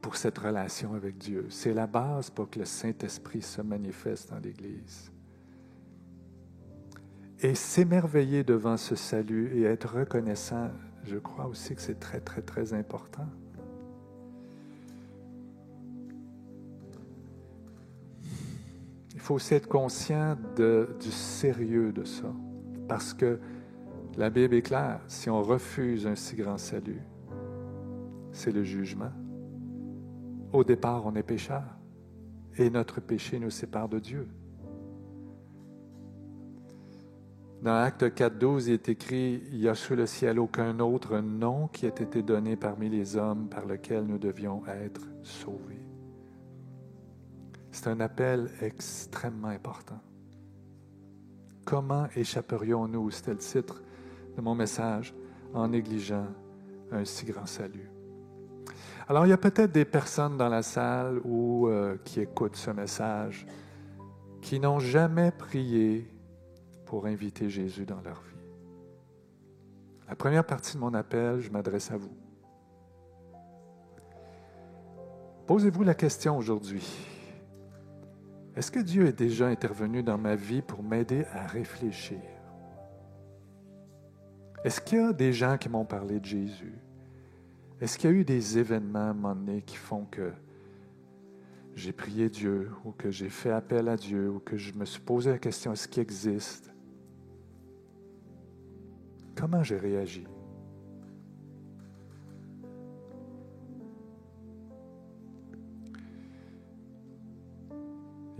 pour 0.00 0.16
cette 0.16 0.38
relation 0.38 0.94
avec 0.94 1.16
Dieu. 1.16 1.46
C'est 1.48 1.72
la 1.72 1.86
base 1.86 2.28
pour 2.28 2.50
que 2.50 2.58
le 2.58 2.64
Saint-Esprit 2.64 3.42
se 3.42 3.62
manifeste 3.62 4.30
dans 4.30 4.38
l'Église. 4.38 5.10
Et 7.40 7.54
s'émerveiller 7.54 8.44
devant 8.44 8.76
ce 8.76 8.94
salut 8.94 9.56
et 9.56 9.62
être 9.62 9.96
reconnaissant, 9.96 10.70
je 11.04 11.16
crois 11.16 11.46
aussi 11.46 11.74
que 11.74 11.80
c'est 11.80 11.98
très, 11.98 12.20
très, 12.20 12.42
très 12.42 12.72
important. 12.72 13.26
Faut 19.22 19.34
aussi 19.34 19.54
être 19.54 19.68
conscient 19.68 20.36
du 20.56 21.10
sérieux 21.10 21.92
de 21.92 22.04
ça, 22.04 22.32
parce 22.88 23.14
que 23.14 23.38
la 24.16 24.30
Bible 24.30 24.56
est 24.56 24.62
claire, 24.62 25.00
si 25.06 25.30
on 25.30 25.42
refuse 25.42 26.06
un 26.06 26.16
si 26.16 26.34
grand 26.34 26.58
salut, 26.58 27.00
c'est 28.32 28.50
le 28.50 28.64
jugement. 28.64 29.12
Au 30.52 30.64
départ, 30.64 31.06
on 31.06 31.14
est 31.14 31.22
pécheur, 31.22 31.62
et 32.58 32.68
notre 32.68 33.00
péché 33.00 33.38
nous 33.38 33.50
sépare 33.50 33.88
de 33.88 34.00
Dieu. 34.00 34.28
Dans 37.62 37.76
Acte 37.76 38.02
4.12, 38.02 38.66
il 38.66 38.72
est 38.72 38.88
écrit, 38.88 39.40
Il 39.52 39.60
n'y 39.60 39.68
a 39.68 39.76
sous 39.76 39.94
le 39.94 40.06
ciel 40.06 40.40
aucun 40.40 40.80
autre 40.80 41.20
nom 41.20 41.68
qui 41.68 41.86
ait 41.86 41.90
été 41.90 42.22
donné 42.22 42.56
parmi 42.56 42.88
les 42.88 43.16
hommes 43.16 43.48
par 43.48 43.66
lequel 43.66 44.04
nous 44.04 44.18
devions 44.18 44.66
être 44.66 45.06
sauvés. 45.22 45.81
C'est 47.72 47.88
un 47.88 48.00
appel 48.00 48.50
extrêmement 48.60 49.48
important. 49.48 49.98
Comment 51.64 52.06
échapperions-nous, 52.14 53.10
c'était 53.10 53.32
le 53.32 53.38
titre 53.38 53.82
de 54.36 54.42
mon 54.42 54.54
message, 54.54 55.14
en 55.54 55.68
négligeant 55.68 56.26
un 56.90 57.04
si 57.04 57.24
grand 57.24 57.46
salut? 57.46 57.90
Alors, 59.08 59.26
il 59.26 59.30
y 59.30 59.32
a 59.32 59.38
peut-être 59.38 59.72
des 59.72 59.86
personnes 59.86 60.36
dans 60.36 60.48
la 60.48 60.62
salle 60.62 61.20
ou 61.24 61.66
euh, 61.66 61.96
qui 62.04 62.20
écoutent 62.20 62.56
ce 62.56 62.70
message 62.70 63.46
qui 64.42 64.60
n'ont 64.60 64.78
jamais 64.78 65.30
prié 65.30 66.08
pour 66.84 67.06
inviter 67.06 67.48
Jésus 67.48 67.86
dans 67.86 68.00
leur 68.02 68.20
vie. 68.20 68.32
La 70.08 70.14
première 70.14 70.44
partie 70.44 70.74
de 70.74 70.78
mon 70.78 70.92
appel, 70.92 71.40
je 71.40 71.50
m'adresse 71.50 71.90
à 71.90 71.96
vous. 71.96 72.14
Posez-vous 75.46 75.84
la 75.84 75.94
question 75.94 76.36
aujourd'hui. 76.36 76.86
Est-ce 78.54 78.70
que 78.70 78.80
Dieu 78.80 79.06
est 79.06 79.18
déjà 79.18 79.46
intervenu 79.46 80.02
dans 80.02 80.18
ma 80.18 80.36
vie 80.36 80.62
pour 80.62 80.82
m'aider 80.82 81.24
à 81.32 81.46
réfléchir? 81.46 82.20
Est-ce 84.64 84.80
qu'il 84.80 84.98
y 84.98 85.02
a 85.02 85.12
des 85.12 85.32
gens 85.32 85.56
qui 85.56 85.68
m'ont 85.68 85.84
parlé 85.84 86.20
de 86.20 86.24
Jésus? 86.24 86.78
Est-ce 87.80 87.98
qu'il 87.98 88.10
y 88.10 88.12
a 88.12 88.16
eu 88.16 88.24
des 88.24 88.58
événements 88.58 88.98
à 88.98 89.10
un 89.10 89.14
moment 89.14 89.34
donné 89.34 89.62
qui 89.62 89.76
font 89.76 90.04
que 90.04 90.32
j'ai 91.74 91.92
prié 91.92 92.28
Dieu 92.28 92.70
ou 92.84 92.92
que 92.92 93.10
j'ai 93.10 93.30
fait 93.30 93.50
appel 93.50 93.88
à 93.88 93.96
Dieu 93.96 94.28
ou 94.30 94.38
que 94.38 94.56
je 94.56 94.72
me 94.74 94.84
suis 94.84 95.00
posé 95.00 95.30
la 95.30 95.38
question, 95.38 95.72
est-ce 95.72 95.88
qu'il 95.88 96.02
existe? 96.02 96.70
Comment 99.34 99.62
j'ai 99.62 99.78
réagi? 99.78 100.26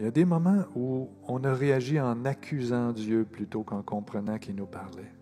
Il 0.02 0.06
y 0.06 0.08
a 0.08 0.10
des 0.10 0.24
moments 0.24 0.64
où 0.74 1.10
on 1.28 1.44
a 1.44 1.54
réagi 1.54 2.00
en 2.00 2.24
accusant 2.24 2.92
Dieu 2.92 3.24
plutôt 3.24 3.62
qu'en 3.62 3.82
comprenant 3.82 4.36
qu'il 4.36 4.56
nous 4.56 4.66
parlait. 4.66 5.14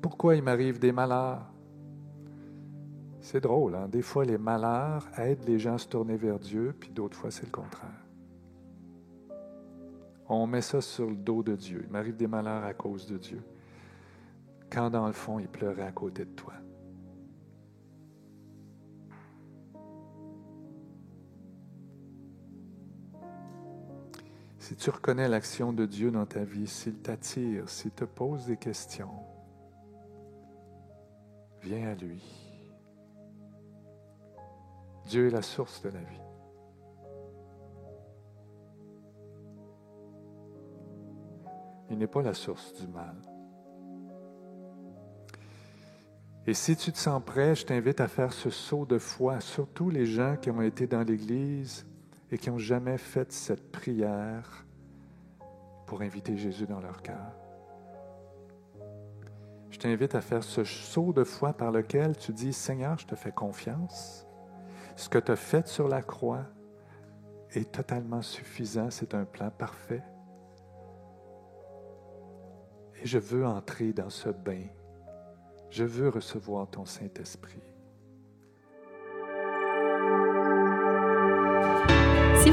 Pourquoi 0.00 0.36
il 0.36 0.42
m'arrive 0.42 0.78
des 0.78 0.92
malheurs? 0.92 1.52
C'est 3.20 3.40
drôle, 3.40 3.74
hein? 3.74 3.88
des 3.88 4.02
fois 4.02 4.24
les 4.24 4.38
malheurs 4.38 5.08
aident 5.18 5.44
les 5.48 5.58
gens 5.58 5.74
à 5.74 5.78
se 5.78 5.88
tourner 5.88 6.16
vers 6.16 6.38
Dieu, 6.38 6.72
puis 6.78 6.90
d'autres 6.90 7.16
fois 7.16 7.32
c'est 7.32 7.44
le 7.44 7.50
contraire 7.50 8.04
on 10.28 10.46
met 10.46 10.60
ça 10.60 10.80
sur 10.80 11.08
le 11.08 11.16
dos 11.16 11.42
de 11.42 11.54
Dieu. 11.54 11.82
Il 11.84 11.90
m'arrive 11.90 12.16
des 12.16 12.26
malheurs 12.26 12.64
à 12.64 12.74
cause 12.74 13.06
de 13.06 13.18
Dieu. 13.18 13.42
Quand 14.70 14.90
dans 14.90 15.06
le 15.06 15.12
fond, 15.12 15.38
il 15.38 15.48
pleurait 15.48 15.82
à 15.82 15.92
côté 15.92 16.24
de 16.24 16.30
toi. 16.30 16.54
Si 24.64 24.76
tu 24.76 24.88
reconnais 24.88 25.28
l'action 25.28 25.74
de 25.74 25.84
Dieu 25.84 26.10
dans 26.10 26.24
ta 26.24 26.42
vie, 26.42 26.66
s'il 26.66 26.94
t'attire, 26.94 27.68
s'il 27.68 27.90
te 27.90 28.06
pose 28.06 28.46
des 28.46 28.56
questions, 28.56 29.10
Viens 31.60 31.88
à 31.88 31.94
lui. 31.94 32.22
Dieu 35.04 35.26
est 35.26 35.30
la 35.30 35.42
source 35.42 35.82
de 35.82 35.90
la 35.90 36.00
vie. 36.00 36.22
Il 41.90 41.98
n'est 41.98 42.06
pas 42.06 42.22
la 42.22 42.32
source 42.32 42.72
du 42.80 42.86
mal. 42.86 43.16
Et 46.46 46.54
si 46.54 46.74
tu 46.74 46.90
te 46.90 46.98
sens 46.98 47.22
prêt, 47.22 47.54
je 47.54 47.66
t'invite 47.66 48.00
à 48.00 48.08
faire 48.08 48.32
ce 48.32 48.48
saut 48.48 48.86
de 48.86 48.96
foi, 48.96 49.40
surtout 49.40 49.90
les 49.90 50.06
gens 50.06 50.38
qui 50.40 50.50
ont 50.50 50.62
été 50.62 50.86
dans 50.86 51.02
l'Église 51.02 51.86
et 52.30 52.38
qui 52.38 52.50
n'ont 52.50 52.58
jamais 52.58 52.98
fait 52.98 53.30
cette 53.32 53.70
prière 53.70 54.66
pour 55.86 56.02
inviter 56.02 56.36
Jésus 56.36 56.66
dans 56.66 56.80
leur 56.80 57.02
cœur. 57.02 57.32
Je 59.70 59.78
t'invite 59.78 60.14
à 60.14 60.20
faire 60.20 60.42
ce 60.42 60.64
saut 60.64 61.12
de 61.12 61.24
foi 61.24 61.52
par 61.52 61.72
lequel 61.72 62.16
tu 62.16 62.32
dis, 62.32 62.52
Seigneur, 62.52 62.98
je 62.98 63.06
te 63.06 63.14
fais 63.14 63.32
confiance. 63.32 64.26
Ce 64.96 65.08
que 65.08 65.18
tu 65.18 65.32
as 65.32 65.36
fait 65.36 65.66
sur 65.66 65.88
la 65.88 66.02
croix 66.02 66.44
est 67.50 67.72
totalement 67.72 68.22
suffisant, 68.22 68.90
c'est 68.90 69.14
un 69.14 69.24
plan 69.24 69.50
parfait. 69.50 70.02
Et 73.02 73.06
je 73.06 73.18
veux 73.18 73.44
entrer 73.44 73.92
dans 73.92 74.10
ce 74.10 74.28
bain 74.28 74.66
je 75.74 75.82
veux 75.82 76.08
recevoir 76.08 76.70
ton 76.70 76.84
Saint-Esprit. 76.84 77.73